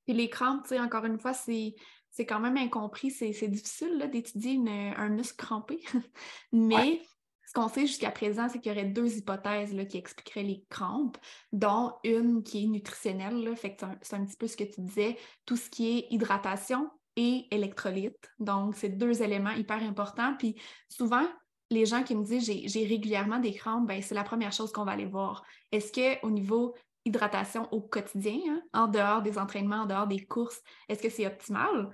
Puis 0.06 0.13
les 0.13 0.30
crampes, 0.30 0.71
encore 0.71 1.06
une 1.06 1.19
fois, 1.19 1.34
c'est 1.34 1.76
c'est 2.15 2.26
quand 2.26 2.39
même 2.39 2.56
incompris. 2.56 3.12
C'est 3.12 3.48
difficile 3.50 4.10
d'étudier 4.12 4.58
un 4.95 5.10
muscle 5.10 5.36
crampé. 5.36 5.82
Mais 6.54 7.02
ce 7.45 7.54
qu'on 7.54 7.67
sait 7.67 7.86
jusqu'à 7.86 8.10
présent, 8.10 8.48
c'est 8.48 8.60
qu'il 8.60 8.71
y 8.71 8.76
aurait 8.76 8.88
deux 8.88 9.17
hypothèses 9.17 9.74
là, 9.74 9.84
qui 9.84 9.98
expliqueraient 9.98 10.43
les 10.43 10.63
crampes, 10.69 11.17
dont 11.52 11.93
une 12.06 12.41
qui 12.41 12.63
est 12.63 12.67
nutritionnelle. 12.67 13.43
Là, 13.43 13.56
fait 13.58 13.78
c'est 14.02 14.15
un, 14.15 14.26
petit 14.26 14.38
peu 14.38 14.48
ce 14.48 14.56
que 14.56 14.63
tu 14.63 14.80
disais, 14.80 15.17
tout 15.45 15.58
ce 15.58 15.69
qui 15.69 15.98
est 15.98 16.08
hydratation 16.10 16.89
et 17.17 17.48
électrolyte. 17.52 18.32
Donc, 18.39 18.76
c'est 18.76 18.89
deux 18.89 19.21
éléments 19.21 19.52
hyper 19.52 19.84
importants. 19.84 20.36
Puis 20.39 20.56
souvent, 20.88 21.26
les 21.69 21.86
gens 21.86 22.04
qui 22.04 22.15
me 22.15 22.24
disent 22.24 22.45
j'ai 22.45 22.86
régulièrement 22.86 23.39
des 23.39 23.54
crampes, 23.54 23.88
ben, 23.88 24.02
c'est 24.02 24.15
la 24.15 24.24
première 24.24 24.54
chose 24.54 24.71
qu'on 24.71 24.86
va 24.86 24.93
aller 24.93 25.06
voir. 25.06 25.43
Est-ce 25.74 25.91
qu'au 25.91 26.30
niveau 26.30 26.76
hydratation 27.06 27.68
au 27.72 27.82
quotidien, 27.82 28.39
hein, 28.50 28.62
en 28.74 28.88
dehors 28.88 29.22
des 29.22 29.38
entraînements, 29.38 29.84
en 29.84 29.86
dehors 29.86 30.08
des 30.08 30.26
courses, 30.26 30.62
est-ce 30.89 31.02
que 31.02 31.10
c'est 31.10 31.28
optimal? 31.28 31.89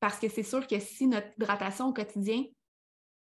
Parce 0.00 0.18
que 0.18 0.28
c'est 0.28 0.42
sûr 0.42 0.66
que 0.66 0.78
si 0.78 1.06
notre 1.06 1.28
hydratation 1.36 1.88
au 1.88 1.92
quotidien 1.92 2.44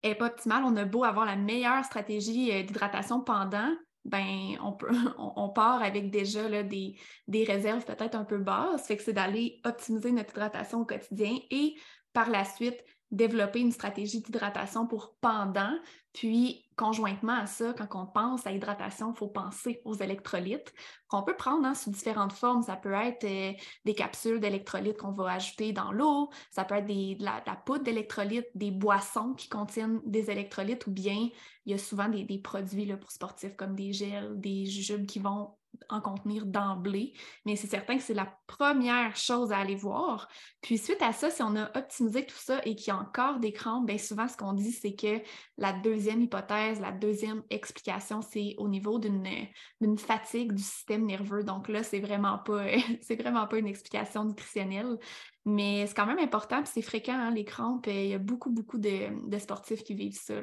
n'est 0.04 0.16
pas 0.16 0.28
optimale, 0.28 0.64
on 0.66 0.76
a 0.78 0.86
beau 0.86 1.04
avoir 1.04 1.26
la 1.26 1.36
meilleure 1.36 1.84
stratégie 1.84 2.52
euh, 2.52 2.64
d'hydratation 2.64 3.22
pendant, 3.22 3.74
ben 4.06 4.58
on, 5.18 5.50
part 5.50 5.82
avec 5.82 6.12
déjà 6.12 6.48
là, 6.48 6.64
des, 6.64 6.96
des 7.28 7.44
réserves 7.44 7.86
peut-être 7.86 8.16
un 8.16 8.26
peu 8.26 8.38
basses. 8.38 8.86
Fait 8.86 8.98
que 8.98 9.04
c'est 9.04 9.14
d'aller 9.14 9.62
optimiser 9.66 10.12
notre 10.12 10.32
hydratation 10.32 10.82
au 10.82 10.86
quotidien 10.86 11.38
et 11.50 11.76
par 12.12 12.30
la 12.30 12.46
suite 12.46 12.84
développer 13.14 13.60
une 13.60 13.72
stratégie 13.72 14.22
d'hydratation 14.22 14.88
pour 14.88 15.16
pendant. 15.22 15.74
Puis, 16.14 16.66
conjointement 16.76 17.34
à 17.34 17.46
ça, 17.46 17.74
quand 17.74 17.88
on 18.00 18.06
pense 18.06 18.46
à 18.46 18.52
hydratation, 18.52 19.14
il 19.14 19.18
faut 19.18 19.28
penser 19.28 19.82
aux 19.86 19.94
électrolytes 19.94 20.74
qu'on 21.08 21.24
peut 21.24 21.36
prendre 21.36 21.66
hein, 21.66 21.76
sous 21.76 21.92
différentes 21.92 22.34
formes. 22.34 22.64
Ça 22.64 22.76
peut 22.76 22.94
être 22.94 23.24
euh, 23.24 23.54
des 23.86 23.94
capsules 23.94 24.40
d'électrolytes 24.40 24.98
qu'on 24.98 25.12
va 25.12 25.34
ajouter 25.34 25.74
dans 25.74 25.92
l'eau, 25.92 26.30
ça 26.52 26.66
peut 26.66 26.76
être 26.76 26.88
de, 26.88 27.24
la, 27.24 27.56
poudre 27.66 27.84
d'électrolytes, 27.84 28.50
des 28.56 28.72
boissons 28.72 29.34
qui 29.34 29.48
contiennent 29.48 30.02
des 30.06 30.30
électrolytes 30.30 30.86
ou 30.88 30.92
bien 30.92 31.30
il 31.66 31.72
y 31.72 31.76
a 31.76 31.78
souvent 31.78 32.10
des, 32.10 32.26
produits 32.40 32.96
pour 32.98 33.12
sportifs 33.12 33.56
comme 33.56 33.76
des 33.76 33.94
gels, 33.94 34.40
des 34.40 34.66
jujubes 34.66 35.06
qui 35.06 35.20
vont 35.20 35.52
en 35.90 36.02
contenir 36.02 36.46
d'emblée, 36.46 37.14
mais 37.46 37.56
c'est 37.56 37.68
certain 37.68 37.98
que 37.98 38.04
c'est 38.04 38.14
la 38.14 38.38
première 38.48 39.16
chose 39.16 39.52
à 39.52 39.58
aller 39.58 39.76
voir. 39.76 40.28
Puis 40.62 40.78
suite 40.78 41.02
à 41.02 41.14
ça, 41.14 41.30
si 41.30 41.42
on 41.44 41.56
a 41.56 41.76
optimisé 41.78 42.26
tout 42.26 42.38
ça 42.38 42.62
et 42.66 42.76
qu'il 42.76 42.88
y 42.88 42.92
a 42.92 42.98
encore 42.98 43.40
des 43.40 43.52
crampes, 43.52 43.86
bien 43.86 43.98
souvent 43.98 44.28
ce 44.28 44.38
qu'on 44.38 44.54
dit, 44.54 44.72
c'est 44.72 44.96
que 44.96 45.22
la 45.58 45.74
deuxième 45.74 46.22
hypothèse, 46.22 46.80
la 46.80 46.92
deuxième 46.92 47.44
explication, 47.50 48.22
c'est 48.22 48.56
au 48.58 48.68
niveau 48.68 49.00
d'une 49.00 49.98
fatigue 49.98 50.54
du 50.54 50.64
système 50.64 51.06
nerveux. 51.06 51.44
Donc 51.44 51.68
là, 51.68 51.84
c'est 51.84 52.00
vraiment 52.00 52.40
pas 52.40 52.66
vraiment 53.20 53.48
pas 53.48 53.58
une 53.58 53.68
explication 53.68 54.26
nutritionnelle, 54.26 54.98
mais 55.46 55.86
c'est 55.88 55.94
quand 55.94 56.06
même 56.06 56.20
important, 56.20 56.62
puis 56.64 56.72
c'est 56.74 56.82
fréquent, 56.82 57.14
hein, 57.14 57.32
les 57.32 57.46
crampes. 57.46 57.88
Il 57.88 58.08
y 58.08 58.14
a 58.14 58.20
beaucoup, 58.20 58.50
beaucoup 58.50 58.78
de, 58.78 59.38
sportifs 59.38 59.84
qui 59.84 59.94
vivent 59.94 60.20
ça. 60.20 60.36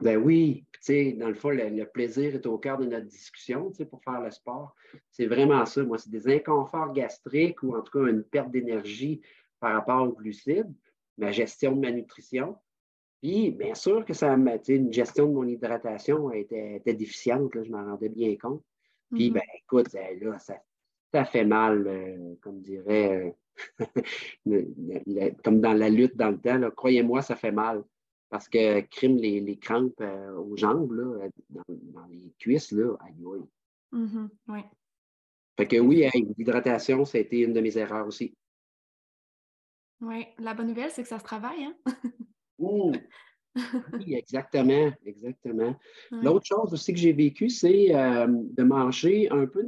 Ben 0.00 0.16
oui, 0.16 0.64
tu 0.72 0.78
sais, 0.80 1.12
dans 1.12 1.28
le 1.28 1.34
fond, 1.34 1.50
le, 1.50 1.84
plaisir 1.84 2.34
est 2.34 2.46
au 2.46 2.56
cœur 2.56 2.78
de 2.78 2.86
notre 2.86 3.06
discussion, 3.06 3.70
tu 3.70 3.76
sais, 3.76 3.84
pour 3.84 4.02
faire 4.02 4.20
le 4.20 4.30
sport. 4.30 4.74
C'est 5.10 5.26
vraiment 5.26 5.66
ça. 5.66 5.82
Moi, 5.84 5.98
c'est 5.98 6.10
des 6.10 6.28
inconforts 6.28 6.92
gastriques 6.92 7.62
ou 7.62 7.76
en 7.76 7.82
tout 7.82 7.98
cas 7.98 8.10
une 8.10 8.24
perte 8.24 8.50
d'énergie 8.50 9.20
par 9.58 9.74
rapport 9.74 10.08
aux 10.08 10.12
glucides, 10.12 10.72
ma 11.18 11.32
gestion 11.32 11.72
de 11.72 11.80
ma 11.80 11.90
nutrition. 11.90 12.56
Puis, 13.20 13.50
bien 13.50 13.74
sûr 13.74 14.06
que 14.06 14.14
ça 14.14 14.34
m'a, 14.38 14.56
une 14.68 14.92
gestion 14.92 15.26
de 15.26 15.32
mon 15.32 15.46
hydratation 15.46 16.32
était, 16.32 16.76
était 16.76 16.94
déficiente, 16.94 17.54
là, 17.54 17.62
je 17.62 17.70
m'en 17.70 17.84
rendais 17.84 18.08
bien 18.08 18.34
compte. 18.36 18.64
Puis, 19.12 19.28
mm-hmm. 19.28 19.32
ben 19.34 19.42
écoute, 19.62 19.92
là, 19.92 20.38
ça, 20.38 21.24
fait 21.26 21.44
mal, 21.44 21.86
euh, 21.86 22.34
comme 22.40 22.62
dirait, 22.62 23.36
euh, 24.48 25.30
comme 25.44 25.60
dans 25.60 25.74
la 25.74 25.90
lutte 25.90 26.16
dans 26.16 26.30
le 26.30 26.38
temps, 26.38 26.70
croyez-moi, 26.70 27.20
ça 27.20 27.36
fait 27.36 27.52
mal 27.52 27.84
parce 28.30 28.48
que 28.48 28.80
crime 28.80 29.16
les, 29.16 29.40
les 29.40 29.58
crampes 29.58 30.00
euh, 30.00 30.32
aux 30.36 30.56
jambes, 30.56 30.92
là, 30.92 31.28
dans, 31.50 32.06
les 32.08 32.32
cuisses, 32.38 32.72
là, 32.72 32.96
aïe 33.00 33.12
aïe. 33.12 33.44
Mm-hmm, 33.92 34.28
oui. 34.48 34.60
Fait 35.58 35.66
que 35.66 35.76
oui, 35.76 36.08
l'hydratation, 36.38 37.04
ça 37.04 37.18
a 37.18 37.20
été 37.20 37.40
une 37.40 37.52
de 37.52 37.60
mes 37.60 37.76
erreurs 37.76 38.06
aussi. 38.06 38.34
Oui, 40.00 40.26
la 40.38 40.54
bonne 40.54 40.68
nouvelle, 40.68 40.90
c'est 40.90 41.02
que 41.02 41.08
ça 41.08 41.18
se 41.18 41.24
travaille, 41.24 41.64
hein? 41.64 41.76
oui, 42.58 42.96
exactement, 44.14 44.92
exactement. 45.04 45.76
L'autre 46.12 46.46
chose 46.46 46.72
aussi 46.72 46.92
que 46.94 46.98
j'ai 46.98 47.12
vécu, 47.12 47.50
c'est 47.50 47.94
euh, 47.94 48.26
de 48.28 48.62
manger 48.62 49.28
un 49.30 49.46
peu 49.46 49.66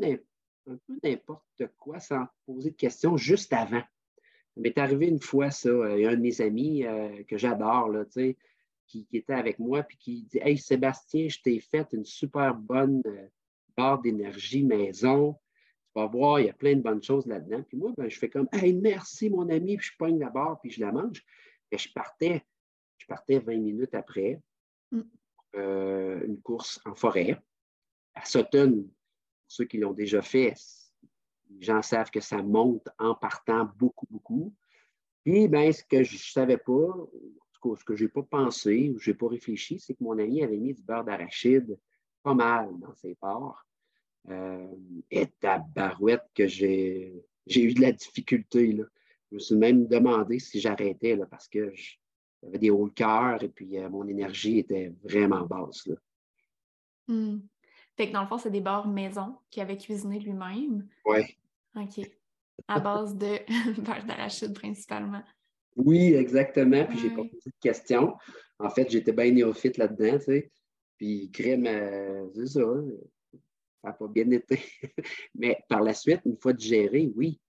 n'importe 1.03 1.67
quoi 1.77 1.99
sans 1.99 2.27
poser 2.47 2.71
de 2.71 2.77
questions 2.77 3.17
juste 3.17 3.53
avant. 3.53 3.83
Ça 4.55 4.61
m'est 4.61 4.79
arrivé 4.79 5.09
une 5.09 5.21
fois, 5.21 5.51
ça. 5.51 5.71
Il 5.97 6.03
y 6.03 6.07
a 6.07 6.11
un 6.11 6.17
de 6.17 6.21
mes 6.21 6.41
amis 6.41 6.85
euh, 6.85 7.23
que 7.25 7.37
j'adore, 7.37 7.89
là, 7.89 8.05
tu 8.05 8.13
sais, 8.13 8.37
qui, 8.93 9.17
était 9.17 9.33
avec 9.33 9.59
moi, 9.59 9.83
puis 9.83 9.97
qui 9.97 10.23
dit 10.25 10.39
Hey 10.43 10.59
Sébastien, 10.59 11.29
je 11.29 11.41
t'ai 11.41 11.61
fait 11.61 11.89
une 11.93 12.05
super 12.05 12.55
bonne 12.55 13.03
euh, 13.07 13.29
barre 13.77 14.01
d'énergie 14.01 14.65
maison. 14.65 15.35
Tu 15.87 16.01
vas 16.01 16.07
voir, 16.07 16.41
il 16.41 16.47
y 16.47 16.51
a 16.51 16.55
plein 16.55 16.75
de 16.75 16.83
bonnes 16.83 17.03
choses 17.03 17.27
là-dedans. 17.27 17.63
Puis 17.63 17.77
moi, 17.77 17.93
ben, 17.97 18.09
je 18.09 18.19
fais 18.19 18.29
comme 18.29 18.49
Hey, 18.53 18.75
merci 18.75 19.31
mon 19.31 19.49
ami, 19.49 19.77
puis 19.77 19.89
je 19.93 19.97
pogne 19.97 20.19
la 20.19 20.31
barre, 20.31 20.61
puis 20.61 20.71
je 20.71 20.81
la 20.81 20.93
mange. 20.93 21.25
Et 21.71 21.79
je 21.79 21.91
partais, 21.93 22.45
je 22.99 23.07
partais 23.07 23.39
20 23.39 23.59
minutes 23.59 23.95
après, 23.95 24.41
mm. 24.91 25.01
euh, 25.57 26.27
une 26.27 26.41
course 26.41 26.81
en 26.85 26.95
forêt, 26.95 27.41
à 28.15 28.25
Sutton. 28.25 28.83
Pour 28.83 29.57
ceux 29.57 29.65
qui 29.65 29.79
l'ont 29.79 29.93
déjà 29.93 30.23
fait, 30.23 30.55
les 31.51 31.63
gens 31.63 31.83
savent 31.83 32.11
que 32.11 32.21
ça 32.21 32.43
monte 32.43 32.89
en 32.99 33.15
partant 33.15 33.69
beaucoup, 33.77 34.07
beaucoup. 34.11 34.55
Puis, 35.25 35.49
ben, 35.49 35.73
ce 35.73 35.85
que 35.85 36.03
je 36.03 36.15
ne 36.15 36.19
savais 36.19 36.59
pas, 36.59 36.89
ce 37.77 37.85
que 37.85 37.97
je 37.97 38.05
n'ai 38.05 38.11
pas 38.11 38.23
pensé 38.23 38.91
ou 38.95 38.99
je 38.99 39.11
n'ai 39.11 39.17
pas 39.17 39.29
réfléchi, 39.29 39.79
c'est 39.79 39.95
que 39.95 40.03
mon 40.03 40.19
ami 40.19 40.43
avait 40.43 40.59
mis 40.59 40.75
du 40.75 40.83
beurre 40.83 41.05
d'arachide 41.05 41.79
pas 42.23 42.35
mal 42.35 42.69
dans 42.79 42.95
ses 42.95 43.15
porcs. 43.15 43.65
Euh, 44.29 44.69
et 45.11 45.27
ta 45.41 45.59
barouette 45.59 46.25
que 46.35 46.47
j'ai 46.47 47.25
eu 47.49 47.75
de 47.75 47.81
la 47.81 47.93
difficulté. 47.93 48.73
Là. 48.73 48.85
Je 49.31 49.35
me 49.35 49.41
suis 49.41 49.57
même 49.57 49.87
demandé 49.89 50.39
si 50.39 50.61
j'arrêtais 50.61 51.19
parce 51.29 51.49
que 51.49 51.73
j'avais 52.41 52.59
des 52.59 52.71
hauts 52.71 52.91
cœurs 52.95 53.43
et 53.43 53.49
puis 53.49 53.79
euh, 53.79 53.89
mon 53.89 54.07
énergie 54.07 54.59
était 54.59 54.95
vraiment 55.03 55.45
basse. 55.45 55.87
Là. 55.87 55.97
Hmm. 57.09 57.41
Fait 57.97 58.09
que 58.09 58.13
dans 58.13 58.23
le 58.23 58.29
fond, 58.29 58.39
c'est 58.39 58.51
des 58.51 58.61
beurres 58.61 58.89
maison 58.89 59.37
qu'il 59.51 59.63
avait 59.63 59.77
cuisiné 59.77 60.21
lui-même. 60.21 60.89
Oui. 61.05 61.37
OK. 61.75 62.09
À 62.69 62.79
base 62.79 63.17
de 63.17 63.39
beurre 63.83 64.05
d'arachide 64.05 64.55
principalement. 64.55 65.23
Oui, 65.77 66.15
exactement. 66.15 66.85
Puis 66.87 66.99
j'ai 66.99 67.11
pas 67.11 67.25
posé 67.25 67.51
de 67.51 67.61
questions. 67.61 68.15
En 68.59 68.71
fait, 68.71 68.91
j'étais 68.91 69.13
bien 69.13 69.31
néophyte 69.31 69.79
là-dedans, 69.79 70.19
tu 70.19 70.25
sais. 70.25 70.53
Puis 70.97 71.31
crème, 71.33 71.67
euh, 71.67 72.29
c'est 72.35 72.47
ça. 72.47 72.61
ça 72.61 73.89
n'a 73.89 73.93
pas 73.93 74.09
bien 74.09 74.31
été. 74.31 74.61
Mais 75.35 75.59
par 75.69 75.81
la 75.81 75.95
suite, 75.95 76.21
une 76.25 76.37
fois 76.37 76.53
digéré, 76.53 77.11
oui. 77.17 77.41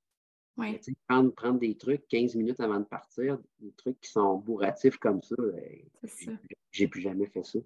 Ouais. 0.55 0.79
Prendre, 1.07 1.33
prendre 1.33 1.59
des 1.59 1.75
trucs 1.75 2.07
15 2.07 2.35
minutes 2.35 2.59
avant 2.59 2.79
de 2.79 2.85
partir, 2.85 3.39
des 3.59 3.71
trucs 3.73 3.99
qui 3.99 4.11
sont 4.11 4.35
bourratifs 4.35 4.97
comme 4.97 5.21
ça, 5.23 5.35
ben, 5.37 6.39
j'ai 6.71 6.87
plus 6.87 7.01
jamais 7.01 7.25
fait 7.25 7.43
ça. 7.43 7.59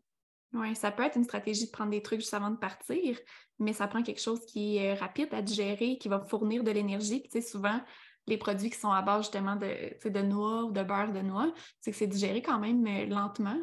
Oui, 0.53 0.73
ça 0.75 0.91
peut 0.91 1.03
être 1.03 1.17
une 1.17 1.25
stratégie 1.25 1.65
de 1.65 1.71
prendre 1.71 1.91
des 1.91 2.01
trucs 2.01 2.21
juste 2.21 2.33
avant 2.33 2.49
de 2.49 2.57
partir, 2.57 3.19
mais 3.59 3.73
ça 3.73 3.87
prend 3.87 4.01
quelque 4.01 4.21
chose 4.21 4.45
qui 4.45 4.77
est 4.77 4.93
rapide 4.93 5.27
à 5.33 5.41
digérer, 5.41 5.97
qui 5.97 6.07
va 6.07 6.21
fournir 6.21 6.63
de 6.63 6.71
l'énergie. 6.71 7.19
Puis, 7.19 7.41
souvent, 7.41 7.81
les 8.27 8.37
produits 8.37 8.69
qui 8.69 8.77
sont 8.77 8.91
à 8.91 9.01
base 9.01 9.23
justement 9.23 9.55
de, 9.55 10.09
de 10.09 10.21
noix 10.21 10.65
ou 10.65 10.71
de 10.71 10.83
beurre 10.83 11.13
de 11.13 11.21
noix, 11.21 11.51
c'est 11.79 11.91
que 11.91 11.97
c'est 11.97 12.07
digéré 12.07 12.41
quand 12.41 12.59
même 12.59 12.85
euh, 12.85 13.05
lentement. 13.05 13.57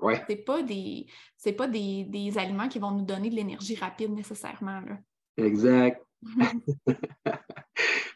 Ouais. 0.00 0.22
C'est 0.28 0.36
pas 0.36 0.62
des 0.62 1.06
pas 1.56 1.68
des, 1.68 2.32
aliments 2.36 2.68
qui 2.68 2.80
vont 2.80 2.90
nous 2.90 3.04
donner 3.04 3.30
de 3.30 3.36
l'énergie 3.36 3.76
rapide 3.76 4.10
nécessairement. 4.10 4.80
Là. 4.80 4.98
Exact. 5.36 6.04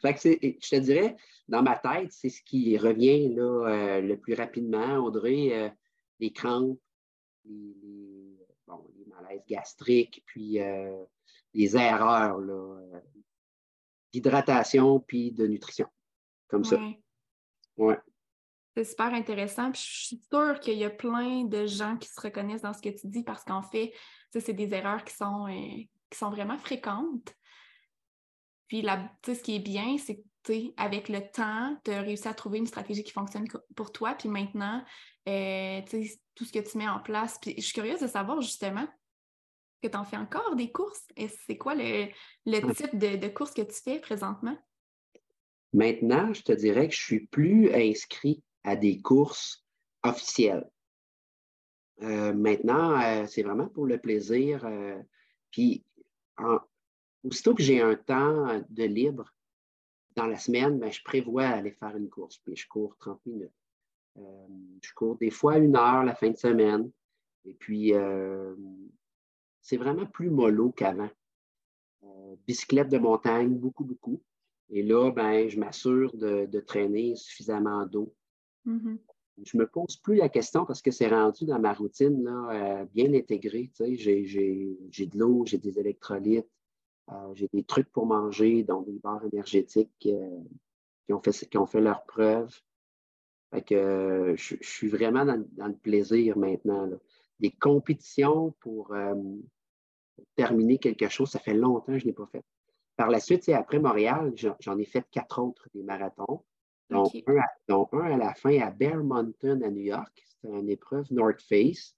je 0.02 0.68
te 0.68 0.76
dirais, 0.76 1.16
dans 1.48 1.62
ma 1.62 1.76
tête, 1.76 2.10
c'est 2.10 2.28
ce 2.28 2.42
qui 2.42 2.76
revient 2.76 3.28
là, 3.34 3.68
euh, 3.68 4.00
le 4.00 4.18
plus 4.18 4.34
rapidement, 4.34 4.96
Audrey, 4.96 5.50
euh, 5.52 5.68
les 6.18 6.32
crampes, 6.32 6.78
les, 7.44 7.74
malaises 9.06 9.44
gastriques, 9.48 10.22
puis 10.26 10.58
les 11.54 11.76
erreurs 11.76 12.38
là, 12.38 12.80
d'hydratation 14.12 15.00
puis 15.00 15.32
de 15.32 15.46
nutrition. 15.46 15.86
Comme 16.48 16.64
ça. 16.64 16.78
Ouais. 17.76 17.98
C'est 18.76 18.84
super 18.84 19.14
intéressant. 19.14 19.72
je 19.72 19.80
suis 19.80 20.22
sûre 20.30 20.60
qu'il 20.60 20.78
y 20.78 20.84
a 20.84 20.90
plein 20.90 21.44
de 21.44 21.66
gens 21.66 21.96
qui 21.96 22.08
se 22.08 22.20
reconnaissent 22.20 22.62
dans 22.62 22.74
ce 22.74 22.82
que 22.82 22.90
tu 22.90 23.06
dis 23.06 23.22
parce 23.22 23.42
qu'en 23.42 23.62
fait, 23.62 23.92
c'est 24.32 24.52
des 24.52 24.74
erreurs 24.74 25.02
qui 25.02 25.14
sont, 25.14 25.46
euh, 25.48 25.82
qui 26.10 26.18
sont 26.18 26.30
vraiment 26.30 26.58
fréquentes. 26.58 27.34
Puis 28.68 28.82
la, 28.82 29.10
ce 29.24 29.40
qui 29.42 29.56
est 29.56 29.60
bien, 29.60 29.96
c'est 29.96 30.16
que 30.16 30.26
avec 30.76 31.08
le 31.08 31.20
temps, 31.30 31.76
tu 31.84 31.90
as 31.90 32.02
réussi 32.02 32.28
à 32.28 32.34
trouver 32.34 32.58
une 32.58 32.66
stratégie 32.66 33.02
qui 33.02 33.12
fonctionne 33.12 33.46
pour 33.74 33.92
toi. 33.92 34.14
Puis 34.14 34.28
maintenant, 34.28 34.84
euh, 35.28 35.80
tout 36.34 36.44
ce 36.44 36.52
que 36.52 36.58
tu 36.58 36.78
mets 36.78 36.88
en 36.88 37.00
place. 37.00 37.38
Puis 37.40 37.54
je 37.56 37.62
suis 37.62 37.72
curieuse 37.72 38.00
de 38.00 38.06
savoir 38.06 38.40
justement, 38.40 38.86
que 39.82 39.88
tu 39.88 39.96
en 39.96 40.04
fais 40.04 40.16
encore 40.16 40.56
des 40.56 40.70
courses? 40.70 41.06
Et 41.16 41.28
c'est 41.28 41.56
quoi 41.56 41.74
le, 41.74 42.08
hum. 42.46 42.74
type 42.74 42.96
de, 42.96 43.16
de 43.16 43.28
course 43.28 43.52
que 43.52 43.62
tu 43.62 43.80
fais 43.82 43.98
présentement? 43.98 44.56
Maintenant, 45.72 46.32
je 46.32 46.42
te 46.42 46.52
dirais 46.52 46.88
que 46.88 46.94
je 46.94 47.02
suis 47.02 47.26
plus 47.26 47.72
inscrit 47.74 48.42
à 48.64 48.76
des 48.76 49.00
courses 49.00 49.64
officielles. 50.02 50.68
Euh, 52.02 52.32
maintenant, 52.32 53.00
euh, 53.00 53.26
c'est 53.26 53.42
vraiment 53.42 53.68
pour 53.68 53.86
le 53.86 53.98
plaisir. 53.98 54.64
Euh, 54.64 55.00
puis, 55.50 55.84
aussitôt 57.24 57.54
que 57.54 57.62
j'ai 57.62 57.80
un 57.80 57.94
temps 57.94 58.62
de 58.68 58.84
libre 58.84 59.32
dans 60.14 60.26
la 60.26 60.38
semaine, 60.38 60.78
ben, 60.78 60.90
je 60.90 61.02
prévois 61.02 61.46
aller 61.46 61.72
faire 61.72 61.96
une 61.96 62.08
course. 62.08 62.38
Puis, 62.38 62.56
je 62.56 62.66
cours 62.68 62.96
30 62.98 63.24
minutes. 63.26 63.52
je 64.16 64.92
cours 64.94 65.16
des 65.16 65.30
fois 65.30 65.58
une 65.58 65.76
heure 65.76 66.04
la 66.04 66.14
fin 66.14 66.30
de 66.30 66.36
semaine. 66.36 66.90
Et 67.44 67.54
puis, 67.54 67.92
c'est 69.66 69.76
vraiment 69.76 70.06
plus 70.06 70.30
mollo 70.30 70.70
qu'avant. 70.70 71.10
Euh, 72.04 72.36
bicyclette 72.46 72.88
de 72.88 72.98
montagne, 72.98 73.58
beaucoup, 73.58 73.84
beaucoup. 73.84 74.22
Et 74.70 74.84
là, 74.84 75.10
ben, 75.10 75.48
je 75.48 75.58
m'assure 75.58 76.16
de, 76.16 76.60
traîner 76.60 77.16
suffisamment 77.16 77.84
d'eau. 77.84 78.14
Mm-hmm. 78.64 78.96
Je 79.42 79.56
ne 79.56 79.62
me 79.62 79.66
pose 79.66 79.96
plus 79.96 80.14
la 80.14 80.28
question 80.28 80.64
parce 80.64 80.82
que 80.82 80.92
c'est 80.92 81.08
rendu 81.08 81.46
dans 81.46 81.58
ma 81.58 81.72
routine 81.72 82.22
là, 82.22 82.50
euh, 82.52 82.84
bien 82.94 83.12
intégré. 83.12 83.72
J'ai 83.80 83.96
de 84.24 85.18
l'eau, 85.18 85.44
j'ai 85.44 85.58
des 85.58 85.80
électrolytes, 85.80 86.48
euh, 87.10 87.34
j'ai 87.34 87.48
des 87.52 87.64
trucs 87.64 87.90
pour 87.90 88.06
manger, 88.06 88.62
dont 88.62 88.82
des 88.82 89.00
barres 89.00 89.24
énergétiques 89.32 89.90
qui, 89.98 90.14
ont 91.10 91.20
fait, 91.20 91.48
qui 91.48 91.58
ont 91.58 91.66
fait 91.66 91.80
leur 91.80 92.04
preuve. 92.04 92.56
que, 93.66 94.34
je, 94.36 94.56
suis 94.60 94.88
vraiment 94.88 95.24
dans, 95.24 95.66
le 95.66 95.76
plaisir 95.76 96.38
maintenant. 96.38 96.88
Des 97.40 97.50
compétitions 97.50 98.54
pour, 98.60 98.94
terminer 100.34 100.78
quelque 100.78 101.08
chose. 101.08 101.30
Ça 101.30 101.38
fait 101.38 101.54
longtemps 101.54 101.92
que 101.92 101.98
je 101.98 102.06
n'ai 102.06 102.12
pas 102.12 102.26
fait. 102.26 102.44
Par 102.96 103.10
la 103.10 103.20
suite, 103.20 103.48
après 103.50 103.78
Montréal, 103.78 104.32
j'en 104.60 104.78
ai 104.78 104.84
fait 104.84 105.04
quatre 105.10 105.40
autres 105.40 105.68
des 105.74 105.82
marathons, 105.82 106.42
dont, 106.88 107.10
un 107.92 108.00
à, 108.00 108.16
la 108.16 108.34
fin 108.34 108.58
à 108.60 108.70
Bear 108.70 109.02
Mountain 109.02 109.60
à 109.62 109.70
New 109.70 109.82
York. 109.82 110.24
C'était 110.24 110.54
une 110.54 110.70
épreuve 110.70 111.06
North 111.10 111.42
Face. 111.42 111.96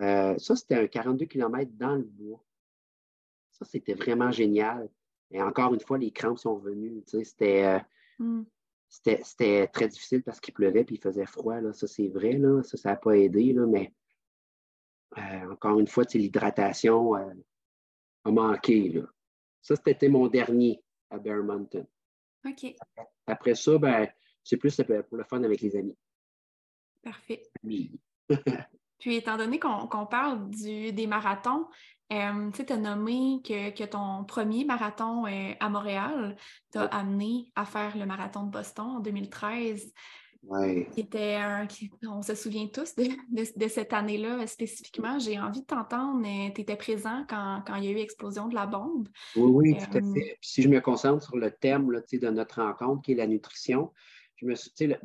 Euh, 0.00 0.38
ça, 0.38 0.56
c'était 0.56 0.76
un 0.76 0.86
42 0.86 1.26
km 1.26 1.70
dans 1.74 1.96
le 1.96 2.04
bois. 2.04 2.42
Ça, 3.50 3.64
c'était 3.64 3.94
vraiment 3.94 4.30
génial. 4.30 4.88
Et 5.30 5.42
encore 5.42 5.74
une 5.74 5.80
fois, 5.80 5.98
les 5.98 6.10
crampes 6.10 6.38
sont 6.38 6.56
venues. 6.56 7.02
Euh, 7.42 7.78
hmm. 8.18 8.44
C'était 8.88 9.20
c'était 9.22 9.66
très 9.68 9.88
difficile 9.88 10.22
parce 10.22 10.40
qu'il 10.40 10.54
pleuvait 10.54 10.80
et 10.80 10.86
il 10.90 11.00
faisait 11.00 11.26
froid. 11.26 11.60
Là. 11.60 11.72
Ça, 11.72 11.86
c'est 11.86 12.08
vrai. 12.08 12.32
Là. 12.32 12.62
Ça, 12.62 12.76
ça 12.76 12.90
n'a 12.90 12.96
pas 12.96 13.16
aidé. 13.18 13.52
Là, 13.52 13.66
mais 13.66 13.92
euh, 15.18 15.52
encore 15.52 15.78
une 15.78 15.86
fois, 15.86 16.04
l'hydratation, 16.14 17.14
a 18.24 18.30
manqué. 18.30 18.88
Là. 18.90 19.02
Ça, 19.62 19.76
c'était 19.76 20.08
mon 20.08 20.28
dernier 20.28 20.82
à 21.10 21.18
Bear 21.18 21.42
Mountain. 21.42 21.84
OK. 22.46 22.74
Après 23.26 23.54
ça, 23.54 23.78
ben, 23.78 24.08
c'est 24.42 24.56
plus 24.56 24.80
pour 25.08 25.18
le 25.18 25.24
fun 25.24 25.42
avec 25.42 25.60
les 25.60 25.76
amis. 25.76 25.96
Parfait. 27.02 27.42
Puis, 28.98 29.16
étant 29.16 29.36
donné 29.36 29.58
qu'on 29.58 30.06
parle 30.06 30.50
du, 30.50 30.92
des 30.92 31.06
marathons, 31.06 31.66
euh, 32.12 32.50
tu 32.50 32.72
as 32.72 32.76
nommé 32.76 33.40
que, 33.44 33.84
ton 33.86 34.24
premier 34.24 34.64
marathon 34.64 35.26
euh, 35.26 35.52
à 35.60 35.68
Montréal 35.68 36.36
t'a 36.70 36.84
amené 36.86 37.50
à 37.54 37.64
faire 37.64 37.96
le 37.96 38.04
marathon 38.04 38.44
de 38.44 38.50
Boston 38.50 38.86
en 38.86 39.00
2013. 39.00 39.92
Qui 40.94 41.00
était 41.00 41.34
un, 41.34 41.68
on 42.08 42.22
se 42.22 42.34
souvient 42.34 42.66
tous 42.66 42.96
de, 42.96 43.68
cette 43.68 43.92
année-là 43.92 44.46
spécifiquement. 44.46 45.18
J'ai 45.18 45.38
envie 45.38 45.60
de 45.60 45.66
t'entendre. 45.66 46.22
Tu 46.54 46.62
étais 46.62 46.76
présent 46.76 47.24
quand, 47.28 47.62
il 47.76 47.84
y 47.84 47.88
a 47.88 47.90
eu 47.90 47.94
l'explosion 47.94 48.48
de 48.48 48.54
la 48.54 48.66
bombe. 48.66 49.08
Oui, 49.36 49.74
oui, 49.74 49.76
tout 49.76 49.98
à 49.98 50.00
euh, 50.00 50.14
fait. 50.14 50.38
si 50.40 50.62
je 50.62 50.68
me 50.68 50.80
concentre 50.80 51.22
sur 51.22 51.36
le 51.36 51.50
thème 51.50 51.90
là, 51.90 52.00
de 52.00 52.30
notre 52.30 52.62
rencontre, 52.62 53.02
qui 53.02 53.12
est 53.12 53.16
la 53.16 53.26
nutrition, 53.26 53.92
je 54.36 54.46
me 54.46 54.54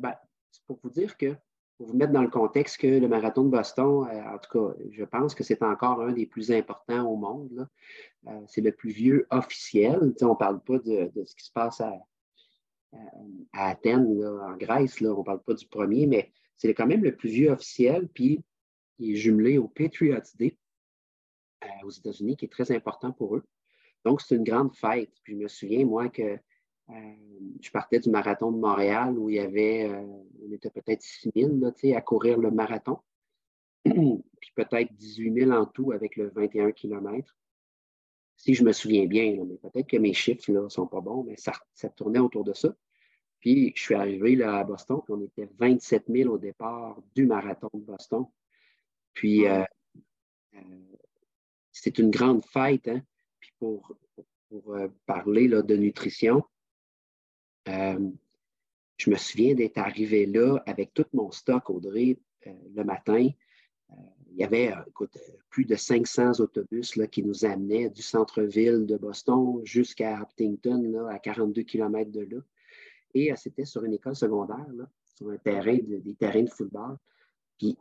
ben, 0.00 0.14
c'est 0.50 0.64
pour 0.66 0.80
vous 0.82 0.90
dire 0.90 1.16
que, 1.18 1.36
pour 1.76 1.88
vous 1.88 1.96
mettre 1.96 2.12
dans 2.12 2.22
le 2.22 2.30
contexte 2.30 2.78
que 2.78 2.86
le 2.86 3.06
marathon 3.06 3.44
de 3.44 3.50
Boston, 3.50 4.08
euh, 4.10 4.34
en 4.34 4.38
tout 4.38 4.50
cas, 4.50 4.74
je 4.90 5.04
pense 5.04 5.34
que 5.34 5.44
c'est 5.44 5.62
encore 5.62 6.00
un 6.00 6.12
des 6.12 6.26
plus 6.26 6.50
importants 6.50 7.06
au 7.06 7.16
monde. 7.16 7.68
Euh, 8.26 8.40
c'est 8.46 8.62
le 8.62 8.72
plus 8.72 8.90
vieux 8.90 9.26
officiel. 9.30 10.14
on 10.22 10.28
ne 10.30 10.34
parle 10.34 10.60
pas 10.62 10.78
de, 10.78 11.12
de, 11.14 11.24
ce 11.24 11.36
qui 11.36 11.44
se 11.44 11.52
passe 11.52 11.82
à, 11.82 11.92
à 13.52 13.68
Athènes, 13.68 14.24
en 14.24 14.56
Grèce. 14.56 15.00
On 15.02 15.18
ne 15.18 15.22
parle 15.22 15.42
pas 15.42 15.54
du 15.54 15.66
premier, 15.66 16.06
mais 16.06 16.32
c'est 16.56 16.72
quand 16.74 16.86
même 16.86 17.04
le 17.04 17.14
plus 17.14 17.28
vieux 17.28 17.50
officiel, 17.50 18.08
puis 18.08 18.42
il 18.98 19.12
est 19.12 19.16
jumelé 19.16 19.58
au 19.58 19.68
Patriots 19.68 20.18
Day 20.38 20.56
euh, 21.64 21.86
aux 21.86 21.90
États-Unis, 21.90 22.36
qui 22.36 22.46
est 22.46 22.52
très 22.52 22.72
important 22.72 23.12
pour 23.12 23.36
eux. 23.36 23.44
Donc, 24.04 24.20
c'est 24.20 24.36
une 24.36 24.44
grande 24.44 24.74
fête. 24.74 25.12
Je 25.24 25.34
me 25.34 25.48
souviens, 25.48 25.84
moi, 25.84 26.08
que 26.08 26.22
euh, 26.22 27.14
je 27.60 27.70
partais 27.70 27.98
du 27.98 28.10
marathon 28.10 28.52
de 28.52 28.58
Montréal 28.58 29.18
où 29.18 29.28
il 29.28 29.36
y 29.36 29.40
avait, 29.40 29.88
euh, 29.88 30.06
on 30.46 30.52
était 30.52 30.70
peut-être 30.70 31.02
6 31.02 31.32
000 31.34 31.56
là, 31.56 31.72
à 31.96 32.00
courir 32.00 32.38
le 32.38 32.50
marathon, 32.50 32.98
puis 33.84 34.52
peut-être 34.54 34.92
18 34.94 35.34
000 35.34 35.50
en 35.50 35.66
tout 35.66 35.92
avec 35.92 36.16
le 36.16 36.28
21 36.28 36.72
km 36.72 37.36
si 38.36 38.54
je 38.54 38.62
me 38.62 38.72
souviens 38.72 39.06
bien, 39.06 39.44
mais 39.44 39.56
peut-être 39.56 39.88
que 39.88 39.96
mes 39.96 40.12
chiffres 40.12 40.50
ne 40.50 40.68
sont 40.68 40.86
pas 40.86 41.00
bons, 41.00 41.24
mais 41.24 41.36
ça, 41.36 41.52
tournait 41.96 42.18
autour 42.18 42.44
de 42.44 42.52
ça. 42.52 42.74
Puis 43.40 43.72
je 43.74 43.82
suis 43.82 43.94
arrivé 43.94 44.36
là, 44.36 44.58
à 44.58 44.64
Boston, 44.64 45.00
puis 45.04 45.14
on 45.14 45.22
était 45.22 45.48
27 45.58 46.04
000 46.08 46.32
au 46.32 46.38
départ 46.38 47.00
du 47.14 47.26
marathon 47.26 47.70
de 47.72 47.84
Boston. 47.84 48.26
Puis 49.14 49.46
euh, 49.46 49.64
euh, 50.54 50.58
c'est 51.72 51.98
une 51.98 52.10
grande 52.10 52.44
fête. 52.44 52.88
Hein? 52.88 53.02
Puis 53.40 53.52
pour, 53.58 53.96
euh, 54.68 54.88
parler 55.06 55.48
là, 55.48 55.62
de 55.62 55.76
nutrition, 55.76 56.44
je 57.66 59.10
me 59.10 59.16
souviens 59.16 59.54
d'être 59.54 59.78
arrivé 59.78 60.24
là 60.26 60.62
avec 60.66 60.94
tout 60.94 61.06
mon 61.12 61.30
stock, 61.30 61.68
Audrey, 61.68 62.18
le 62.44 62.84
matin 62.84 63.28
il 64.36 64.40
y 64.40 64.44
avait 64.44 64.70
euh, 64.72 65.06
plus 65.48 65.64
de 65.64 65.76
500 65.76 66.40
autobus 66.40 66.96
là, 66.96 67.06
qui 67.06 67.22
nous 67.22 67.46
amenaient 67.46 67.88
du 67.88 68.02
centre-ville 68.02 68.84
de 68.84 68.96
Boston 68.98 69.62
jusqu'à 69.64 70.20
Uptington, 70.20 71.06
à 71.08 71.18
42 71.18 71.62
km 71.62 72.10
de 72.10 72.20
là. 72.20 72.40
Et 73.14 73.32
euh, 73.32 73.36
c'était 73.36 73.64
sur 73.64 73.82
une 73.84 73.94
école 73.94 74.14
secondaire, 74.14 74.66
sur 75.14 75.30
un 75.30 75.38
terrain, 75.38 75.78
des 75.78 76.14
terrains 76.14 76.42
de 76.42 76.50
football. 76.50 76.98
Puis 77.58 77.78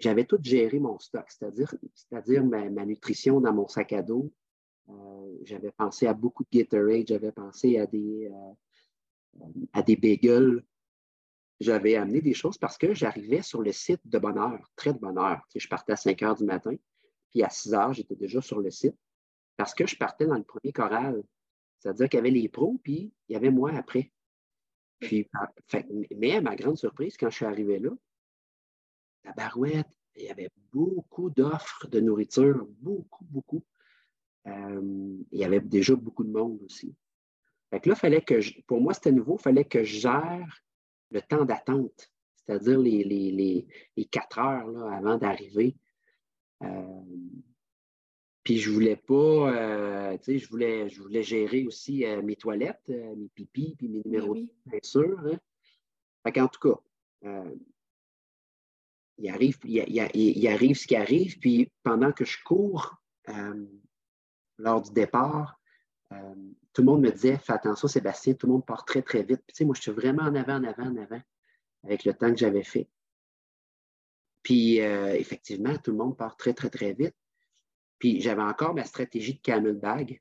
j'avais 0.00 0.24
tout 0.24 0.38
géré 0.42 0.80
mon 0.80 0.98
stock, 0.98 1.26
c'est-à-dire, 1.28 1.72
c'est-à-dire 1.94 2.44
ma, 2.44 2.68
nutrition 2.84 3.40
dans 3.40 3.52
mon 3.52 3.68
sac 3.68 3.92
à 3.92 4.02
dos. 4.02 4.32
Euh, 4.88 5.36
j'avais 5.44 5.70
pensé 5.70 6.08
à 6.08 6.14
beaucoup 6.14 6.42
de 6.42 6.48
Gatorade, 6.58 7.06
j'avais 7.06 7.30
pensé 7.30 7.78
à 7.78 7.86
des, 7.86 8.28
à 9.72 9.82
des 9.82 9.94
bagels, 9.94 10.64
j'avais 11.62 11.96
amené 11.96 12.20
des 12.20 12.34
choses 12.34 12.58
parce 12.58 12.76
que 12.76 12.94
j'arrivais 12.94 13.42
sur 13.42 13.62
le 13.62 13.72
site 13.72 14.00
de 14.04 14.18
bonne 14.18 14.38
heure, 14.38 14.70
très 14.76 14.92
de 14.92 14.98
bonne 14.98 15.18
heure. 15.18 15.42
je 15.54 15.68
partais 15.68 15.92
à 15.92 15.96
5 15.96 16.22
heures 16.22 16.34
du 16.34 16.44
matin, 16.44 16.74
puis 17.30 17.42
à 17.42 17.50
6 17.50 17.74
heures, 17.74 17.92
j'étais 17.92 18.16
déjà 18.16 18.40
sur 18.40 18.60
le 18.60 18.70
site. 18.70 18.96
parce 19.56 19.74
que 19.74 19.86
je 19.86 19.96
partais 19.96 20.26
dans 20.26 20.36
le 20.36 20.44
premier 20.44 20.72
choral. 20.72 21.22
C'est-à-dire 21.78 22.08
qu'il 22.08 22.18
y 22.18 22.20
avait 22.20 22.30
les 22.30 22.48
pros, 22.48 22.80
puis 22.82 23.12
il 23.28 23.32
y 23.32 23.36
avait 23.36 23.50
moi 23.50 23.72
après. 23.74 24.12
Puis, 24.98 25.28
mais 26.16 26.36
à 26.36 26.40
ma 26.40 26.56
grande 26.56 26.76
surprise, 26.76 27.16
quand 27.16 27.28
je 27.28 27.36
suis 27.36 27.44
arrivé 27.44 27.78
là, 27.78 27.90
la 29.24 29.32
barouette, 29.32 29.88
il 30.16 30.24
y 30.24 30.30
avait 30.30 30.50
beaucoup 30.72 31.30
d'offres 31.30 31.86
de 31.88 32.00
nourriture, 32.00 32.66
beaucoup, 32.80 33.24
beaucoup. 33.24 33.64
Euh, 34.46 35.16
il 35.30 35.38
y 35.38 35.44
avait 35.44 35.60
déjà 35.60 35.94
beaucoup 35.94 36.24
de 36.24 36.30
monde 36.30 36.60
aussi. 36.64 36.94
Fait 37.70 37.80
que 37.80 37.88
là, 37.88 37.94
fallait 37.94 38.22
que 38.22 38.40
pour 38.66 38.80
moi, 38.80 38.94
c'était 38.94 39.12
nouveau, 39.12 39.36
il 39.38 39.42
fallait 39.42 39.64
que 39.64 39.82
je 39.82 40.00
gère 40.00 40.62
le 41.12 41.20
temps 41.22 41.44
d'attente, 41.44 42.10
c'est-à-dire 42.36 42.78
les, 42.78 43.66
quatre 44.10 44.38
heures 44.38 44.66
là, 44.68 44.96
avant 44.96 45.18
d'arriver. 45.18 45.76
Euh, 46.62 47.02
puis 48.42 48.58
je 48.58 48.70
voulais 48.70 48.96
pas, 48.96 49.14
euh, 49.14 50.18
tu 50.18 50.24
sais, 50.24 50.38
je 50.38 50.48
voulais, 50.48 50.88
je 50.88 51.00
voulais 51.00 51.22
gérer 51.22 51.64
aussi 51.64 52.04
mes 52.24 52.36
toilettes, 52.36 52.88
mes 52.88 53.28
pipis, 53.34 53.76
puis 53.78 53.88
mes 53.88 54.02
ben 54.02 54.10
numéros 54.10 54.34
de 54.34 54.48
bien 54.66 54.80
sûr. 54.82 55.18
Hein. 55.20 55.38
Fait 56.24 56.32
qu'en 56.32 56.48
tout 56.48 56.60
cas, 56.60 56.80
il 59.18 59.30
arrive, 59.30 59.58
il, 59.64 60.48
arrive 60.48 60.76
ce 60.76 60.86
qui 60.88 60.96
arrive, 60.96 61.38
puis 61.38 61.70
pendant 61.84 62.10
que 62.10 62.24
je 62.24 62.42
cours, 62.42 62.96
lors 64.58 64.82
du 64.82 64.92
départ, 64.92 65.60
euh, 66.12 66.34
tout 66.72 66.82
le 66.82 66.86
monde 66.86 67.02
me 67.02 67.10
disait 67.10 67.38
Fais 67.38 67.52
attention, 67.52 67.88
Sébastien, 67.88 68.34
tout 68.34 68.46
le 68.46 68.54
monde 68.54 68.66
part 68.66 68.84
très, 68.84 69.02
très 69.02 69.22
vite. 69.22 69.42
Puis, 69.46 69.54
tu 69.54 69.56
sais, 69.58 69.64
moi, 69.64 69.74
je 69.74 69.82
suis 69.82 69.92
vraiment 69.92 70.22
en 70.22 70.34
avant, 70.34 70.56
en 70.56 70.64
avant, 70.64 70.86
en 70.86 70.96
avant 70.96 71.20
avec 71.84 72.04
le 72.04 72.14
temps 72.14 72.30
que 72.30 72.38
j'avais 72.38 72.62
fait. 72.62 72.88
Puis, 74.42 74.80
euh, 74.80 75.14
effectivement, 75.14 75.76
tout 75.78 75.90
le 75.90 75.98
monde 75.98 76.16
part 76.16 76.36
très, 76.36 76.54
très, 76.54 76.70
très 76.70 76.92
vite. 76.94 77.14
Puis, 77.98 78.20
j'avais 78.20 78.42
encore 78.42 78.74
ma 78.74 78.84
stratégie 78.84 79.34
de 79.34 79.40
camel 79.40 79.74
bag. 79.74 80.20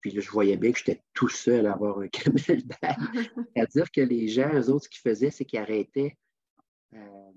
Puis 0.00 0.12
là, 0.12 0.20
je 0.20 0.30
voyais 0.30 0.56
bien 0.56 0.72
que 0.72 0.78
j'étais 0.78 1.02
tout 1.12 1.28
seul 1.28 1.66
à 1.66 1.74
avoir 1.74 1.98
un 1.98 2.08
camel 2.08 2.64
bag. 2.82 2.96
C'est-à-dire 3.54 3.90
que 3.90 4.00
les 4.00 4.28
gens, 4.28 4.50
eux 4.54 4.70
autres, 4.70 4.84
ce 4.84 4.88
qu'ils 4.88 5.02
faisaient, 5.02 5.30
c'est 5.30 5.44
qu'ils 5.44 5.58
arrêtaient 5.58 6.16
euh, 6.94 7.32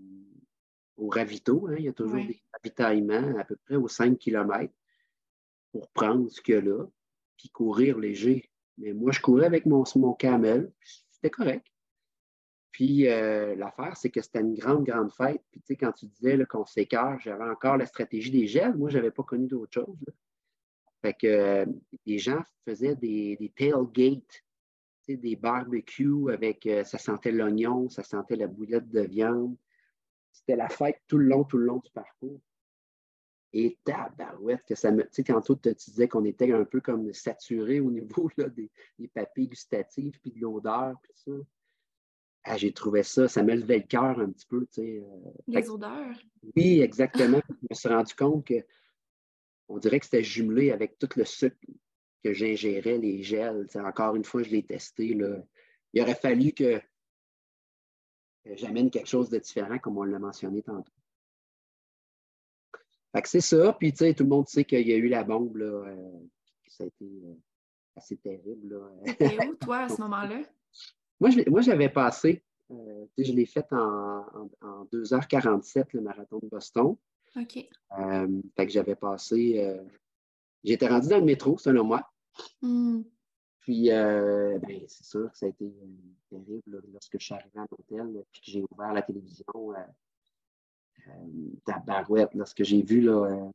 au 0.95 1.09
ravito. 1.09 1.67
Hein. 1.67 1.75
Il 1.77 1.85
y 1.85 1.89
a 1.89 1.93
toujours 1.93 2.25
des 2.25 2.41
ravitaillements 2.53 3.37
à 3.37 3.43
peu 3.43 3.57
près 3.57 3.75
aux 3.75 3.89
5 3.89 4.17
km 4.17 4.73
pour 5.71 5.89
prendre 5.89 6.29
ce 6.29 6.39
qu'il 6.39 6.55
y 6.55 6.57
a 6.57 6.61
là, 6.61 6.85
puis 7.37 7.49
courir 7.49 7.97
léger. 7.97 8.49
Mais 8.77 8.93
moi, 8.93 9.11
je 9.11 9.19
courais 9.19 9.45
avec 9.45 9.65
mon, 9.65 9.83
mon 9.95 10.13
camel, 10.13 10.71
c'était 11.09 11.29
correct. 11.29 11.67
Puis 12.71 13.07
euh, 13.07 13.55
l'affaire, 13.55 13.95
c'est 13.95 14.09
que 14.09 14.21
c'était 14.21 14.41
une 14.41 14.55
grande, 14.55 14.83
grande 14.83 15.11
fête. 15.11 15.41
Puis 15.51 15.61
tu 15.61 15.67
sais, 15.67 15.75
quand 15.75 15.91
tu 15.91 16.07
disais 16.07 16.43
qu'on 16.49 16.65
s'écœure, 16.65 17.19
j'avais 17.19 17.43
encore 17.43 17.77
la 17.77 17.85
stratégie 17.85 18.31
des 18.31 18.47
gels. 18.47 18.75
Moi, 18.75 18.89
je 18.89 18.97
n'avais 18.97 19.11
pas 19.11 19.23
connu 19.23 19.47
d'autre 19.47 19.73
chose. 19.73 19.95
Fait 21.03 21.13
que 21.13 21.27
euh, 21.27 21.65
les 22.05 22.17
gens 22.17 22.41
faisaient 22.65 22.95
des, 22.95 23.37
des 23.37 23.49
tailgates, 23.49 24.43
des 25.07 25.35
barbecues 25.35 26.31
avec, 26.31 26.65
euh, 26.65 26.83
ça 26.83 26.97
sentait 26.97 27.31
l'oignon, 27.31 27.89
ça 27.89 28.03
sentait 28.03 28.37
la 28.37 28.47
boulette 28.47 28.89
de 28.89 29.01
viande. 29.01 29.55
C'était 30.31 30.55
la 30.55 30.69
fête 30.69 30.99
tout 31.07 31.17
le 31.17 31.25
long, 31.25 31.43
tout 31.43 31.57
le 31.57 31.65
long 31.65 31.77
du 31.77 31.91
parcours. 31.91 32.41
Et 33.55 33.77
tabarouette, 33.83 34.63
que 34.65 34.75
ça 34.75 34.91
me. 34.91 35.03
Tu 35.03 35.09
sais, 35.11 35.23
tantôt, 35.23 35.55
tu 35.55 35.73
disais 35.73 36.07
qu'on 36.07 36.25
était 36.25 36.51
un 36.51 36.65
peu 36.65 36.81
comme 36.81 37.13
saturé 37.13 37.79
au 37.79 37.91
niveau 37.91 38.29
des, 38.37 38.71
des, 38.97 39.07
papilles 39.07 39.49
gustatives, 39.49 40.19
puis 40.21 40.31
de 40.31 40.39
l'odeur, 40.39 40.95
puis 41.01 41.13
ça. 41.15 41.31
Ah, 42.45 42.57
j'ai 42.57 42.73
trouvé 42.73 43.03
ça, 43.03 43.29
ça 43.29 43.41
me 43.41 43.55
levait 43.55 43.77
le 43.77 43.87
cœur 43.87 44.19
un 44.19 44.29
petit 44.29 44.45
peu, 44.45 44.65
tu 44.65 44.81
sais. 44.81 45.01
Euh, 45.01 45.31
Les 45.47 45.69
odeurs? 45.69 46.17
Oui, 46.57 46.81
exactement. 46.81 47.39
je 47.47 47.67
me 47.69 47.75
suis 47.75 47.87
rendu 47.87 48.13
compte 48.15 48.45
que 48.45 48.55
on 49.69 49.77
dirait 49.77 49.99
que 49.99 50.05
c'était 50.05 50.23
jumelé 50.23 50.71
avec 50.71 50.99
tout 50.99 51.09
le 51.15 51.25
sucre 51.25 51.57
que 52.23 52.33
j'ingérais, 52.33 52.97
les 52.97 53.23
gels. 53.23 53.67
encore 53.75 54.15
une 54.15 54.23
fois, 54.23 54.43
je 54.43 54.49
l'ai 54.49 54.63
testé. 54.63 55.13
Là. 55.13 55.37
Il 55.93 56.01
aurait 56.01 56.15
fallu 56.15 56.53
que 56.53 56.81
j'amène 58.45 58.89
quelque 58.89 59.09
chose 59.09 59.29
de 59.29 59.39
différent, 59.39 59.79
comme 59.79 59.97
on 59.97 60.03
l'a 60.03 60.19
mentionné 60.19 60.61
tantôt. 60.61 60.92
Fait 63.13 63.21
que 63.21 63.29
c'est 63.29 63.41
ça. 63.41 63.73
Puis, 63.73 63.91
tu 63.91 63.99
sais, 63.99 64.13
tout 64.13 64.23
le 64.23 64.29
monde 64.29 64.47
sait 64.47 64.65
qu'il 64.65 64.87
y 64.87 64.91
a 64.91 64.97
eu 64.97 65.07
la 65.07 65.23
bombe, 65.23 65.55
là. 65.57 65.65
Euh, 65.65 66.19
ça 66.67 66.83
a 66.83 66.87
été 66.87 67.05
euh, 67.05 67.35
assez 67.95 68.17
terrible, 68.17 68.73
là. 68.73 69.13
T'es 69.13 69.47
où, 69.47 69.55
toi, 69.61 69.81
à 69.81 69.89
ce 69.89 70.01
moment-là? 70.01 70.41
moi, 71.19 71.61
j'avais 71.61 71.89
passé. 71.89 72.43
Euh, 72.71 73.05
je 73.17 73.31
l'ai 73.31 73.45
fait 73.45 73.67
en, 73.71 74.49
2h47, 74.91 75.89
le 75.93 76.01
marathon 76.01 76.39
de 76.39 76.47
Boston. 76.47 76.95
OK. 77.35 77.53
fait 77.53 78.65
que 78.65 78.71
j'avais 78.71 78.95
passé. 78.95 79.79
J'étais 80.63 80.87
rendu 80.87 81.07
dans 81.07 81.19
le 81.19 81.25
métro, 81.25 81.57
selon 81.57 81.83
moi. 81.83 82.09
Hmm. 82.61 83.03
Puis, 83.59 83.89
ben, 83.89 84.85
c'est 84.87 85.05
sûr 85.05 85.31
que 85.31 85.37
ça 85.37 85.45
a 85.45 85.49
été 85.49 85.71
terrible 86.29 86.83
lorsque 86.91 87.19
je 87.19 87.25
suis 87.25 87.33
arrivé 87.35 87.59
à 87.59 87.65
l'hôtel, 87.69 88.23
puis 88.31 88.41
que 88.41 88.51
j'ai 88.51 88.63
ouvert 88.71 88.91
la 88.91 89.03
télévision 89.03 89.45
tabarouette, 91.65 92.33
lorsque 92.33 92.63
j'ai 92.63 92.81
vu 92.81 93.01
là, 93.01 93.25
euh, 93.25 93.49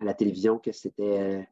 à 0.00 0.04
la 0.04 0.14
télévision 0.14 0.58
que 0.58 0.72
c'était 0.72 1.20
euh, 1.20 1.42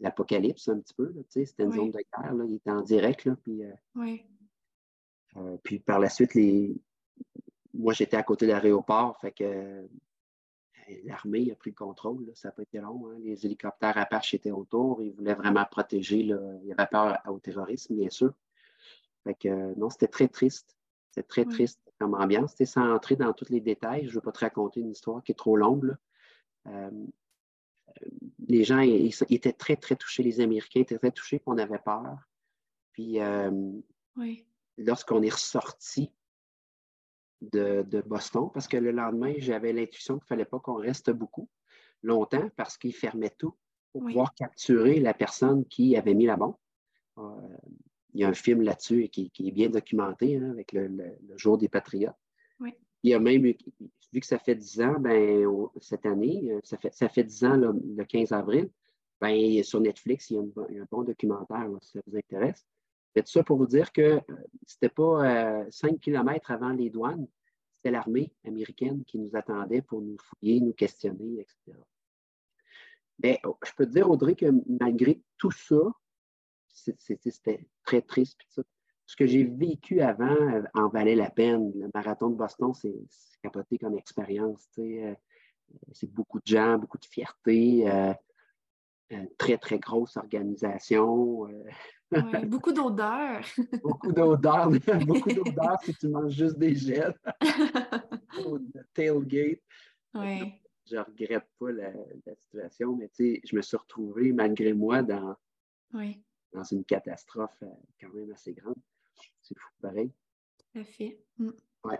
l'apocalypse 0.00 0.68
un 0.68 0.80
petit 0.80 0.94
peu. 0.94 1.14
C'était 1.28 1.64
une 1.64 1.72
zone 1.72 1.90
de 1.90 1.98
guerre. 1.98 2.34
Là, 2.34 2.44
il 2.46 2.54
était 2.54 2.70
en 2.70 2.82
direct. 2.82 3.24
Là, 3.24 3.36
puis, 3.42 3.62
euh, 5.36 5.56
puis 5.62 5.78
par 5.78 5.98
la 5.98 6.08
suite, 6.08 6.34
les... 6.34 6.74
moi 7.74 7.92
j'étais 7.92 8.16
à 8.16 8.22
côté 8.22 8.46
de 8.46 8.52
l'aéroport, 8.52 9.18
fait 9.20 9.32
que 9.32 9.88
l'armée 11.04 11.50
a 11.52 11.54
pris 11.54 11.70
le 11.70 11.76
contrôle. 11.76 12.30
Ça 12.34 12.48
n'a 12.48 12.52
pas 12.52 12.62
été 12.62 12.80
long. 12.80 13.08
Hein. 13.08 13.18
Les 13.20 13.46
hélicoptères 13.46 13.96
Apache 13.96 14.34
étaient 14.34 14.50
autour. 14.50 15.02
Ils 15.02 15.12
voulaient 15.12 15.34
vraiment 15.34 15.64
protéger. 15.70 16.22
Là. 16.24 16.38
Il 16.62 16.68
y 16.68 16.72
avait 16.72 16.88
peur 16.88 17.18
au 17.28 17.38
terrorisme, 17.38 17.94
bien 17.94 18.10
sûr. 18.10 18.32
Fait 19.22 19.34
que 19.34 19.78
non, 19.78 19.90
c'était 19.90 20.08
très 20.08 20.28
triste. 20.28 20.76
C'était 21.10 21.26
très 21.26 21.44
triste 21.44 21.89
comme 22.00 22.14
ambiance. 22.14 22.56
Sans 22.64 22.92
entrer 22.92 23.16
dans 23.16 23.32
tous 23.32 23.50
les 23.50 23.60
détails, 23.60 24.04
je 24.04 24.08
ne 24.08 24.14
veux 24.14 24.20
pas 24.20 24.32
te 24.32 24.40
raconter 24.40 24.80
une 24.80 24.90
histoire 24.90 25.22
qui 25.22 25.32
est 25.32 25.36
trop 25.36 25.56
longue. 25.56 25.94
Euh, 26.66 26.90
les 28.48 28.64
gens 28.64 28.80
ils, 28.80 29.14
étaient 29.28 29.52
très, 29.52 29.76
très 29.76 29.96
touchés. 29.96 30.22
Les 30.22 30.40
Américains 30.40 30.80
étaient 30.80 30.98
très 30.98 31.12
touchés, 31.12 31.38
qu'on 31.38 31.58
avait 31.58 31.78
peur. 31.78 32.16
Puis, 32.92 33.20
euh, 33.20 33.72
lorsqu'on 34.78 35.22
est 35.22 35.32
ressorti 35.32 36.10
de, 37.42 38.02
Boston, 38.06 38.50
parce 38.52 38.66
que 38.66 38.76
le 38.76 38.90
lendemain, 38.90 39.34
j'avais 39.38 39.72
l'intuition 39.72 40.14
qu'il 40.14 40.24
ne 40.24 40.28
fallait 40.28 40.44
pas 40.44 40.58
qu'on 40.58 40.74
reste 40.74 41.10
beaucoup 41.10 41.48
longtemps 42.02 42.48
parce 42.56 42.78
qu'ils 42.78 42.94
fermaient 42.94 43.34
tout 43.38 43.54
pour 43.92 44.02
pouvoir 44.02 44.34
capturer 44.34 45.00
la 45.00 45.12
personne 45.12 45.66
qui 45.66 45.96
avait 45.96 46.14
mis 46.14 46.26
la 46.26 46.36
bombe. 46.36 46.56
Euh, 47.18 47.22
il 48.14 48.20
y 48.20 48.24
a 48.24 48.28
un 48.28 48.34
film 48.34 48.62
là-dessus 48.62 49.08
qui, 49.08 49.30
est 49.38 49.50
bien 49.50 49.68
documenté 49.68 50.36
hein, 50.36 50.50
avec 50.50 50.72
le, 50.72 51.16
Jour 51.36 51.58
des 51.58 51.68
Patriotes. 51.68 52.14
Il 53.02 53.10
y 53.10 53.14
a 53.14 53.18
même, 53.18 53.42
vu 53.44 54.20
que 54.20 54.26
ça 54.26 54.38
fait 54.38 54.54
10 54.54 54.80
ans, 54.82 54.96
ben, 55.00 55.46
cette 55.80 56.04
année, 56.04 56.52
euh, 56.52 56.60
ça 56.64 56.76
fait, 56.76 56.92
ça 56.92 57.08
fait 57.08 57.24
10 57.24 57.44
ans 57.44 57.56
le 57.56 58.04
15 58.04 58.32
avril, 58.32 58.68
ben, 59.20 59.62
sur 59.62 59.80
Netflix, 59.80 60.28
il 60.30 60.34
y, 60.34 60.38
a 60.38 60.82
un 60.82 60.86
bon 60.90 61.02
documentaire, 61.02 61.66
si 61.80 61.92
ça 61.92 62.00
vous 62.06 62.16
intéresse. 62.16 62.66
C'est 63.14 63.22
tout 63.22 63.32
ça 63.32 63.42
pour 63.42 63.56
vous 63.56 63.66
dire 63.66 63.90
que 63.92 64.02
euh, 64.02 64.20
ce 64.66 64.76
n'était 64.76 64.94
pas 64.94 65.70
5 65.70 65.92
euh, 65.92 65.96
km 65.96 66.50
avant 66.50 66.70
les 66.70 66.90
douanes, 66.90 67.26
c'était 67.76 67.90
l'armée 67.90 68.32
américaine 68.44 69.02
qui 69.04 69.18
nous 69.18 69.34
attendait 69.34 69.82
pour 69.82 70.02
nous 70.02 70.16
fouiller, 70.18 70.60
nous 70.60 70.74
questionner, 70.74 71.40
etc. 71.40 71.78
Mais 73.22 73.40
oh, 73.44 73.56
je 73.64 73.72
peux 73.76 73.86
te 73.86 73.92
dire, 73.92 74.10
Audrey, 74.10 74.34
que 74.34 74.46
malgré 74.68 75.20
tout 75.38 75.50
ça, 75.50 75.80
c'était 76.72 77.66
très 77.84 78.02
triste. 78.02 78.38
Ce 79.06 79.16
que 79.16 79.26
j'ai 79.26 79.44
vécu 79.44 80.00
avant 80.00 80.30
euh, 80.30 80.62
en 80.74 80.88
valait 80.88 81.16
la 81.16 81.30
peine. 81.30 81.72
Le 81.74 81.90
marathon 81.92 82.30
de 82.30 82.36
Boston, 82.36 82.72
c'est 82.74 82.94
capoté 83.42 83.76
comme 83.76 83.98
expérience. 83.98 84.68
Euh, 84.78 85.14
c'est 85.92 86.12
beaucoup 86.12 86.38
de 86.38 86.46
gens, 86.46 86.78
beaucoup 86.78 86.98
de 86.98 87.04
fierté, 87.04 87.90
euh, 87.90 88.14
très, 89.36 89.58
très 89.58 89.78
grosse 89.78 90.16
organisation. 90.16 91.48
beaucoup 92.46 92.72
d'odeurs. 92.72 93.44
beaucoup 93.82 94.12
d'odeurs, 94.12 94.70
beaucoup 95.06 95.32
d'odeurs 95.32 95.80
si 95.82 95.94
tu 95.94 96.08
manges 96.08 96.32
juste 96.32 96.58
des 96.58 96.74
gels. 96.74 97.14
tailgate. 98.94 99.60
Je 100.14 100.96
ne 100.96 101.00
regrette 101.00 101.48
pas 101.58 101.72
la, 101.72 101.92
situation, 102.36 102.96
mais 102.96 103.10
je 103.18 103.56
me 103.56 103.62
suis 103.62 103.76
retrouvé 103.76 104.32
malgré 104.32 104.72
moi 104.72 105.02
dans, 105.02 105.36
oui 105.94 106.22
dans 106.52 106.64
une 106.64 106.84
catastrophe 106.84 107.56
euh, 107.62 107.68
quand 108.00 108.12
même 108.12 108.32
assez 108.32 108.52
grande. 108.52 108.76
C'est 109.40 109.56
fou, 109.56 109.68
pareil. 109.80 110.12
Tout 110.58 110.80
à 110.80 110.84
fait. 110.84 111.20
Mm. 111.38 111.50
Ouais. 111.84 111.98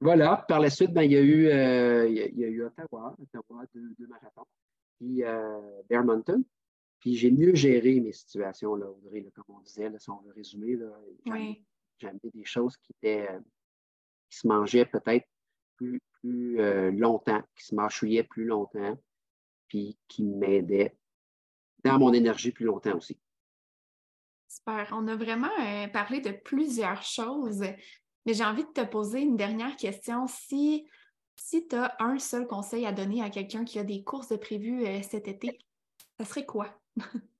Voilà. 0.00 0.44
Par 0.48 0.60
la 0.60 0.70
suite, 0.70 0.92
ben, 0.92 1.02
il, 1.02 1.12
y 1.12 1.16
a 1.16 1.20
eu, 1.20 1.46
euh, 1.48 2.08
il, 2.08 2.38
y 2.38 2.44
a, 2.44 2.48
eu 2.48 2.64
Ottawa, 2.64 3.16
Ottawa, 3.20 3.64
deux, 3.74 3.94
deux 3.98 4.06
marathons, 4.06 4.46
puis 4.98 5.24
euh, 5.24 5.82
Bear 5.88 6.04
Mountain. 6.04 6.42
Puis 7.00 7.16
j'ai 7.16 7.30
mieux 7.30 7.54
géré 7.54 8.00
mes 8.00 8.12
situations, 8.12 8.74
là, 8.74 8.86
Audrey, 8.86 9.24
comme 9.34 9.56
on 9.56 9.60
disait, 9.60 9.88
là, 9.88 9.98
si 9.98 10.10
on 10.10 10.20
veut 10.20 10.32
résumer. 10.32 10.76
Là, 10.76 10.90
oui. 11.26 11.64
J'avais 11.98 12.18
des 12.34 12.44
choses 12.44 12.76
qui 12.76 12.92
étaient 12.92 13.28
qui 14.30 14.38
se 14.38 14.46
mangeaient 14.46 14.84
peut-être 14.84 15.26
plus, 15.76 16.00
plus 16.20 16.90
longtemps, 16.92 17.42
qui 17.56 17.64
se 17.64 17.74
mâchouillaient 17.74 18.24
plus 18.24 18.44
longtemps, 18.44 18.98
puis 19.68 19.96
qui 20.06 20.22
m'aidaient 20.24 20.96
dans 21.84 21.98
mon 21.98 22.12
énergie 22.12 22.52
plus 22.52 22.66
longtemps 22.66 22.96
aussi. 22.96 23.18
Super. 24.58 24.88
On 24.92 25.06
a 25.06 25.16
vraiment 25.16 25.50
euh, 25.60 25.86
parlé 25.88 26.20
de 26.20 26.30
plusieurs 26.32 27.02
choses, 27.02 27.60
mais 28.26 28.34
j'ai 28.34 28.44
envie 28.44 28.64
de 28.64 28.72
te 28.72 28.84
poser 28.84 29.20
une 29.20 29.36
dernière 29.36 29.76
question. 29.76 30.26
Si, 30.26 30.88
si 31.36 31.68
tu 31.68 31.76
as 31.76 31.94
un 32.00 32.18
seul 32.18 32.46
conseil 32.46 32.84
à 32.84 32.92
donner 32.92 33.22
à 33.22 33.30
quelqu'un 33.30 33.64
qui 33.64 33.78
a 33.78 33.84
des 33.84 34.02
courses 34.02 34.28
de 34.28 34.36
prévues 34.36 34.84
euh, 34.84 35.00
cet 35.02 35.28
été, 35.28 35.58
ça 36.18 36.24
serait 36.24 36.44
quoi? 36.44 36.76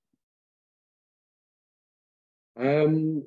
euh, 2.61 3.21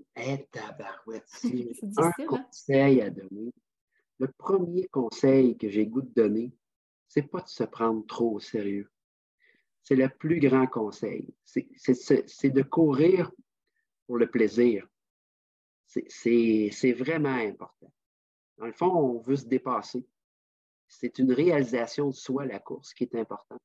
tabarouette, 0.51 1.27
si 1.27 1.73
un 1.97 2.07
hein? 2.07 2.25
conseil 2.27 3.01
à 3.01 3.09
donner, 3.09 3.53
le 4.19 4.27
premier 4.37 4.87
conseil 4.87 5.57
que 5.57 5.69
j'ai 5.69 5.85
goût 5.85 6.01
de 6.01 6.13
donner, 6.13 6.53
c'est 7.09 7.23
pas 7.23 7.41
de 7.41 7.49
se 7.49 7.65
prendre 7.65 8.05
trop 8.07 8.35
au 8.35 8.39
sérieux. 8.39 8.89
C'est 9.83 9.95
le 9.95 10.07
plus 10.07 10.39
grand 10.39 10.67
conseil. 10.67 11.33
C'est 11.43 12.49
de 12.49 12.61
courir 12.61 13.31
pour 14.11 14.17
le 14.17 14.29
plaisir. 14.29 14.85
C'est 15.85 16.91
vraiment 16.91 17.29
important. 17.33 17.93
Dans 18.57 18.65
le 18.65 18.73
fond, 18.73 18.91
on 18.93 19.19
veut 19.19 19.37
se 19.37 19.45
dépasser. 19.45 20.05
C'est 20.89 21.17
une 21.17 21.31
réalisation 21.31 22.09
de 22.09 22.13
soi, 22.13 22.45
la 22.45 22.59
course, 22.59 22.93
qui 22.93 23.05
est 23.05 23.15
importante. 23.15 23.61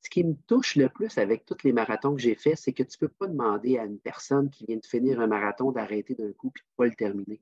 Ce 0.00 0.10
qui 0.10 0.24
me 0.24 0.34
touche 0.48 0.74
le 0.74 0.88
plus 0.88 1.16
avec 1.16 1.46
tous 1.46 1.62
les 1.62 1.72
marathons 1.72 2.16
que 2.16 2.20
j'ai 2.20 2.34
faits, 2.34 2.58
c'est 2.58 2.72
que 2.72 2.82
tu 2.82 2.96
ne 3.00 3.06
peux 3.06 3.14
pas 3.20 3.28
demander 3.28 3.78
à 3.78 3.84
une 3.84 4.00
personne 4.00 4.50
qui 4.50 4.66
vient 4.66 4.78
de 4.78 4.84
finir 4.84 5.20
un 5.20 5.28
marathon 5.28 5.70
d'arrêter 5.70 6.16
d'un 6.16 6.32
coup 6.32 6.48
et 6.48 6.58
de 6.58 6.64
ne 6.64 6.76
pas 6.76 6.86
le 6.86 6.96
terminer. 6.96 7.40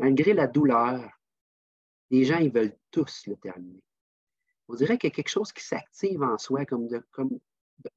Malgré 0.00 0.34
la 0.34 0.48
douleur, 0.48 1.16
les 2.10 2.24
gens, 2.24 2.38
ils 2.38 2.50
veulent 2.50 2.76
tous 2.90 3.28
le 3.28 3.36
terminer. 3.36 3.84
On 4.66 4.74
dirait 4.74 4.98
qu'il 4.98 5.10
y 5.10 5.12
a 5.12 5.14
quelque 5.14 5.28
chose 5.28 5.52
qui 5.52 5.62
s'active 5.62 6.24
en 6.24 6.38
soi 6.38 6.66
comme 6.66 6.88
de, 6.88 7.06
comme 7.12 7.38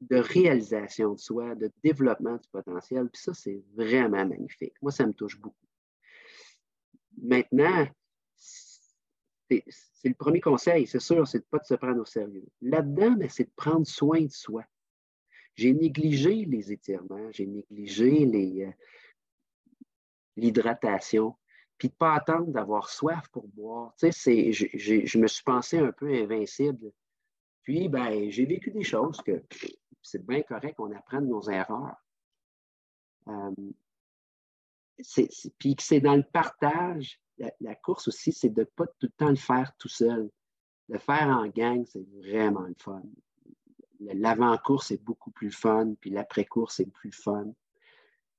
de 0.01 0.17
réalisation 0.17 1.13
de 1.13 1.19
soi, 1.19 1.55
de 1.55 1.71
développement 1.83 2.36
du 2.36 2.47
potentiel. 2.49 3.09
Puis 3.09 3.21
ça, 3.21 3.33
c'est 3.33 3.63
vraiment 3.75 4.25
magnifique. 4.25 4.73
Moi, 4.81 4.91
ça 4.91 5.05
me 5.05 5.13
touche 5.13 5.39
beaucoup. 5.39 5.55
Maintenant, 7.21 7.88
c'est 9.49 9.63
le 10.03 10.13
premier 10.13 10.41
conseil, 10.41 10.88
c'est 10.88 10.99
sûr, 10.99 11.27
c'est 11.27 11.39
de 11.39 11.45
ne 11.51 11.57
pas 11.57 11.63
se 11.63 11.73
prendre 11.75 12.01
au 12.01 12.05
sérieux. 12.05 12.45
Là-dedans, 12.61 13.11
ben, 13.11 13.29
c'est 13.29 13.45
de 13.45 13.53
prendre 13.55 13.86
soin 13.86 14.21
de 14.21 14.31
soi. 14.31 14.63
J'ai 15.55 15.73
négligé 15.73 16.45
les 16.45 16.71
étirements, 16.71 17.31
j'ai 17.31 17.45
négligé 17.45 18.25
euh, 18.25 18.71
l'hydratation, 20.36 21.36
puis 21.77 21.88
de 21.88 21.93
ne 21.93 21.97
pas 21.97 22.15
attendre 22.15 22.51
d'avoir 22.51 22.89
soif 22.89 23.27
pour 23.31 23.47
boire. 23.47 23.93
Tu 23.97 24.11
sais, 24.11 24.51
je 24.51 25.17
me 25.17 25.27
suis 25.27 25.43
pensé 25.43 25.77
un 25.77 25.91
peu 25.91 26.13
invincible. 26.13 26.91
Puis, 27.66 27.89
ben, 27.89 28.30
j'ai 28.30 28.45
vécu 28.45 28.72
des 28.72 28.84
choses 28.84 29.20
que 29.22 29.43
c'est 30.01 30.26
bien 30.26 30.43
correct 30.43 30.76
qu'on 30.78 30.95
apprenne 30.95 31.28
nos 31.28 31.41
erreurs. 31.49 31.97
Euh, 33.28 33.51
puis 35.57 35.76
c'est 35.80 35.99
dans 35.99 36.16
le 36.16 36.24
partage, 36.24 37.20
la, 37.59 37.76
course 37.76 38.07
aussi, 38.07 38.32
c'est 38.32 38.49
de 38.49 38.61
ne 38.61 38.66
pas 38.66 38.86
tout 38.86 39.07
le 39.07 39.18
temps 39.18 39.30
le 39.30 39.36
faire 39.36 39.76
tout 39.78 39.89
seul. 39.89 40.30
Le 40.88 40.99
faire 40.99 41.28
en 41.28 41.47
gang, 41.47 41.84
c'est 41.88 42.05
vraiment 42.13 42.61
le 42.61 42.76
fun. 42.78 43.01
L'avant-course 43.99 44.91
est 44.91 45.03
beaucoup 45.03 45.32
plus 45.32 45.51
fun, 45.51 45.95
puis 45.99 46.11
l'après-course 46.11 46.80
est 46.80 46.91
plus 46.91 47.11
fun. 47.11 47.47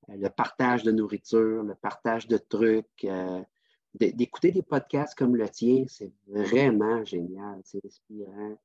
Euh, 0.08 0.16
le 0.16 0.28
partage 0.28 0.84
de 0.84 0.92
nourriture, 0.92 1.64
le 1.64 1.74
partage 1.74 2.28
de 2.28 2.38
trucs, 2.38 3.04
euh, 3.04 3.42
d'écouter 3.94 4.52
des 4.52 4.62
podcasts 4.62 5.18
comme 5.18 5.34
le 5.34 5.48
tien, 5.48 5.84
c'est 5.88 6.12
vraiment 6.28 7.04
génial, 7.04 7.60
c'est 7.64 7.84
inspirant. 7.84 8.56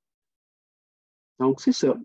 Donc, 1.42 1.60
c'est 1.60 1.72
ça, 1.72 1.98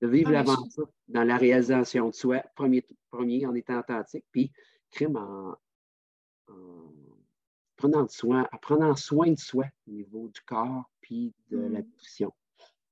de 0.00 0.06
vivre 0.06 0.28
ah, 0.30 0.34
l'aventure 0.34 0.88
dans 1.08 1.24
la 1.24 1.36
réalisation 1.36 2.10
de 2.10 2.14
soi, 2.14 2.44
premier, 2.54 2.86
premier 3.10 3.44
en 3.44 3.52
étant 3.56 3.80
authentique, 3.80 4.24
puis 4.30 4.52
crime 4.92 5.16
en, 5.16 5.56
prenant, 7.74 8.06
soin, 8.06 8.46
en 8.52 8.56
prenant 8.58 8.94
soin 8.94 9.32
de 9.32 9.38
soi 9.38 9.64
au 9.88 9.90
niveau 9.90 10.28
du 10.28 10.40
corps 10.42 10.88
puis 11.00 11.34
de 11.50 11.58
la 11.58 11.80
mm. 11.80 11.86
nutrition. 11.86 12.32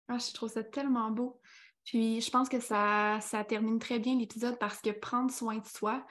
Ah, 0.09 0.19
je 0.19 0.35
trouve 0.35 0.49
ça 0.49 0.65
tellement 0.65 1.13
beau. 1.13 1.41
Puis 1.85 2.21
je 2.21 2.31
pense 2.33 2.49
que 2.49 2.59
ça, 2.59 3.21
ça 3.21 3.45
termine 3.45 3.79
très 3.79 4.01
bien 4.01 4.19
l'épisode 4.19 4.59
parce 4.59 4.81
que 4.81 4.91
prendre 4.91 5.31
soin 5.31 5.59
de 5.59 5.67
soi, 5.67 6.05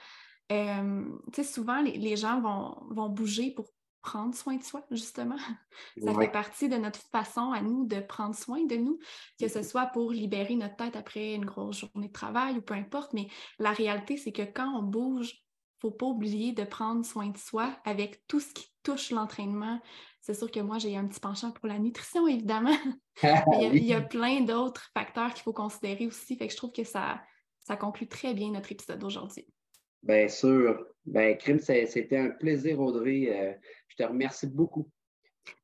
euh, 0.50 1.04
tu 1.34 1.42
sais, 1.42 1.52
souvent 1.52 1.82
les, 1.82 2.16
gens 2.16 2.40
vont, 2.40 2.94
vont, 2.94 3.10
bouger 3.10 3.50
pour 3.50 3.68
prendre 4.02 4.34
soin 4.34 4.56
de 4.56 4.62
soi, 4.62 4.84
justement. 4.90 5.36
Ça 6.04 6.14
fait 6.14 6.30
partie 6.30 6.68
de 6.68 6.76
notre 6.76 7.00
façon 7.10 7.52
à 7.52 7.62
nous 7.62 7.86
de 7.86 8.00
prendre 8.00 8.34
soin 8.34 8.64
de 8.64 8.76
nous, 8.76 8.98
que 9.40 9.48
ce 9.48 9.62
soit 9.62 9.86
pour 9.86 10.10
libérer 10.10 10.56
notre 10.56 10.76
tête 10.76 10.96
après 10.96 11.34
une 11.34 11.44
grosse 11.44 11.80
journée 11.80 12.08
de 12.08 12.12
travail 12.12 12.58
ou 12.58 12.62
peu 12.62 12.74
importe. 12.74 13.12
Mais 13.12 13.28
la 13.58 13.72
réalité, 13.72 14.16
c'est 14.16 14.32
que 14.32 14.42
quand 14.42 14.76
on 14.76 14.82
bouge, 14.82 15.30
il 15.30 15.86
ne 15.86 15.90
faut 15.90 15.96
pas 15.96 16.06
oublier 16.06 16.52
de 16.52 16.64
prendre 16.64 17.04
soin 17.04 17.28
de 17.28 17.38
soi 17.38 17.76
avec 17.84 18.26
tout 18.26 18.40
ce 18.40 18.52
qui 18.52 18.66
touche 18.82 19.10
l'entraînement, 19.10 19.80
c'est 20.22 20.34
sûr 20.34 20.50
que 20.50 20.60
moi, 20.60 20.78
j'ai 20.78 20.96
un 20.96 21.06
petit 21.06 21.18
penchant 21.18 21.50
pour 21.50 21.66
la 21.66 21.78
nutrition, 21.80 22.28
évidemment. 22.28 22.76
il, 23.60 23.84
y 23.84 23.92
a, 23.92 24.00
plein 24.00 24.40
d'autres 24.40 24.88
facteurs 24.94 25.34
qu'il 25.34 25.42
faut 25.42 25.52
considérer 25.52 26.06
aussi. 26.06 26.36
Fait 26.36 26.46
que 26.46 26.52
je 26.52 26.56
trouve 26.56 26.72
que 26.72 26.84
ça, 26.84 27.20
ça 27.58 27.76
conclut 27.76 28.06
très 28.06 28.32
bien 28.32 28.52
notre 28.52 28.70
épisode 28.70 29.00
d'aujourd'hui. 29.00 29.46
Bien 30.04 30.28
sûr. 30.28 30.86
Bien, 31.04 31.34
Crime, 31.34 31.58
c'était 31.58 32.16
un 32.16 32.30
plaisir, 32.30 32.78
Audrey. 32.80 33.26
Euh, 33.30 33.52
je 33.96 34.02
te 34.02 34.08
remercie 34.08 34.46
beaucoup. 34.46 34.88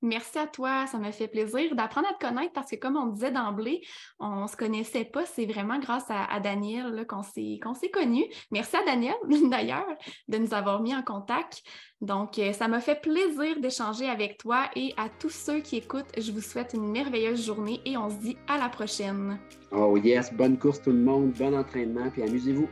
Merci 0.03 0.39
à 0.39 0.47
toi, 0.47 0.87
ça 0.87 0.99
m'a 0.99 1.13
fait 1.13 1.29
plaisir 1.29 1.75
d'apprendre 1.75 2.09
à 2.09 2.15
te 2.15 2.27
connaître 2.27 2.53
parce 2.53 2.71
que 2.71 2.77
comme 2.77 2.97
on 2.97 3.07
disait 3.07 3.31
d'emblée, 3.31 3.83
on 4.19 4.43
ne 4.43 4.47
se 4.47 4.57
connaissait 4.57 5.05
pas. 5.05 5.25
C'est 5.27 5.47
vraiment 5.47 5.79
grâce 5.79 6.07
à, 6.09 6.39
Daniel 6.41 7.07
qu'on 7.07 7.23
s'est 7.23 7.61
connus. 7.93 8.27
Merci 8.51 8.77
à 8.77 8.85
Daniel 8.85 9.15
d'ailleurs 9.51 9.89
de 10.29 10.39
nous 10.39 10.55
avoir 10.55 10.83
mis 10.83 10.95
en 10.95 11.03
contact. 11.03 11.63
Donc, 12.01 12.39
euh, 12.39 12.53
ça 12.53 12.69
m'a 12.69 12.81
fait 12.81 13.01
plaisir 13.01 13.61
d'échanger 13.61 14.09
avec 14.09 14.39
toi 14.39 14.71
et 14.77 14.95
à 14.97 15.09
tous 15.09 15.31
ceux 15.31 15.61
qui 15.61 15.77
écoutent, 15.77 16.13
je 16.17 16.31
vous 16.31 16.41
souhaite 16.41 16.75
une 16.75 16.91
merveilleuse 16.91 17.45
journée 17.45 17.81
et 17.85 17.97
on 17.97 18.09
se 18.09 18.17
dit 18.17 18.37
à 18.47 18.57
la 18.57 18.69
prochaine. 18.69 19.39
Oh 19.73 19.97
yes, 19.97 20.33
bonne 20.33 20.59
course 20.59 20.81
tout 20.81 20.93
le 20.93 20.99
monde, 20.99 21.33
bon 21.33 21.57
entraînement 21.57 22.09
puis 22.11 22.23
amusez-vous. 22.23 22.69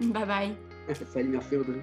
Bye 0.00 0.26
bye. 0.26 0.56
Salut, 1.12 1.28
merci 1.28 1.56
Audrey. 1.56 1.82